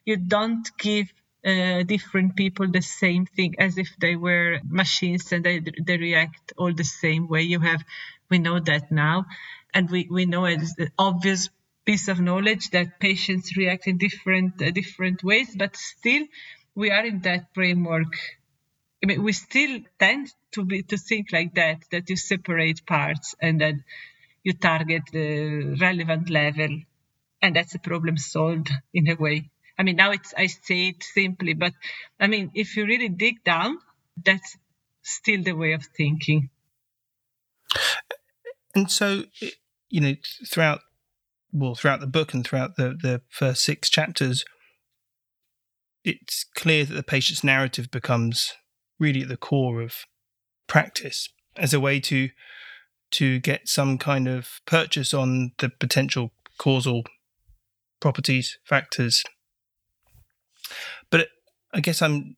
you 0.06 0.18
don't 0.18 0.70
give 0.78 1.12
uh, 1.46 1.84
different 1.84 2.36
people 2.36 2.68
the 2.70 2.82
same 2.82 3.26
thing 3.26 3.56
as 3.58 3.78
if 3.78 3.90
they 4.00 4.16
were 4.16 4.60
machines 4.68 5.32
and 5.32 5.44
they, 5.44 5.60
they 5.60 5.98
react 5.98 6.54
all 6.58 6.74
the 6.74 6.84
same 6.84 7.28
way. 7.28 7.42
You 7.42 7.60
have 7.62 7.84
we 8.30 8.40
know 8.40 8.60
that 8.60 8.92
now. 8.92 9.26
And 9.74 9.90
we, 9.90 10.08
we 10.10 10.26
know 10.26 10.46
it's 10.46 10.76
the 10.76 10.90
obvious 10.98 11.50
piece 11.88 12.08
of 12.08 12.20
knowledge 12.20 12.70
that 12.72 13.00
patients 13.00 13.58
react 13.58 13.88
in 13.88 13.98
different 13.98 14.62
uh, 14.62 14.72
different 14.82 15.24
ways 15.24 15.56
but 15.64 15.76
still 15.76 16.24
we 16.76 16.92
are 16.92 17.06
in 17.06 17.22
that 17.22 17.44
framework 17.56 18.14
I 19.04 19.06
mean, 19.06 19.24
we 19.24 19.34
still 19.34 19.82
tend 20.00 20.34
to 20.54 20.66
be 20.66 20.82
to 20.84 20.98
think 20.98 21.28
like 21.32 21.54
that, 21.56 21.84
that 21.92 22.10
you 22.10 22.18
separate 22.18 22.86
parts 22.86 23.36
and 23.40 23.62
then 23.62 23.84
you 24.44 24.54
target 24.54 25.04
the 25.12 25.78
relevant 25.80 26.30
level, 26.30 26.82
and 27.42 27.56
that's 27.56 27.76
a 27.76 27.80
problem 27.80 28.18
solved 28.18 28.72
in 28.94 29.10
a 29.10 29.16
way. 29.16 29.50
I 29.78 29.84
mean, 29.84 29.98
now 29.98 30.12
it's 30.12 30.34
I 30.36 30.48
say 30.48 30.90
it 30.90 31.04
simply, 31.04 31.54
but 31.54 31.74
I 32.20 32.28
mean, 32.28 32.52
if 32.56 32.76
you 32.76 32.86
really 32.86 33.10
dig 33.10 33.44
down, 33.44 33.78
that's 34.26 34.58
still 35.04 35.44
the 35.44 35.54
way 35.54 35.74
of 35.74 35.86
thinking. 35.96 36.50
And 38.74 38.90
so, 38.90 39.24
you 39.90 40.02
know, 40.02 40.16
throughout 40.48 40.82
well, 41.58 41.76
throughout 41.76 42.00
the 42.00 42.08
book 42.08 42.34
and 42.34 42.46
throughout 42.46 42.76
the 42.76 42.98
the 43.02 43.22
first 43.30 43.64
six 43.64 43.90
chapters, 43.90 44.46
it's 46.04 46.46
clear 46.56 46.86
that 46.86 46.94
the 46.94 47.04
patient's 47.04 47.44
narrative 47.44 47.90
becomes 47.92 48.54
really 49.00 49.22
at 49.22 49.28
the 49.28 49.38
core 49.38 49.82
of 49.82 50.06
practice 50.68 51.30
as 51.56 51.74
a 51.74 51.80
way 51.80 52.00
to 52.00 52.30
to 53.10 53.40
get 53.40 53.68
some 53.68 53.98
kind 53.98 54.28
of 54.28 54.60
purchase 54.66 55.14
on 55.14 55.52
the 55.60 55.70
potential 55.70 56.32
causal 56.58 57.04
properties 58.00 58.58
factors. 58.66 59.24
But 61.10 61.30
i 61.74 61.80
guess 61.80 62.02
i'm 62.02 62.36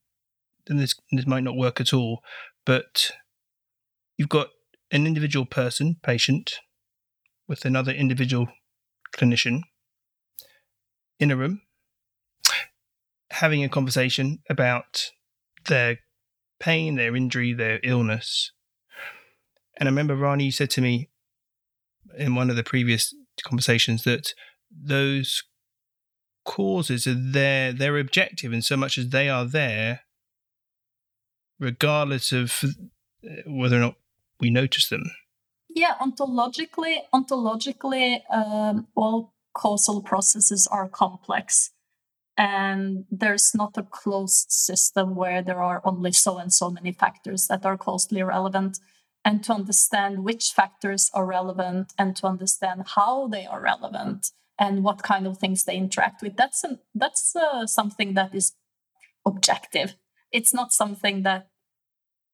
and 0.68 0.80
this 0.80 0.96
this 1.12 1.28
might 1.28 1.44
not 1.44 1.56
work 1.56 1.80
at 1.80 1.94
all 1.94 2.22
but 2.66 3.12
you've 4.18 4.30
got 4.30 4.50
an 4.92 5.08
individual 5.08 5.46
person 5.46 5.98
patient 6.04 6.56
with 7.48 7.66
another 7.66 7.92
individual 7.92 8.48
clinician 9.16 9.62
in 11.20 11.32
a 11.32 11.36
room 11.36 11.62
having 13.32 13.64
a 13.64 13.70
conversation 13.70 14.40
about 14.50 15.12
their 15.68 16.00
pain, 16.60 16.96
their 16.96 17.16
injury, 17.16 17.54
their 17.54 17.80
illness. 17.84 18.52
And 19.78 19.88
I 19.88 19.92
remember 19.92 20.16
Rani, 20.16 20.46
you 20.46 20.52
said 20.52 20.70
to 20.72 20.82
me 20.82 21.10
in 22.18 22.36
one 22.36 22.50
of 22.50 22.56
the 22.56 22.64
previous 22.64 23.14
conversations 23.44 24.04
that 24.04 24.34
those 24.70 25.44
causes 26.44 27.08
are 27.08 27.16
there, 27.16 27.72
they're 27.72 27.98
objective 27.98 28.52
in 28.52 28.62
so 28.62 28.76
much 28.76 28.98
as 28.98 29.10
they 29.10 29.30
are 29.30 29.46
there, 29.46 30.02
regardless 31.60 32.32
of 32.32 32.64
uh, 33.24 33.30
whether 33.46 33.78
or 33.78 33.80
not 33.80 33.96
we 34.40 34.50
notice 34.50 34.90
them. 34.90 35.04
Yeah, 35.70 35.96
ontologically, 36.02 36.98
ontologically, 37.14 38.22
um, 38.32 38.88
all 38.96 39.34
causal 39.54 40.02
processes 40.02 40.68
are 40.72 40.90
complex 40.90 41.72
and 42.40 43.04
there's 43.12 43.54
not 43.54 43.78
a 43.78 43.84
closed 43.84 44.50
system 44.50 45.14
where 45.14 45.42
there 45.42 45.62
are 45.62 45.82
only 45.84 46.14
so 46.14 46.38
and 46.38 46.54
so 46.54 46.70
many 46.70 46.94
factors 46.94 47.48
that 47.48 47.66
are 47.66 47.78
causally 47.78 48.24
relevant 48.24 48.80
and 49.26 49.44
to 49.44 49.52
understand 49.52 50.24
which 50.24 50.52
factors 50.52 51.12
are 51.14 51.26
relevant 51.26 51.92
and 51.98 52.16
to 52.16 52.26
understand 52.26 52.84
how 52.96 53.28
they 53.28 53.46
are 53.46 53.62
relevant 53.62 54.32
and 54.58 54.84
what 54.84 55.04
kind 55.04 55.28
of 55.28 55.38
things 55.38 55.66
they 55.66 55.76
interact 55.76 56.22
with 56.22 56.38
that's 56.38 56.64
an, 56.64 56.80
that's 56.96 57.36
uh, 57.36 57.68
something 57.68 58.14
that 58.14 58.34
is 58.34 58.54
objective. 59.26 59.96
It's 60.32 60.54
not 60.54 60.72
something 60.72 61.24
that 61.24 61.50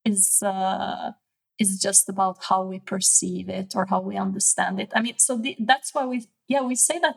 is 0.04 0.44
uh, 0.44 1.14
is 1.60 1.80
just 1.80 2.10
about 2.10 2.43
how 2.49 2.64
we 2.64 2.80
perceive 2.80 3.49
it 3.49 3.74
or 3.76 3.86
how 3.86 3.99
we 3.99 4.18
understand 4.18 4.80
it 4.80 4.91
i 4.95 5.01
mean 5.01 5.18
so 5.18 5.38
the, 5.38 5.56
that's 5.60 5.93
why 5.93 6.06
we 6.06 6.28
yeah 6.47 6.62
we 6.62 6.76
say 6.76 6.99
that 6.99 7.16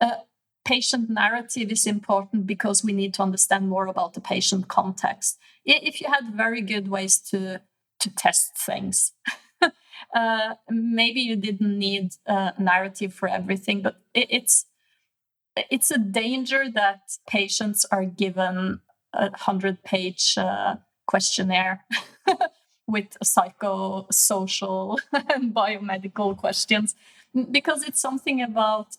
uh, 0.00 0.16
patient 0.64 1.10
narrative 1.10 1.70
is 1.70 1.86
important 1.86 2.46
because 2.46 2.84
we 2.84 2.92
need 2.92 3.14
to 3.14 3.22
understand 3.22 3.68
more 3.68 3.86
about 3.86 4.14
the 4.14 4.20
patient 4.20 4.68
context. 4.68 5.38
If 5.64 6.00
you 6.00 6.08
had 6.08 6.34
very 6.34 6.60
good 6.60 6.88
ways 6.88 7.18
to 7.30 7.60
to 8.00 8.14
test 8.14 8.56
things, 8.56 9.12
uh, 10.14 10.54
maybe 10.70 11.20
you 11.20 11.36
didn't 11.36 11.78
need 11.78 12.12
a 12.26 12.54
narrative 12.58 13.12
for 13.12 13.28
everything, 13.28 13.82
but 13.82 13.96
it, 14.14 14.28
it's 14.30 14.66
it's 15.56 15.90
a 15.90 15.98
danger 15.98 16.70
that 16.72 17.00
patients 17.28 17.84
are 17.90 18.04
given 18.04 18.80
a 19.12 19.36
hundred 19.36 19.82
page 19.82 20.34
uh, 20.38 20.76
questionnaire 21.06 21.84
with 22.90 23.16
psychosocial 23.24 24.98
and 25.12 25.54
biomedical 25.54 26.36
questions 26.36 26.94
because 27.50 27.82
it's 27.84 28.00
something 28.00 28.42
about 28.42 28.96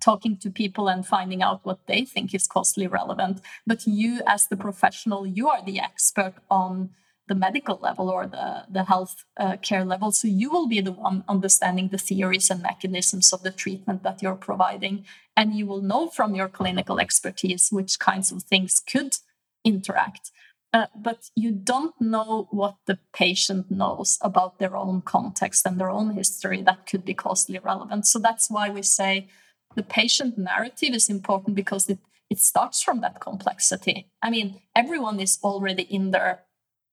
talking 0.00 0.36
to 0.36 0.50
people 0.50 0.88
and 0.88 1.06
finding 1.06 1.42
out 1.42 1.64
what 1.64 1.86
they 1.86 2.04
think 2.04 2.34
is 2.34 2.46
causally 2.46 2.86
relevant 2.86 3.40
but 3.66 3.86
you 3.86 4.20
as 4.26 4.48
the 4.48 4.56
professional 4.56 5.26
you 5.26 5.48
are 5.48 5.62
the 5.64 5.78
expert 5.78 6.34
on 6.50 6.90
the 7.26 7.34
medical 7.34 7.78
level 7.80 8.10
or 8.10 8.26
the, 8.26 8.64
the 8.70 8.84
health 8.84 9.24
uh, 9.38 9.56
care 9.56 9.84
level. 9.84 10.12
So 10.12 10.28
you 10.28 10.50
will 10.50 10.68
be 10.68 10.80
the 10.80 10.92
one 10.92 11.24
understanding 11.28 11.88
the 11.88 11.98
theories 11.98 12.50
and 12.50 12.62
mechanisms 12.62 13.32
of 13.32 13.42
the 13.42 13.50
treatment 13.50 14.02
that 14.02 14.22
you're 14.22 14.34
providing. 14.34 15.04
And 15.36 15.54
you 15.54 15.66
will 15.66 15.80
know 15.80 16.08
from 16.08 16.34
your 16.34 16.48
clinical 16.48 17.00
expertise 17.00 17.70
which 17.72 17.98
kinds 17.98 18.30
of 18.30 18.42
things 18.42 18.82
could 18.86 19.16
interact. 19.64 20.30
Uh, 20.74 20.86
but 20.96 21.30
you 21.36 21.52
don't 21.52 21.94
know 22.00 22.48
what 22.50 22.74
the 22.86 22.98
patient 23.12 23.70
knows 23.70 24.18
about 24.20 24.58
their 24.58 24.76
own 24.76 25.00
context 25.02 25.64
and 25.64 25.78
their 25.80 25.88
own 25.88 26.10
history 26.10 26.62
that 26.62 26.84
could 26.84 27.04
be 27.04 27.14
causally 27.14 27.60
relevant. 27.60 28.04
So 28.08 28.18
that's 28.18 28.50
why 28.50 28.70
we 28.70 28.82
say 28.82 29.28
the 29.76 29.84
patient 29.84 30.36
narrative 30.36 30.92
is 30.92 31.08
important 31.08 31.54
because 31.54 31.88
it, 31.88 32.00
it 32.28 32.40
starts 32.40 32.82
from 32.82 33.00
that 33.02 33.20
complexity. 33.20 34.10
I 34.20 34.30
mean, 34.30 34.62
everyone 34.74 35.20
is 35.20 35.38
already 35.44 35.84
in 35.84 36.10
their 36.10 36.40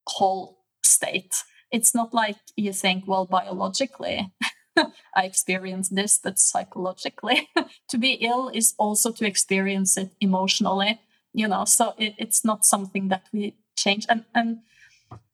whole 0.07 0.59
state. 0.83 1.43
It's 1.71 1.95
not 1.95 2.13
like 2.13 2.37
you 2.55 2.73
think, 2.73 3.07
well, 3.07 3.25
biologically, 3.25 4.31
I 5.15 5.23
experience 5.23 5.89
this, 5.89 6.19
but 6.23 6.37
psychologically, 6.37 7.49
to 7.89 7.97
be 7.97 8.11
ill 8.21 8.49
is 8.49 8.75
also 8.77 9.11
to 9.13 9.25
experience 9.25 9.97
it 9.97 10.11
emotionally, 10.21 11.01
you 11.33 11.47
know, 11.47 11.65
so 11.65 11.95
it, 11.97 12.13
it's 12.19 12.45
not 12.45 12.63
something 12.63 13.07
that 13.07 13.23
we 13.33 13.55
change. 13.83 14.05
And, 14.09 14.25
and 14.33 14.49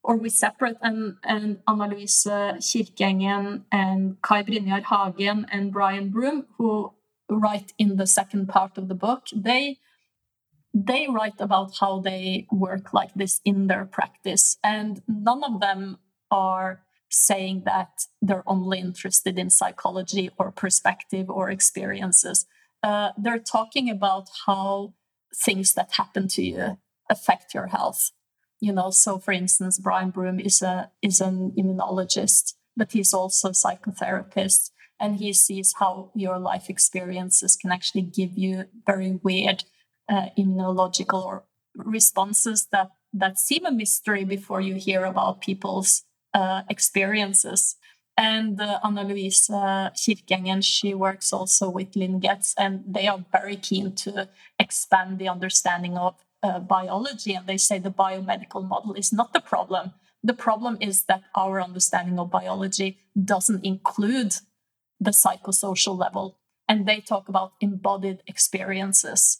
or 0.08 0.16
we 0.16 0.30
separate 0.30 0.78
and 0.82 1.18
and 1.24 1.60
Anna-Louise 1.68 2.28
Kirkengen 2.68 3.66
and 3.72 4.22
Kai 4.22 4.44
Brynjar 4.44 4.84
Hagen 4.92 5.46
and 5.52 5.72
Brian 5.72 6.10
Broom, 6.10 6.46
who 6.58 6.94
write 7.30 7.74
in 7.78 7.98
the 7.98 8.08
second 8.08 8.48
part 8.48 8.78
of 8.78 8.88
the 8.88 8.96
book, 8.96 9.24
they 9.36 9.78
they 10.74 11.08
write 11.10 11.40
about 11.40 11.72
how 11.82 12.00
they 12.00 12.48
work 12.52 12.94
like 12.94 13.14
this 13.16 13.42
in 13.44 13.68
their 13.68 13.86
practice, 13.86 14.58
and 14.64 15.02
none 15.08 15.44
of 15.44 15.60
them 15.60 15.98
are 16.32 16.84
saying 17.10 17.64
that 17.66 17.92
they're 18.22 18.48
only 18.48 18.80
interested 18.80 19.40
in 19.40 19.50
psychology 19.50 20.30
or 20.38 20.52
perspective 20.52 21.30
or 21.30 21.50
experiences. 21.50 22.46
Uh, 22.84 23.10
they're 23.18 23.40
talking 23.40 23.90
about 23.90 24.28
how 24.46 24.94
things 25.46 25.74
that 25.74 25.94
happen 25.94 26.28
to 26.28 26.44
you 26.44 26.78
affect 27.10 27.54
your 27.54 27.68
health. 27.68 28.12
You 28.60 28.74
know, 28.74 28.90
so 28.90 29.20
for 29.20 29.32
instance, 29.32 29.78
Brian 29.78 30.10
Broom 30.10 30.40
is 30.40 30.62
a 30.62 30.92
is 31.02 31.22
an 31.22 31.52
immunologist, 31.58 32.54
but 32.76 32.92
he's 32.92 33.14
also 33.14 33.50
a 33.50 33.52
psychotherapist, 33.52 34.72
and 35.00 35.18
he 35.18 35.34
sees 35.34 35.76
how 35.78 36.12
your 36.16 36.40
life 36.40 36.70
experiences 36.70 37.56
can 37.56 37.72
actually 37.72 38.02
give 38.02 38.38
you 38.38 38.66
very 38.86 39.20
weird 39.24 39.64
uh, 40.10 40.30
immunological 40.38 41.24
or 41.24 41.44
responses 41.76 42.68
that 42.72 42.90
that 43.14 43.38
seem 43.38 43.66
a 43.66 43.72
mystery 43.72 44.26
before 44.26 44.62
you 44.62 44.76
hear 44.76 45.06
about 45.06 45.42
people's 45.42 46.04
uh, 46.34 46.64
experiences. 46.70 47.76
And 48.20 48.60
uh, 48.60 48.80
Anna-Louise 48.84 49.48
uh, 49.52 49.92
Kirkengen, 49.92 50.64
she 50.64 50.96
works 50.96 51.32
also 51.32 51.70
with 51.70 51.96
Linn 51.96 52.20
Getz, 52.20 52.56
and 52.58 52.84
they 52.88 53.08
are 53.08 53.24
very 53.32 53.58
keen 53.58 53.94
to 53.98 54.28
expand 54.58 55.20
the 55.20 55.30
understanding 55.30 55.98
of 55.98 56.16
uh, 56.44 56.60
biology. 56.60 57.34
And 57.34 57.48
they 57.48 57.58
say 57.58 57.80
the 57.80 57.92
biomedical 57.92 58.68
model 58.68 58.94
is 58.94 59.12
not 59.12 59.34
the 59.34 59.40
problem. 59.40 59.94
The 60.24 60.34
problem 60.34 60.78
is 60.82 61.04
that 61.04 61.24
our 61.36 61.62
understanding 61.62 62.20
of 62.20 62.32
biology 62.32 63.00
doesn't 63.22 63.66
include 63.66 64.36
the 65.00 65.12
psychosocial 65.12 65.98
level. 65.98 66.38
And 66.68 66.86
they 66.86 67.00
talk 67.00 67.30
about 67.30 67.54
embodied 67.62 68.24
experiences. 68.28 69.40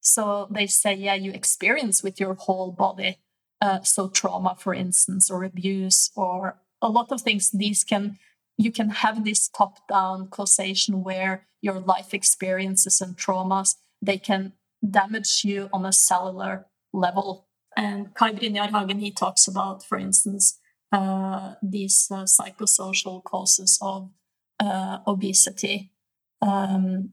So 0.00 0.48
they 0.50 0.66
say, 0.66 0.94
yeah, 0.94 1.14
you 1.14 1.32
experience 1.32 2.02
with 2.02 2.18
your 2.20 2.34
whole 2.34 2.72
body. 2.72 3.18
Uh, 3.60 3.82
so 3.82 4.08
trauma, 4.08 4.56
for 4.58 4.74
instance, 4.74 5.30
or 5.30 5.44
abuse, 5.44 6.10
or 6.14 6.58
a 6.82 6.88
lot 6.88 7.10
of 7.12 7.22
things. 7.22 7.50
These 7.50 7.84
can 7.84 8.18
you 8.58 8.72
can 8.72 8.88
have 8.88 9.24
this 9.24 9.48
top-down 9.48 10.28
causation 10.28 11.02
where 11.02 11.46
your 11.60 11.78
life 11.78 12.14
experiences 12.14 13.02
and 13.02 13.16
traumas 13.16 13.74
they 14.00 14.16
can 14.16 14.52
damage 14.90 15.42
you 15.44 15.68
on 15.72 15.84
a 15.84 15.92
cellular 15.92 16.66
level. 16.92 17.46
And 17.76 18.14
Kai 18.14 18.32
Brynjar 18.32 19.00
he 19.00 19.10
talks 19.10 19.46
about, 19.46 19.84
for 19.84 19.98
instance, 19.98 20.58
uh, 20.92 21.54
these 21.62 22.08
uh, 22.10 22.24
psychosocial 22.24 23.22
causes 23.22 23.78
of 23.82 24.10
uh, 24.60 24.98
obesity 25.06 25.92
um, 26.40 27.10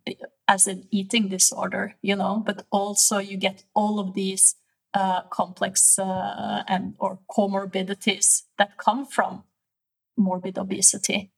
as 0.47 0.67
an 0.67 0.87
eating 0.91 1.27
disorder, 1.27 1.95
you 2.01 2.15
know, 2.15 2.43
but 2.45 2.65
also 2.71 3.17
you 3.17 3.37
get 3.37 3.63
all 3.73 3.99
of 3.99 4.13
these 4.13 4.55
uh, 4.93 5.23
complex 5.23 5.97
uh, 5.97 6.63
and 6.67 6.95
or 6.99 7.19
comorbidities 7.29 8.43
that 8.57 8.77
come 8.77 9.05
from 9.05 9.43
morbid 10.17 10.57
obesity. 10.57 11.31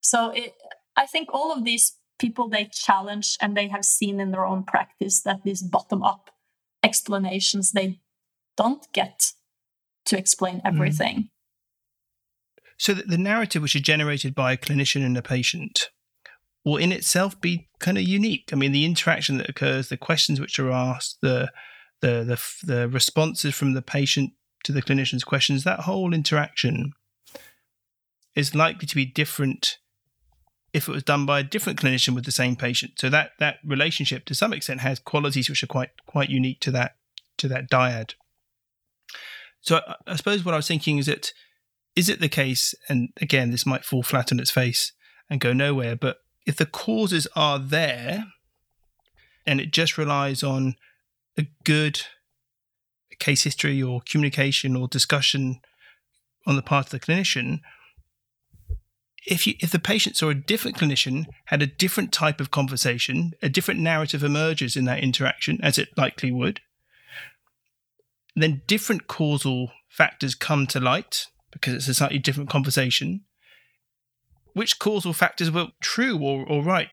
So 0.00 0.30
it, 0.30 0.54
I 0.96 1.06
think 1.06 1.28
all 1.32 1.52
of 1.52 1.64
these 1.64 1.96
people 2.20 2.48
they 2.48 2.66
challenge 2.66 3.36
and 3.40 3.56
they 3.56 3.68
have 3.68 3.84
seen 3.84 4.20
in 4.20 4.30
their 4.30 4.46
own 4.46 4.62
practice 4.62 5.22
that 5.22 5.42
these 5.42 5.62
bottom 5.62 6.02
up 6.02 6.30
explanations 6.84 7.72
they 7.72 7.98
don't 8.56 8.86
get 8.92 9.32
to 10.04 10.18
explain 10.18 10.56
mm. 10.56 10.62
everything. 10.64 11.16
Mm. 11.16 11.28
So 12.78 12.94
the 12.94 13.18
narrative 13.18 13.62
which 13.62 13.74
is 13.74 13.82
generated 13.82 14.34
by 14.34 14.52
a 14.52 14.56
clinician 14.56 15.04
and 15.04 15.16
a 15.16 15.22
patient 15.22 15.90
will 16.64 16.76
in 16.76 16.92
itself 16.92 17.40
be 17.40 17.68
kind 17.78 17.98
of 17.98 18.04
unique. 18.04 18.50
I 18.52 18.56
mean, 18.56 18.72
the 18.72 18.84
interaction 18.84 19.38
that 19.38 19.48
occurs, 19.48 19.88
the 19.88 19.96
questions 19.96 20.40
which 20.40 20.58
are 20.58 20.70
asked, 20.70 21.18
the 21.22 21.50
the 22.00 22.24
the, 22.24 22.66
the 22.66 22.88
responses 22.88 23.54
from 23.54 23.74
the 23.74 23.82
patient 23.82 24.32
to 24.64 24.72
the 24.72 24.82
clinician's 24.82 25.24
questions, 25.24 25.64
that 25.64 25.80
whole 25.80 26.14
interaction 26.14 26.92
is 28.34 28.54
likely 28.54 28.86
to 28.86 28.94
be 28.94 29.04
different 29.04 29.78
if 30.72 30.88
it 30.88 30.92
was 30.92 31.02
done 31.02 31.26
by 31.26 31.40
a 31.40 31.44
different 31.44 31.80
clinician 31.80 32.14
with 32.14 32.24
the 32.24 32.32
same 32.32 32.56
patient. 32.56 32.92
So 32.98 33.10
that 33.10 33.32
that 33.38 33.58
relationship, 33.64 34.24
to 34.26 34.34
some 34.34 34.52
extent, 34.52 34.80
has 34.80 34.98
qualities 34.98 35.48
which 35.48 35.62
are 35.62 35.68
quite 35.68 35.90
quite 36.06 36.30
unique 36.30 36.60
to 36.60 36.70
that 36.72 36.96
to 37.38 37.48
that 37.48 37.70
dyad. 37.70 38.14
So 39.60 39.76
I, 39.76 39.94
I 40.06 40.16
suppose 40.16 40.44
what 40.44 40.54
I 40.54 40.58
was 40.58 40.68
thinking 40.68 40.98
is 40.98 41.06
that 41.06 41.32
is 41.96 42.08
it 42.08 42.20
the 42.20 42.28
case, 42.28 42.74
and 42.88 43.10
again, 43.20 43.50
this 43.50 43.66
might 43.66 43.84
fall 43.84 44.02
flat 44.02 44.32
on 44.32 44.40
its 44.40 44.50
face 44.50 44.92
and 45.28 45.40
go 45.40 45.52
nowhere, 45.52 45.96
but 45.96 46.18
if 46.46 46.56
the 46.56 46.66
causes 46.66 47.26
are 47.34 47.58
there 47.58 48.24
and 49.46 49.60
it 49.60 49.72
just 49.72 49.98
relies 49.98 50.42
on 50.42 50.76
a 51.36 51.46
good 51.64 52.02
case 53.18 53.44
history 53.44 53.82
or 53.82 54.00
communication 54.00 54.76
or 54.76 54.88
discussion 54.88 55.60
on 56.46 56.56
the 56.56 56.62
part 56.62 56.86
of 56.86 56.90
the 56.92 57.00
clinician, 57.00 57.60
if 59.26 59.46
you, 59.46 59.54
if 59.60 59.70
the 59.70 59.78
patients 59.78 60.22
or 60.22 60.30
a 60.30 60.34
different 60.34 60.76
clinician 60.76 61.26
had 61.46 61.62
a 61.62 61.66
different 61.66 62.12
type 62.12 62.40
of 62.40 62.50
conversation, 62.50 63.32
a 63.42 63.48
different 63.48 63.80
narrative 63.80 64.24
emerges 64.24 64.76
in 64.76 64.84
that 64.86 65.02
interaction, 65.02 65.58
as 65.62 65.78
it 65.78 65.88
likely 65.96 66.32
would, 66.32 66.60
then 68.34 68.62
different 68.66 69.06
causal 69.06 69.72
factors 69.88 70.34
come 70.34 70.66
to 70.68 70.80
light 70.80 71.26
because 71.50 71.74
it's 71.74 71.88
a 71.88 71.94
slightly 71.94 72.18
different 72.18 72.48
conversation 72.48 73.22
which 74.54 74.78
causal 74.78 75.12
factors 75.12 75.50
were 75.50 75.68
true 75.80 76.18
or, 76.18 76.44
or 76.46 76.62
right? 76.62 76.88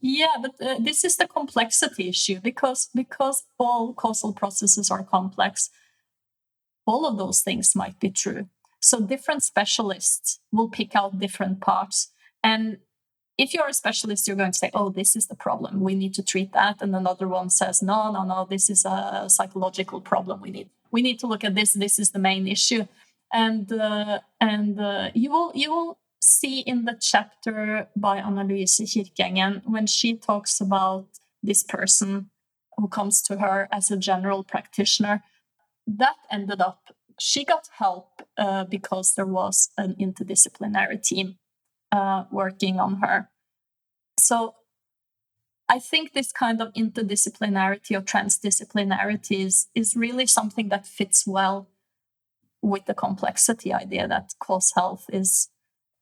Yeah, 0.00 0.34
but 0.40 0.54
uh, 0.60 0.76
this 0.78 1.04
is 1.04 1.16
the 1.16 1.26
complexity 1.26 2.08
issue 2.08 2.40
because 2.40 2.88
because 2.94 3.44
all 3.58 3.92
causal 3.94 4.32
processes 4.32 4.90
are 4.90 5.02
complex. 5.02 5.70
All 6.86 7.04
of 7.04 7.18
those 7.18 7.42
things 7.42 7.74
might 7.74 7.98
be 7.98 8.10
true. 8.10 8.48
So 8.80 9.00
different 9.00 9.42
specialists 9.42 10.40
will 10.52 10.68
pick 10.68 10.94
out 10.94 11.18
different 11.18 11.60
parts. 11.60 12.12
And 12.42 12.78
if 13.36 13.54
you're 13.54 13.68
a 13.68 13.74
specialist, 13.74 14.26
you're 14.26 14.36
going 14.36 14.52
to 14.52 14.58
say, 14.58 14.70
"Oh, 14.74 14.90
this 14.90 15.14
is 15.16 15.26
the 15.26 15.36
problem. 15.36 15.80
We 15.80 15.94
need 15.94 16.14
to 16.14 16.22
treat 16.22 16.52
that." 16.52 16.82
And 16.82 16.94
another 16.94 17.28
one 17.28 17.50
says, 17.50 17.82
"No, 17.82 18.12
no, 18.12 18.24
no. 18.24 18.46
This 18.48 18.68
is 18.70 18.84
a 18.84 19.26
psychological 19.28 20.00
problem. 20.00 20.40
We 20.40 20.50
need 20.50 20.70
we 20.90 21.02
need 21.02 21.18
to 21.20 21.26
look 21.26 21.44
at 21.44 21.54
this. 21.54 21.72
This 21.72 21.98
is 21.98 22.10
the 22.10 22.18
main 22.18 22.46
issue." 22.46 22.86
And 23.32 23.70
uh, 23.72 24.20
and 24.40 24.80
uh, 24.80 25.10
you 25.14 25.30
will 25.30 25.52
you 25.54 25.70
will 25.70 25.98
see 26.20 26.60
in 26.60 26.84
the 26.84 26.96
chapter 27.00 27.88
by 27.96 28.18
Anna-Louise 28.18 28.80
Kirkengen 28.80 29.62
when 29.64 29.86
she 29.86 30.16
talks 30.16 30.60
about 30.60 31.06
this 31.42 31.62
person 31.62 32.30
who 32.76 32.88
comes 32.88 33.22
to 33.22 33.38
her 33.38 33.68
as 33.70 33.90
a 33.90 33.96
general 33.96 34.42
practitioner, 34.44 35.22
that 35.86 36.16
ended 36.30 36.60
up 36.60 36.87
she 37.18 37.44
got 37.44 37.68
help 37.78 38.22
uh, 38.36 38.64
because 38.64 39.14
there 39.14 39.26
was 39.26 39.70
an 39.76 39.94
interdisciplinary 40.00 41.02
team 41.02 41.36
uh, 41.92 42.24
working 42.30 42.78
on 42.78 43.00
her. 43.00 43.28
So 44.18 44.54
I 45.68 45.78
think 45.78 46.12
this 46.12 46.32
kind 46.32 46.62
of 46.62 46.72
interdisciplinarity 46.72 47.96
or 47.96 48.02
transdisciplinarity 48.02 49.44
is, 49.44 49.68
is 49.74 49.96
really 49.96 50.26
something 50.26 50.68
that 50.70 50.86
fits 50.86 51.26
well 51.26 51.68
with 52.62 52.86
the 52.86 52.94
complexity 52.94 53.72
idea 53.72 54.08
that 54.08 54.34
CauseHealth 54.42 55.04
is 55.12 55.48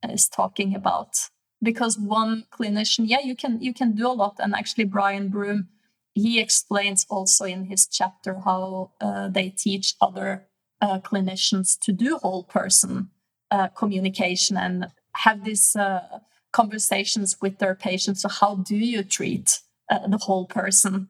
is 0.09 0.29
talking 0.29 0.75
about. 0.75 1.17
Because 1.63 1.99
one 1.99 2.45
clinician, 2.53 3.05
yeah, 3.07 3.21
you 3.23 3.35
can 3.35 3.61
you 3.61 3.75
can 3.75 3.95
do 3.95 4.07
a 4.07 4.13
lot, 4.13 4.37
and 4.39 4.55
actually 4.55 4.85
Brian 4.85 5.29
Broom 5.29 5.69
he 6.17 6.41
explains 6.41 7.05
also 7.11 7.45
in 7.45 7.67
his 7.67 7.87
chapter 7.87 8.41
how 8.43 8.91
uh, 9.03 9.29
they 9.29 9.51
teach 9.51 9.95
other 10.01 10.47
uh, 10.81 11.01
clinicians 11.01 11.79
to 11.81 11.93
do 11.93 12.19
whole 12.19 12.45
person 12.45 13.11
uh, 13.51 13.69
communication 13.69 14.57
and 14.57 14.87
have 15.17 15.45
these 15.45 15.77
uh, 15.77 16.21
conversations 16.53 17.37
with 17.41 17.59
their 17.59 17.75
patients. 17.75 18.23
So, 18.23 18.29
how 18.29 18.57
do 18.57 18.77
you 18.77 19.03
treat 19.03 19.61
uh, 19.91 20.07
the 20.07 20.19
whole 20.19 20.47
person? 20.47 21.09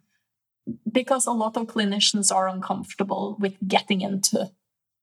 Because 0.90 1.26
a 1.26 1.32
lot 1.32 1.56
of 1.56 1.66
clinicians 1.66 2.34
are 2.34 2.48
uncomfortable 2.48 3.36
with 3.38 3.56
getting 3.66 4.00
into 4.00 4.50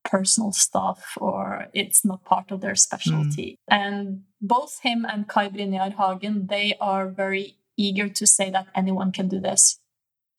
personal 0.03 0.51
stuff 0.51 1.18
or 1.22 1.68
it's 1.74 2.03
not 2.03 2.26
part 2.26 2.51
of 2.51 2.59
their 2.59 2.76
specialty. 2.76 3.57
Mm. 3.72 3.78
And 3.78 4.22
both 4.41 4.80
him 4.84 5.05
and 5.05 5.30
Kai 5.30 5.47
Brynjar 5.47 5.95
Hagen, 5.95 6.47
they 6.47 6.76
are 6.82 7.07
very 7.07 7.55
eager 7.78 8.09
to 8.09 8.28
say 8.28 8.49
that 8.51 8.68
anyone 8.76 9.14
can 9.14 9.30
do 9.30 9.39
this 9.39 9.80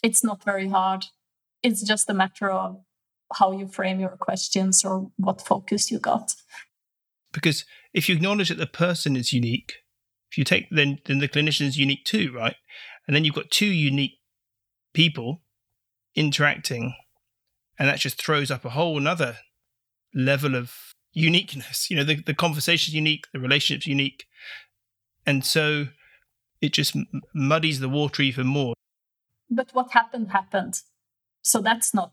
it's 0.05 0.23
not 0.23 0.45
very 0.45 0.69
hard. 0.69 1.07
It's 1.63 1.83
just 1.83 2.11
a 2.11 2.15
matter 2.15 2.51
of 2.51 2.83
how 3.39 3.53
you 3.53 3.67
frame 3.67 4.01
your 4.01 4.17
questions 4.17 4.85
or 4.85 5.11
what 5.17 5.41
focus 5.41 5.91
you 5.91 5.99
got. 5.99 6.35
Because 7.33 7.65
if 7.93 8.09
you 8.09 8.15
acknowledge 8.15 8.49
that 8.49 8.59
the 8.59 8.67
person 8.67 9.17
is 9.17 9.33
unique, 9.33 9.75
if 10.31 10.39
you 10.39 10.45
take 10.45 10.69
then 10.71 10.99
then 11.07 11.19
the 11.19 11.29
clinician 11.29 11.67
is 11.67 11.79
unique 11.79 12.05
too, 12.05 12.33
right? 12.35 12.57
And 13.07 13.15
then 13.15 13.25
you've 13.25 13.35
got 13.35 13.51
two 13.51 13.67
unique 13.67 14.19
people 14.93 15.43
interacting, 16.15 16.95
and 17.79 17.89
that 17.89 17.99
just 17.99 18.21
throws 18.21 18.51
up 18.51 18.65
a 18.65 18.71
whole 18.71 18.99
another 18.99 19.39
level 20.15 20.55
of 20.55 20.73
uniqueness. 21.13 21.91
You 21.91 21.97
know, 21.97 22.05
the, 22.05 22.17
the 22.17 22.35
conversation's 22.35 22.95
unique, 22.95 23.27
the 23.33 23.41
relationship's 23.41 23.87
unique. 23.87 24.25
And 25.27 25.45
so 25.45 25.87
it 26.61 26.73
just 26.73 26.97
muddies 27.35 27.81
the 27.81 27.89
water 27.89 28.23
even 28.23 28.47
more 28.47 28.75
but 29.51 29.71
what 29.73 29.93
happened 29.93 30.31
happened 30.31 30.81
so 31.43 31.61
that's 31.61 31.95
not 31.95 32.13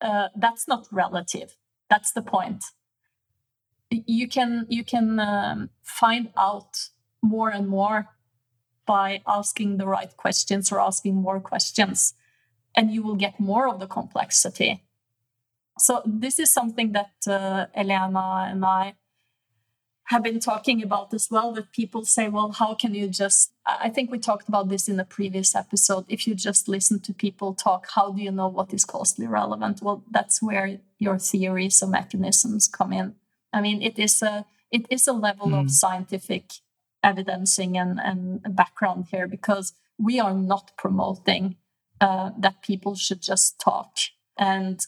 uh, 0.00 0.28
that's 0.36 0.68
not 0.68 0.86
relative. 0.90 1.56
That's 1.90 2.12
the 2.12 2.22
point. 2.22 2.64
You 3.90 4.28
can 4.28 4.66
you 4.68 4.84
can 4.84 5.18
um, 5.18 5.70
find 5.82 6.30
out 6.36 6.90
more 7.22 7.50
and 7.50 7.68
more 7.68 8.08
by 8.86 9.22
asking 9.26 9.76
the 9.76 9.86
right 9.86 10.16
questions 10.16 10.72
or 10.72 10.80
asking 10.80 11.14
more 11.14 11.40
questions 11.40 12.14
and 12.76 12.92
you 12.92 13.02
will 13.02 13.16
get 13.16 13.40
more 13.40 13.68
of 13.68 13.80
the 13.80 13.86
complexity. 13.86 14.84
So 15.78 16.02
this 16.04 16.38
is 16.38 16.52
something 16.52 16.92
that 16.92 17.12
uh, 17.26 17.66
elena 17.74 18.48
and 18.50 18.64
i 18.64 18.94
have 20.08 20.22
been 20.22 20.40
talking 20.40 20.82
about 20.82 21.12
as 21.12 21.28
well 21.30 21.52
that 21.52 21.70
people 21.72 22.04
say 22.04 22.28
well 22.28 22.52
how 22.52 22.74
can 22.74 22.94
you 22.94 23.08
just 23.08 23.52
i 23.66 23.88
think 23.88 24.10
we 24.10 24.18
talked 24.18 24.48
about 24.48 24.68
this 24.68 24.88
in 24.88 24.98
a 24.98 25.04
previous 25.04 25.54
episode 25.54 26.04
if 26.08 26.26
you 26.26 26.34
just 26.34 26.68
listen 26.68 26.98
to 26.98 27.12
people 27.12 27.54
talk 27.54 27.86
how 27.94 28.10
do 28.10 28.22
you 28.22 28.30
know 28.30 28.48
what 28.48 28.72
is 28.72 28.84
causally 28.84 29.26
relevant 29.26 29.80
well 29.82 30.02
that's 30.10 30.42
where 30.42 30.78
your 30.98 31.18
theories 31.18 31.82
or 31.82 31.88
mechanisms 31.88 32.68
come 32.68 32.92
in 32.92 33.14
i 33.52 33.60
mean 33.60 33.82
it 33.82 33.98
is 33.98 34.22
a 34.22 34.44
it 34.70 34.86
is 34.90 35.06
a 35.06 35.12
level 35.12 35.48
mm. 35.48 35.60
of 35.60 35.64
hmm. 35.64 35.68
scientific 35.68 36.44
evidencing 37.02 37.78
and, 37.78 37.98
and 38.00 38.56
background 38.56 39.06
here 39.10 39.26
because 39.26 39.72
we 39.98 40.20
are 40.20 40.34
not 40.34 40.72
promoting 40.76 41.56
uh, 42.00 42.30
that 42.38 42.62
people 42.62 42.94
should 42.94 43.22
just 43.22 43.58
talk 43.60 43.96
and 44.36 44.86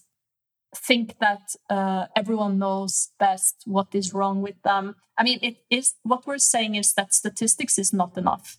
think 0.74 1.18
that 1.18 1.54
uh, 1.68 2.06
everyone 2.16 2.58
knows 2.58 3.10
best 3.18 3.62
what 3.66 3.94
is 3.94 4.14
wrong 4.14 4.42
with 4.42 4.60
them. 4.62 4.96
I 5.18 5.22
mean, 5.22 5.38
it 5.42 5.56
is 5.68 5.94
what 6.02 6.26
we're 6.26 6.38
saying 6.38 6.74
is 6.76 6.94
that 6.94 7.12
statistics 7.12 7.78
is 7.78 7.92
not 7.92 8.16
enough. 8.16 8.56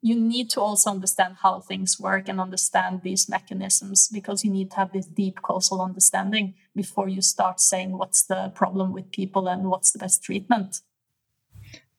You 0.00 0.16
need 0.18 0.50
to 0.50 0.60
also 0.60 0.90
understand 0.90 1.36
how 1.42 1.60
things 1.60 2.00
work 2.00 2.28
and 2.28 2.40
understand 2.40 3.02
these 3.02 3.28
mechanisms 3.28 4.08
because 4.12 4.44
you 4.44 4.50
need 4.50 4.70
to 4.72 4.76
have 4.76 4.92
this 4.92 5.06
deep 5.06 5.42
causal 5.42 5.80
understanding 5.80 6.54
before 6.74 7.08
you 7.08 7.22
start 7.22 7.60
saying 7.60 7.96
what's 7.96 8.24
the 8.24 8.50
problem 8.54 8.92
with 8.92 9.12
people 9.12 9.48
and 9.48 9.64
what's 9.64 9.92
the 9.92 10.00
best 10.00 10.24
treatment. 10.24 10.80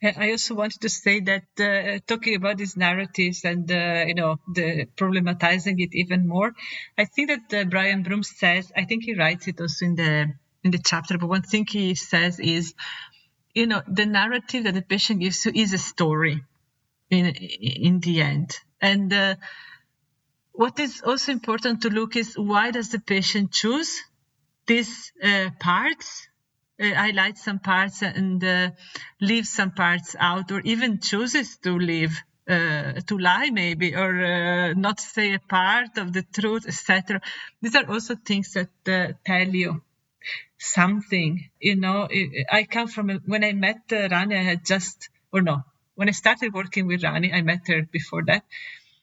I 0.03 0.31
also 0.31 0.55
wanted 0.55 0.81
to 0.81 0.89
say 0.89 1.21
that 1.21 1.45
uh, 1.59 1.99
talking 2.05 2.35
about 2.35 2.57
these 2.57 2.75
narratives 2.75 3.45
and 3.45 3.71
uh, 3.71 4.03
you 4.07 4.15
know 4.15 4.37
the 4.53 4.85
problematizing 4.97 5.75
it 5.79 5.89
even 5.93 6.27
more, 6.27 6.53
I 6.97 7.05
think 7.05 7.29
that 7.29 7.61
uh, 7.61 7.63
Brian 7.69 8.03
Broom 8.03 8.23
says 8.23 8.71
I 8.75 8.85
think 8.85 9.03
he 9.03 9.15
writes 9.15 9.47
it 9.47 9.61
also 9.61 9.85
in 9.85 9.95
the 9.95 10.33
in 10.63 10.71
the 10.71 10.81
chapter, 10.83 11.17
but 11.17 11.27
one 11.27 11.41
thing 11.41 11.65
he 11.69 11.95
says 11.95 12.39
is, 12.39 12.73
you 13.53 13.67
know, 13.67 13.81
the 13.87 14.05
narrative 14.05 14.63
that 14.65 14.73
the 14.73 14.81
patient 14.81 15.19
gives 15.21 15.45
you 15.45 15.51
is 15.55 15.73
a 15.73 15.77
story, 15.77 16.43
in 17.09 17.27
in 17.27 17.99
the 17.99 18.21
end, 18.21 18.57
and 18.81 19.13
uh, 19.13 19.35
what 20.51 20.79
is 20.79 21.01
also 21.01 21.31
important 21.31 21.81
to 21.81 21.89
look 21.89 22.15
is 22.15 22.35
why 22.35 22.71
does 22.71 22.89
the 22.89 22.99
patient 22.99 23.51
choose 23.51 24.01
these 24.67 25.11
uh, 25.23 25.49
parts 25.59 26.27
highlight 26.79 27.37
some 27.37 27.59
parts 27.59 28.01
and 28.01 28.43
uh, 28.43 28.71
leave 29.21 29.45
some 29.47 29.71
parts 29.71 30.15
out, 30.19 30.51
or 30.51 30.61
even 30.61 30.99
chooses 30.99 31.57
to 31.57 31.77
leave, 31.77 32.21
uh, 32.49 32.93
to 33.07 33.17
lie 33.17 33.49
maybe, 33.51 33.95
or 33.95 34.25
uh, 34.25 34.73
not 34.73 34.99
say 34.99 35.33
a 35.33 35.39
part 35.39 35.97
of 35.97 36.13
the 36.13 36.23
truth, 36.23 36.67
etc. 36.67 37.21
These 37.61 37.75
are 37.75 37.89
also 37.89 38.15
things 38.15 38.53
that 38.53 38.69
uh, 38.87 39.13
tell 39.25 39.47
you 39.47 39.81
something. 40.57 41.49
You 41.59 41.75
know, 41.75 42.07
I 42.51 42.63
come 42.63 42.87
from 42.87 43.09
a, 43.09 43.15
when 43.25 43.43
I 43.43 43.53
met 43.53 43.81
uh, 43.91 44.07
Rani, 44.09 44.35
I 44.35 44.43
had 44.43 44.65
just, 44.65 45.09
or 45.31 45.41
no, 45.41 45.63
when 45.95 46.09
I 46.09 46.11
started 46.11 46.53
working 46.53 46.87
with 46.87 47.03
Rani, 47.03 47.31
I 47.31 47.41
met 47.41 47.67
her 47.67 47.83
before 47.83 48.23
that. 48.25 48.43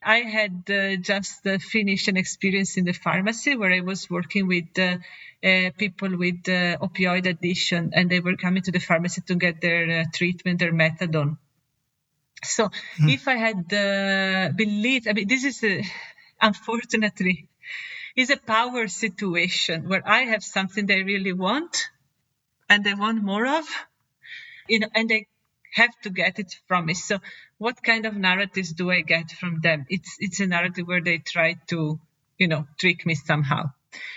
I 0.03 0.21
had 0.21 0.71
uh, 0.71 0.97
just 0.97 1.47
uh, 1.47 1.59
finished 1.59 2.09
an 2.09 2.17
experience 2.17 2.77
in 2.77 2.85
the 2.85 2.93
pharmacy 2.93 3.57
where 3.57 3.73
I 3.73 3.81
was 3.81 4.09
working 4.09 4.47
with 4.47 4.79
uh, 4.79 4.97
uh 5.45 5.71
people 5.77 6.17
with 6.17 6.49
uh, 6.49 6.79
opioid 6.79 7.27
addiction, 7.27 7.93
and 7.95 8.11
they 8.11 8.21
were 8.21 8.37
coming 8.37 8.63
to 8.63 8.73
the 8.73 8.81
pharmacy 8.81 9.21
to 9.27 9.35
get 9.35 9.61
their 9.61 10.01
uh, 10.01 10.05
treatment, 10.15 10.59
their 10.59 10.73
methadone. 10.73 11.37
So, 12.43 12.71
hmm. 12.97 13.09
if 13.11 13.29
I 13.29 13.37
had 13.37 13.69
believed, 14.57 15.07
I 15.07 15.13
mean, 15.13 15.29
this 15.29 15.45
is 15.45 15.63
a, 15.63 15.85
unfortunately 16.41 17.49
is 18.17 18.31
a 18.31 18.37
power 18.37 18.89
situation 18.89 19.89
where 19.89 20.03
I 20.07 20.21
have 20.23 20.43
something 20.43 20.87
they 20.87 21.03
really 21.03 21.33
want, 21.33 21.91
and 22.69 22.85
they 22.85 22.95
want 22.95 23.23
more 23.23 23.47
of, 23.47 23.65
you 24.69 24.81
know, 24.81 24.89
and 24.95 25.09
they 25.09 25.27
have 25.75 25.95
to 26.03 26.11
get 26.11 26.39
it 26.39 26.59
from 26.67 26.87
me. 26.87 26.95
So 26.95 27.19
what 27.61 27.83
kind 27.83 28.07
of 28.07 28.17
narratives 28.17 28.73
do 28.73 28.91
I 28.91 29.03
get 29.03 29.33
from 29.33 29.61
them? 29.61 29.85
It's 29.91 30.17
it's 30.19 30.41
a 30.41 30.47
narrative 30.47 30.87
where 30.89 31.03
they 31.03 31.19
try 31.19 31.57
to, 31.73 32.01
you 32.39 32.49
know, 32.49 32.67
trick 32.79 33.05
me 33.05 33.15
somehow. 33.15 33.73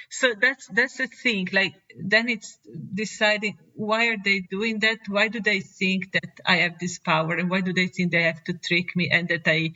So 0.09 0.33
that's 0.39 0.67
that's 0.67 0.95
the 0.97 1.07
thing. 1.07 1.49
Like 1.51 1.73
then 2.13 2.29
it's 2.29 2.57
deciding 3.01 3.57
why 3.75 4.07
are 4.11 4.21
they 4.23 4.39
doing 4.39 4.79
that? 4.79 4.99
Why 5.09 5.27
do 5.27 5.41
they 5.41 5.59
think 5.59 6.13
that 6.13 6.31
I 6.45 6.55
have 6.63 6.79
this 6.79 6.99
power, 6.99 7.33
and 7.35 7.49
why 7.49 7.59
do 7.59 7.73
they 7.73 7.87
think 7.87 8.13
they 8.13 8.23
have 8.23 8.41
to 8.45 8.53
trick 8.53 8.95
me 8.95 9.09
and 9.11 9.27
that 9.27 9.45
I 9.45 9.73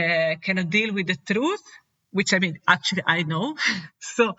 uh, 0.00 0.34
cannot 0.42 0.68
deal 0.68 0.92
with 0.92 1.06
the 1.06 1.18
truth? 1.32 1.62
Which 2.10 2.34
I 2.34 2.40
mean, 2.40 2.58
actually, 2.66 3.04
I 3.06 3.22
know. 3.22 3.56
so 4.00 4.36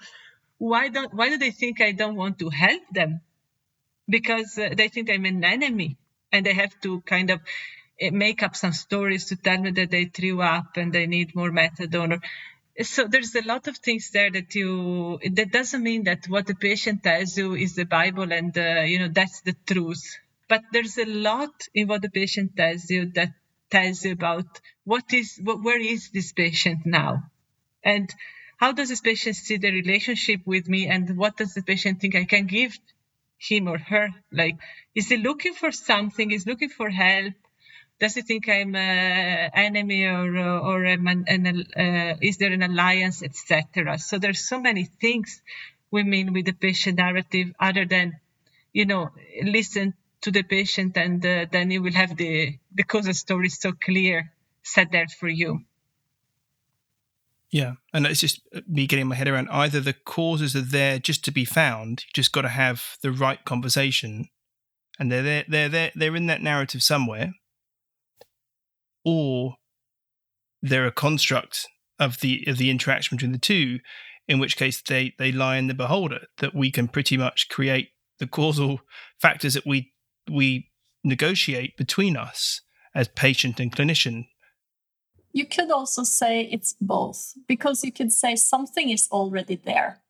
why 0.57 0.89
don't 0.89 1.13
why 1.13 1.29
do 1.29 1.37
they 1.37 1.51
think 1.51 1.79
I 1.79 1.93
don't 1.93 2.17
want 2.17 2.39
to 2.39 2.49
help 2.49 2.83
them? 2.91 3.21
Because 4.09 4.57
uh, 4.57 4.69
they 4.75 4.89
think 4.89 5.09
I'm 5.09 5.23
an 5.23 5.45
enemy 5.45 5.97
and 6.33 6.45
they 6.45 6.53
have 6.53 6.73
to 6.81 7.01
kind 7.01 7.29
of 7.29 7.39
make 8.11 8.43
up 8.43 8.55
some 8.55 8.71
stories 8.71 9.25
to 9.25 9.35
tell 9.35 9.57
me 9.57 9.71
that 9.71 9.91
they 9.91 10.05
threw 10.05 10.41
up 10.41 10.77
and 10.77 10.93
they 10.93 11.07
need 11.07 11.35
more 11.35 11.51
methadone 11.51 12.13
or, 12.13 12.21
so 12.83 13.07
there's 13.07 13.35
a 13.35 13.41
lot 13.41 13.67
of 13.67 13.77
things 13.77 14.09
there 14.11 14.31
that 14.31 14.55
you 14.55 15.19
that 15.33 15.51
doesn't 15.51 15.83
mean 15.83 16.05
that 16.05 16.25
what 16.27 16.47
the 16.47 16.55
patient 16.55 17.03
tells 17.03 17.37
you 17.37 17.53
is 17.53 17.75
the 17.75 17.83
bible 17.83 18.31
and 18.31 18.57
uh, 18.57 18.81
you 18.81 18.99
know 18.99 19.09
that's 19.09 19.41
the 19.41 19.55
truth 19.67 20.03
but 20.47 20.61
there's 20.71 20.97
a 20.97 21.05
lot 21.05 21.67
in 21.73 21.87
what 21.87 22.01
the 22.01 22.09
patient 22.09 22.55
tells 22.55 22.89
you 22.89 23.11
that 23.11 23.33
tells 23.69 24.05
you 24.05 24.13
about 24.13 24.61
what 24.85 25.11
is 25.13 25.39
what, 25.43 25.61
where 25.61 25.81
is 25.81 26.09
this 26.11 26.31
patient 26.31 26.85
now 26.85 27.23
and 27.83 28.13
how 28.57 28.71
does 28.71 28.89
this 28.89 29.01
patient 29.01 29.35
see 29.35 29.57
the 29.57 29.71
relationship 29.71 30.41
with 30.45 30.67
me 30.69 30.87
and 30.87 31.17
what 31.17 31.35
does 31.35 31.53
the 31.53 31.61
patient 31.61 31.99
think 31.99 32.15
i 32.15 32.23
can 32.23 32.45
give 32.45 32.77
him 33.39 33.67
or 33.67 33.77
her? 33.77 34.09
Like, 34.31 34.57
is 34.93 35.07
he 35.09 35.17
looking 35.17 35.53
for 35.53 35.71
something? 35.71 36.31
Is 36.31 36.45
looking 36.45 36.69
for 36.69 36.89
help? 36.89 37.33
Does 37.99 38.15
he 38.15 38.21
think 38.21 38.47
I'm 38.47 38.75
an 38.75 39.51
enemy 39.53 40.05
or 40.05 40.37
or 40.37 40.85
an, 40.85 41.25
an, 41.27 41.65
uh, 41.75 42.15
is 42.21 42.37
there 42.37 42.53
an 42.53 42.63
alliance, 42.63 43.21
etc. 43.23 43.97
So 43.99 44.19
there's 44.19 44.47
so 44.47 44.59
many 44.59 44.85
things 44.85 45.41
we 45.91 46.03
mean 46.03 46.33
with 46.33 46.45
the 46.45 46.53
patient 46.53 46.97
narrative 46.97 47.51
other 47.59 47.85
than, 47.85 48.19
you 48.71 48.85
know, 48.85 49.09
listen 49.43 49.95
to 50.21 50.31
the 50.31 50.43
patient 50.43 50.97
and 50.97 51.25
uh, 51.25 51.45
then 51.51 51.71
you 51.71 51.81
will 51.81 51.93
have 51.93 52.15
the, 52.15 52.57
the 52.73 52.83
causal 52.83 53.13
story 53.13 53.49
so 53.49 53.71
clear 53.71 54.31
set 54.63 54.91
there 54.91 55.07
for 55.07 55.27
you. 55.27 55.61
Yeah, 57.51 57.73
and 57.93 58.05
it's 58.05 58.19
just 58.19 58.41
me 58.67 58.85
getting 58.85 59.07
my 59.07 59.15
head 59.15 59.27
around 59.27 59.49
either 59.49 59.79
the 59.79 59.93
causes 59.93 60.55
are 60.55 60.61
there 60.61 60.99
just 60.99 61.25
to 61.25 61.31
be 61.31 61.45
found, 61.45 62.03
you 62.05 62.11
just 62.13 62.31
got 62.31 62.43
to 62.43 62.49
have 62.49 62.97
the 63.01 63.11
right 63.11 63.43
conversation, 63.43 64.29
and 64.99 65.11
they're 65.11 65.23
there, 65.23 65.45
they're 65.47 65.69
there, 65.69 65.91
they're 65.95 66.15
in 66.15 66.27
that 66.27 66.43
narrative 66.43 66.83
somewhere, 66.83 67.33
or 69.09 69.55
they're 70.61 70.87
a 70.87 70.91
construct 70.91 71.67
of 71.99 72.19
the 72.21 72.43
of 72.47 72.57
the 72.57 72.69
interaction 72.69 73.17
between 73.17 73.31
the 73.31 73.37
two, 73.37 73.79
in 74.27 74.39
which 74.39 74.57
case 74.57 74.81
they 74.81 75.13
they 75.17 75.31
lie 75.31 75.57
in 75.57 75.67
the 75.67 75.73
beholder 75.73 76.21
that 76.37 76.55
we 76.55 76.71
can 76.71 76.87
pretty 76.87 77.17
much 77.17 77.49
create 77.49 77.89
the 78.19 78.27
causal 78.27 78.81
factors 79.21 79.53
that 79.53 79.65
we 79.65 79.91
we 80.29 80.69
negotiate 81.03 81.77
between 81.77 82.17
us 82.17 82.61
as 82.93 83.07
patient 83.07 83.59
and 83.59 83.71
clinician 83.71 84.25
you 85.31 85.45
could 85.45 85.71
also 85.71 86.03
say 86.03 86.41
it's 86.41 86.75
both, 86.81 87.33
because 87.47 87.83
you 87.83 87.91
could 87.91 88.11
say 88.11 88.35
something 88.35 88.89
is 88.89 89.07
already 89.11 89.55
there, 89.55 90.01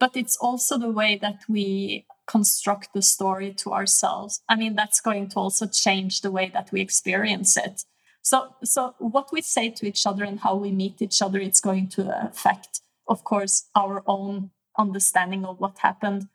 but 0.00 0.16
it's 0.16 0.36
also 0.36 0.78
the 0.78 0.90
way 0.90 1.16
that 1.16 1.42
we 1.48 2.06
construct 2.26 2.88
the 2.94 3.02
story 3.02 3.52
to 3.52 3.72
ourselves. 3.72 4.42
I 4.48 4.56
mean, 4.56 4.74
that's 4.74 5.00
going 5.00 5.28
to 5.30 5.36
also 5.36 5.66
change 5.66 6.22
the 6.22 6.30
way 6.30 6.50
that 6.54 6.72
we 6.72 6.80
experience 6.80 7.56
it. 7.56 7.84
So, 8.24 8.56
so 8.64 8.94
what 8.98 9.28
we 9.32 9.42
say 9.42 9.68
to 9.70 9.86
each 9.86 10.06
other 10.06 10.24
and 10.24 10.40
how 10.40 10.56
we 10.56 10.72
meet 10.72 11.02
each 11.02 11.20
other, 11.20 11.38
it's 11.38 11.60
going 11.60 11.88
to 11.90 12.26
affect, 12.26 12.80
of 13.06 13.22
course, 13.22 13.68
our 13.76 14.02
own 14.06 14.50
understanding 14.78 15.44
of 15.44 15.60
what 15.60 15.78
happened, 15.78 16.28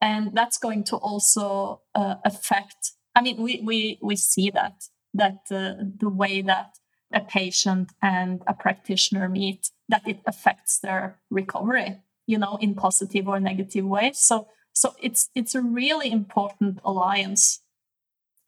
and 0.00 0.34
that's 0.34 0.58
going 0.58 0.84
to 0.84 0.96
also 0.96 1.82
uh, 1.94 2.16
affect. 2.24 2.92
I 3.14 3.22
mean, 3.22 3.42
we 3.42 3.60
we 3.62 3.98
we 4.02 4.16
see 4.16 4.50
that 4.50 4.84
that 5.12 5.40
uh, 5.50 5.84
the 6.00 6.08
way 6.08 6.40
that 6.40 6.78
a 7.12 7.20
patient 7.20 7.92
and 8.02 8.42
a 8.46 8.54
practitioner 8.54 9.28
meet 9.28 9.70
that 9.88 10.02
it 10.08 10.20
affects 10.26 10.78
their 10.78 11.20
recovery 11.30 12.00
you 12.26 12.38
know 12.38 12.58
in 12.60 12.74
positive 12.74 13.28
or 13.28 13.38
negative 13.38 13.84
ways 13.84 14.18
so 14.18 14.48
so 14.72 14.94
it's 15.00 15.30
it's 15.34 15.54
a 15.54 15.62
really 15.62 16.10
important 16.10 16.78
alliance 16.84 17.60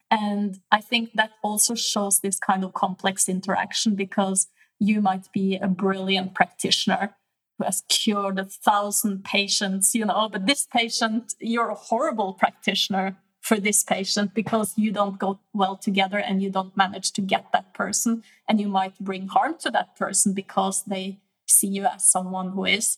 and 0.09 0.59
i 0.71 0.81
think 0.81 1.13
that 1.13 1.31
also 1.43 1.75
shows 1.75 2.19
this 2.19 2.39
kind 2.39 2.63
of 2.63 2.73
complex 2.73 3.27
interaction 3.27 3.95
because 3.95 4.47
you 4.79 5.01
might 5.01 5.31
be 5.31 5.55
a 5.55 5.67
brilliant 5.67 6.33
practitioner 6.33 7.15
who 7.57 7.65
has 7.65 7.83
cured 7.89 8.39
a 8.39 8.45
thousand 8.45 9.23
patients 9.23 9.93
you 9.95 10.05
know 10.05 10.29
but 10.31 10.45
this 10.45 10.67
patient 10.71 11.33
you're 11.39 11.69
a 11.69 11.75
horrible 11.75 12.33
practitioner 12.33 13.17
for 13.47 13.59
this 13.61 13.81
patient 13.81 14.33
because 14.33 14.73
you 14.77 14.91
don't 14.91 15.17
go 15.17 15.39
well 15.53 15.77
together 15.77 16.17
and 16.17 16.43
you 16.43 16.49
don't 16.49 16.75
manage 16.75 17.11
to 17.13 17.21
get 17.21 17.45
that 17.53 17.73
person. 17.73 18.21
And 18.47 18.59
you 18.59 18.67
might 18.67 18.99
bring 18.99 19.29
harm 19.29 19.55
to 19.59 19.71
that 19.71 19.95
person 19.95 20.33
because 20.33 20.83
they 20.83 21.19
see 21.47 21.67
you 21.67 21.85
as 21.85 22.11
someone 22.11 22.49
who 22.49 22.65
is 22.65 22.97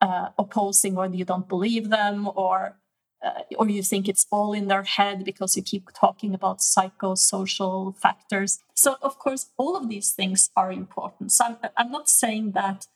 uh, 0.00 0.30
opposing 0.36 0.98
or 0.98 1.06
you 1.06 1.24
don't 1.24 1.48
believe 1.48 1.90
them 1.90 2.28
or 2.34 2.76
uh, 3.24 3.42
or 3.58 3.68
you 3.68 3.82
think 3.82 4.08
it's 4.08 4.26
all 4.30 4.52
in 4.52 4.68
their 4.68 4.82
head 4.82 5.24
because 5.24 5.56
you 5.56 5.62
keep 5.62 5.88
talking 5.94 6.34
about 6.34 6.58
psychosocial 6.58 7.96
factors. 7.96 8.58
So 8.74 8.96
of 9.00 9.18
course 9.18 9.50
all 9.56 9.76
of 9.76 9.88
these 9.88 10.10
things 10.10 10.50
are 10.56 10.70
important. 10.70 11.32
So 11.32 11.44
I'm, 11.44 11.56
I'm 11.76 11.90
not 11.90 12.08
saying 12.08 12.52
that 12.52 12.86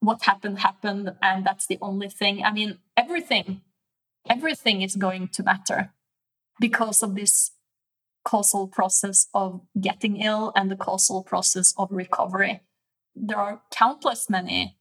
what 0.00 0.24
happened 0.24 0.58
happened 0.58 1.14
and 1.22 1.46
that's 1.46 1.66
the 1.66 1.78
only 1.80 2.08
thing. 2.08 2.42
I 2.42 2.52
mean 2.52 2.78
everything 2.96 3.62
everything 4.28 4.82
is 4.82 4.96
going 4.96 5.28
to 5.28 5.42
matter 5.42 5.92
because 6.60 7.02
of 7.02 7.14
this 7.14 7.52
causal 8.24 8.68
process 8.68 9.26
of 9.34 9.60
getting 9.80 10.16
ill 10.16 10.52
and 10.54 10.70
the 10.70 10.76
causal 10.76 11.22
process 11.22 11.74
of 11.76 11.88
recovery. 11.90 12.60
There 13.14 13.38
are 13.38 13.62
countless 13.70 14.30
many 14.30 14.76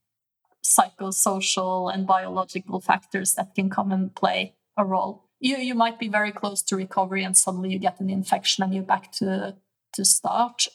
psychosocial 0.64 1.92
and 1.94 2.06
biological 2.06 2.80
factors 2.80 3.34
that 3.34 3.56
can 3.56 3.70
come 3.70 3.92
and 3.92 4.16
play 4.16 4.54
a 4.82 4.86
role. 4.86 5.30
You 5.40 5.58
you 5.58 5.76
might 5.76 6.00
be 6.00 6.08
very 6.08 6.32
close 6.32 6.62
to 6.64 6.76
recovery 6.76 7.24
and 7.24 7.36
suddenly 7.38 7.72
you 7.72 7.80
get 7.80 8.00
an 8.00 8.10
infection 8.10 8.64
and 8.64 8.74
you're 8.74 8.84
back 8.84 9.12
to 9.14 9.56
to 9.94 10.06
start. 10.06 10.68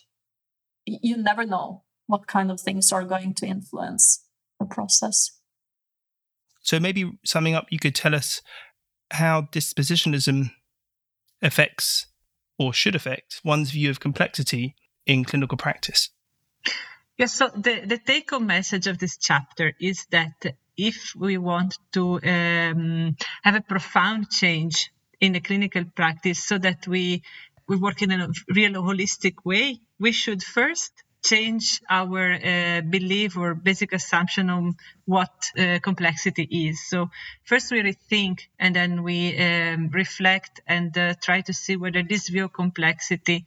You 0.85 1.17
never 1.17 1.45
know 1.45 1.83
what 2.07 2.27
kind 2.27 2.51
of 2.51 2.61
things 2.61 2.93
are 2.93 3.05
going 3.05 3.35
to 3.35 3.47
influence 3.47 4.25
the 4.61 4.67
process. 4.67 5.33
So 6.63 6.81
maybe 6.81 7.19
summing 7.25 7.55
up, 7.55 7.67
you 7.71 7.79
could 7.79 7.95
tell 7.95 8.15
us 8.15 8.43
how 9.11 9.43
dispositionalism 9.43 10.51
affects 11.43 12.07
or 12.59 12.73
should 12.73 12.95
affect 12.95 13.41
one's 13.45 13.71
view 13.71 13.91
of 13.91 14.01
complexity 14.01 14.75
in 15.07 15.25
clinical 15.25 15.59
practice. 15.59 16.11
Yes, 17.19 17.33
so 17.33 17.49
the, 17.49 17.83
the 17.87 17.99
take 17.99 18.31
home 18.31 18.47
message 18.47 18.87
of 18.87 18.99
this 18.99 19.17
chapter 19.17 19.73
is 19.81 20.07
that 20.11 20.55
if 20.77 21.15
we 21.17 21.39
want 21.39 21.79
to 21.93 22.21
um, 22.23 23.17
have 23.43 23.55
a 23.57 23.61
profound 23.61 24.31
change 24.31 24.93
in 25.21 25.33
the 25.33 25.41
clinical 25.41 25.85
practice 25.85 26.45
so 26.45 26.59
that 26.59 26.87
we, 26.87 27.23
we 27.69 27.77
work 27.77 28.03
in 28.03 28.11
a 28.13 28.29
real 28.55 28.73
holistic 28.75 29.35
way, 29.45 29.81
we 29.99 30.13
should 30.13 30.43
first 30.43 30.93
change 31.27 31.83
our 31.91 32.33
uh, 32.35 32.81
belief 32.83 33.37
or 33.37 33.55
basic 33.55 33.93
assumption 33.93 34.49
on 34.49 34.77
what 35.05 35.51
uh, 35.59 35.79
complexity 35.83 36.45
is. 36.69 36.89
So 36.89 37.11
first 37.45 37.73
we 37.73 37.83
rethink 37.83 38.43
and 38.59 38.75
then 38.75 39.03
we 39.03 39.37
um, 39.39 39.89
reflect 39.91 40.61
and 40.67 40.97
uh, 40.97 41.15
try 41.21 41.41
to 41.43 41.53
see 41.53 41.77
whether 41.77 42.03
this 42.03 42.29
view 42.29 42.45
of 42.45 42.53
complexity 42.53 43.45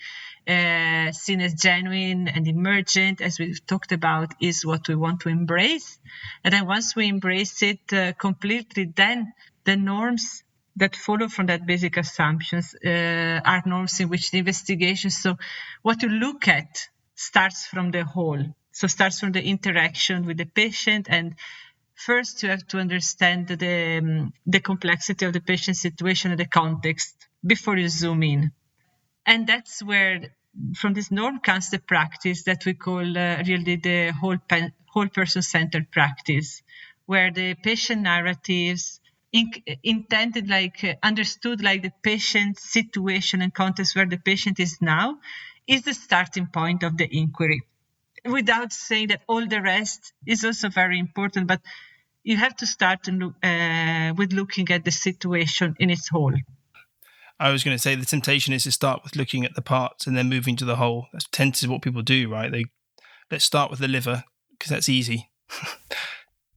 uh, 0.48 1.12
seen 1.12 1.42
as 1.42 1.54
genuine 1.54 2.28
and 2.28 2.48
emergent, 2.48 3.22
as 3.22 3.40
we've 3.40 3.66
talked 3.66 3.92
about, 3.92 4.34
is 4.42 4.66
what 4.66 4.88
we 4.88 4.96
want 4.96 5.22
to 5.22 5.30
embrace. 5.30 6.00
And 6.44 6.54
then 6.54 6.66
once 6.66 6.96
we 6.96 7.08
embrace 7.08 7.62
it 7.62 7.94
uh, 7.94 8.14
completely, 8.14 8.92
then 8.96 9.34
the 9.64 9.78
norms 9.78 10.44
that 10.76 10.96
follow 10.96 11.28
from 11.28 11.48
that 11.48 11.66
basic 11.66 11.98
assumptions 11.98 12.76
uh, 12.76 13.42
are 13.46 13.64
norms 13.66 14.00
in 14.00 14.10
which 14.10 14.32
the 14.32 14.40
investigation. 14.40 15.12
So 15.12 15.38
what 15.82 16.02
you 16.02 16.10
look 16.10 16.48
at 16.48 16.90
starts 17.20 17.68
from 17.68 17.92
the 17.92 18.04
whole. 18.06 18.42
So 18.72 18.88
starts 18.88 19.20
from 19.20 19.34
the 19.34 19.44
interaction 19.44 20.26
with 20.26 20.38
the 20.38 20.46
patient 20.46 21.08
and 21.10 21.36
first 21.96 22.42
you 22.44 22.50
have 22.50 22.66
to 22.68 22.80
understand 22.80 23.48
the, 23.48 23.98
um, 23.98 24.34
the 24.46 24.62
complexity 24.62 25.26
of 25.26 25.34
the 25.34 25.42
patient 25.42 25.76
situation 25.76 26.32
and 26.32 26.40
the 26.40 26.46
context 26.46 27.28
before 27.46 27.78
you 27.78 27.90
zoom 27.90 28.24
in. 28.24 28.52
And 29.26 29.46
that's 29.48 29.84
where 29.84 30.22
from 30.76 30.94
this 30.94 31.12
norm 31.12 31.40
comes 31.40 31.70
the 31.70 31.80
practice 31.80 32.44
that 32.44 32.66
we 32.66 32.74
call 32.74 33.18
uh, 33.18 33.44
really 33.46 33.76
the 33.76 34.12
whole, 34.12 34.38
whole 34.94 35.10
person 35.10 35.42
centered 35.42 35.92
practice, 35.92 36.62
where 37.06 37.32
the 37.32 37.56
patient 37.56 38.02
narratives 38.04 39.02
in- 39.34 39.52
intended 39.84 40.50
like 40.50 40.84
uh, 40.86 40.94
understood 41.04 41.62
like 41.62 41.82
the 41.82 41.92
patient 42.02 42.58
situation 42.60 43.42
and 43.42 43.54
context 43.54 43.96
where 43.96 44.08
the 44.08 44.18
patient 44.18 44.60
is 44.60 44.78
now 44.82 45.20
is 45.70 45.84
the 45.84 45.94
starting 45.94 46.48
point 46.48 46.84
of 46.84 46.98
the 46.98 47.08
inquiry. 47.16 47.62
Without 48.26 48.74
saying 48.74 49.10
that 49.10 49.22
all 49.28 49.48
the 49.48 49.62
rest 49.62 50.14
is 50.26 50.44
also 50.44 50.68
very 50.68 51.00
important, 51.00 51.48
but 51.48 51.62
you 52.24 52.36
have 52.36 52.56
to 52.58 52.66
start 52.66 53.08
uh, 53.08 54.14
with 54.18 54.34
looking 54.34 54.70
at 54.72 54.84
the 54.84 54.92
situation 54.92 55.76
in 55.80 55.90
its 55.90 56.10
whole. 56.10 56.34
I 57.40 57.52
was 57.52 57.64
going 57.64 57.76
to 57.76 57.82
say 57.82 57.96
the 57.96 58.06
temptation 58.06 58.54
is 58.54 58.64
to 58.64 58.72
start 58.72 59.02
with 59.04 59.16
looking 59.16 59.46
at 59.46 59.56
the 59.56 59.62
parts 59.62 60.06
and 60.08 60.18
then 60.18 60.28
moving 60.28 60.58
to 60.58 60.66
the 60.66 60.76
whole. 60.76 61.08
That 61.14 61.26
tends 61.32 61.62
to 61.62 61.70
what 61.70 61.82
people 61.82 62.02
do, 62.02 62.30
right? 62.30 62.52
They 62.52 62.66
let's 63.32 63.46
start 63.46 63.70
with 63.72 63.80
the 63.80 63.88
liver 63.88 64.26
because 64.52 64.72
that's 64.72 64.90
easy. 64.90 65.30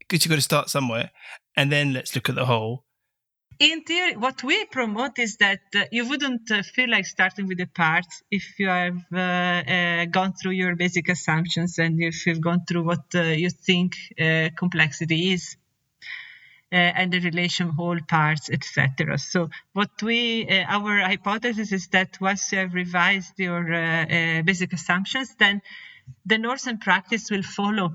Because 0.01 0.27
you've 0.27 0.31
got 0.31 0.37
to 0.37 0.43
start 0.43 0.69
somewhere, 0.69 1.11
and 1.57 1.73
then 1.73 1.95
let's 1.95 2.15
look 2.15 2.29
at 2.29 2.35
the 2.35 2.45
whole, 2.45 2.85
in 3.59 3.83
theory, 3.83 4.17
what 4.17 4.43
we 4.43 4.65
promote 4.67 5.19
is 5.19 5.37
that 5.39 5.61
uh, 5.75 5.85
you 5.91 6.09
wouldn't 6.09 6.51
uh, 6.51 6.63
feel 6.63 6.91
like 6.91 7.07
starting 7.07 7.47
with 7.47 7.59
the 7.59 7.67
parts 7.67 8.23
if 8.31 8.59
you 8.59 8.69
have 8.69 8.99
uh, 9.13 9.19
uh 9.19 10.05
gone 10.07 10.33
through 10.33 10.53
your 10.53 10.77
basic 10.77 11.09
assumptions 11.09 11.79
and 11.79 12.01
if 12.03 12.27
you've 12.27 12.41
gone 12.41 12.65
through 12.67 12.85
what 12.85 13.05
uh, 13.15 13.23
you 13.23 13.51
think 13.51 13.95
uh, 14.21 14.49
complexity 14.57 15.33
is. 15.33 15.57
and 16.73 17.13
the 17.13 17.21
relation 17.21 17.69
whole 17.69 18.01
parts, 18.09 18.49
etc. 18.49 19.19
So, 19.19 19.51
what 19.75 20.03
we 20.03 20.19
our 20.77 21.01
hypothesis 21.11 21.71
is 21.71 21.89
that 21.89 22.19
once 22.19 22.51
you 22.51 22.59
have 22.61 22.73
revised 22.73 23.35
your 23.37 23.63
basic 24.43 24.73
assumptions, 24.73 25.35
then 25.39 25.61
the 26.25 26.39
norms 26.39 26.67
and 26.67 26.81
practice 26.81 27.31
will 27.31 27.43
follow 27.43 27.89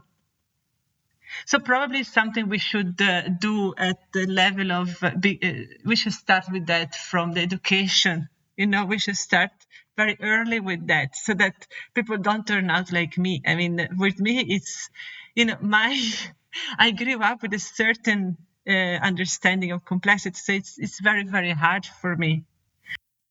so 1.46 1.60
probably 1.60 2.04
something 2.04 2.50
we 2.50 2.58
should 2.58 3.02
uh, 3.02 3.30
do 3.30 3.74
at 3.78 3.98
the 4.14 4.26
level 4.26 4.72
of 4.72 5.04
uh, 5.04 5.12
be, 5.12 5.40
uh, 5.44 5.76
we 5.86 5.96
should 5.96 6.14
start 6.14 6.46
with 6.52 6.68
that 6.68 6.96
from 6.96 7.34
the 7.34 7.42
education. 7.42 8.30
You 8.56 8.68
know, 8.68 8.86
we 8.86 9.00
should 9.00 9.18
start 9.18 9.52
very 9.96 10.18
early 10.22 10.60
with 10.60 10.88
that 10.88 11.16
so 11.16 11.34
that 11.36 11.68
people 11.94 12.18
don't 12.18 12.46
turn 12.46 12.70
out 12.70 12.92
like 12.92 13.18
me. 13.18 13.42
I 13.46 13.56
mean, 13.56 13.88
with 13.98 14.20
me, 14.20 14.40
it's 14.42 14.90
you 15.36 15.46
know 15.46 15.58
my 15.62 16.00
I 16.80 16.92
grew 16.92 17.22
up 17.22 17.42
with 17.42 17.54
a 17.54 17.60
certain 17.60 18.38
uh, 18.68 18.72
understanding 18.72 19.72
of 19.72 19.86
complexity. 19.86 20.38
So 20.38 20.54
it's 20.54 20.78
it's 20.78 21.00
very 21.00 21.24
very 21.24 21.52
hard 21.52 21.86
for 21.86 22.16
me. 22.16 22.44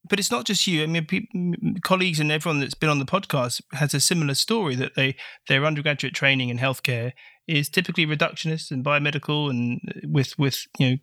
But 0.09 0.21
it's 0.21 0.31
not 0.31 0.45
just 0.45 0.67
you. 0.69 0.85
I 0.85 0.87
mean, 0.87 1.05
pe- 1.05 1.81
colleagues 1.83 2.21
and 2.21 2.31
everyone 2.31 2.61
that's 2.61 2.75
been 2.75 2.91
on 2.91 3.01
the 3.01 3.05
podcast 3.05 3.61
has 3.73 3.93
a 3.93 4.01
similar 4.01 4.35
story 4.35 4.77
that 4.77 4.95
they 4.95 5.17
their 5.49 5.65
undergraduate 5.65 6.15
training 6.15 6.49
in 6.49 6.59
healthcare 6.59 7.13
is 7.47 7.69
typically 7.69 8.07
reductionist 8.07 8.71
and 8.71 8.85
biomedical 8.85 9.51
and 9.51 9.81
uh, 9.89 10.01
with 10.09 10.39
with 10.39 10.67
you 10.79 10.91
know 10.91 10.97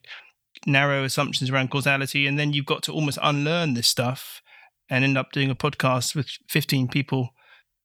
narrow 0.65 1.03
assumptions 1.03 1.49
around 1.49 1.71
causality, 1.71 2.27
and 2.27 2.37
then 2.37 2.53
you've 2.53 2.65
got 2.65 2.83
to 2.83 2.91
almost 2.91 3.17
unlearn 3.21 3.73
this 3.73 3.87
stuff 3.87 4.41
and 4.89 5.03
end 5.03 5.17
up 5.17 5.31
doing 5.31 5.49
a 5.49 5.55
podcast 5.55 6.15
with 6.15 6.27
15 6.49 6.87
people 6.87 7.29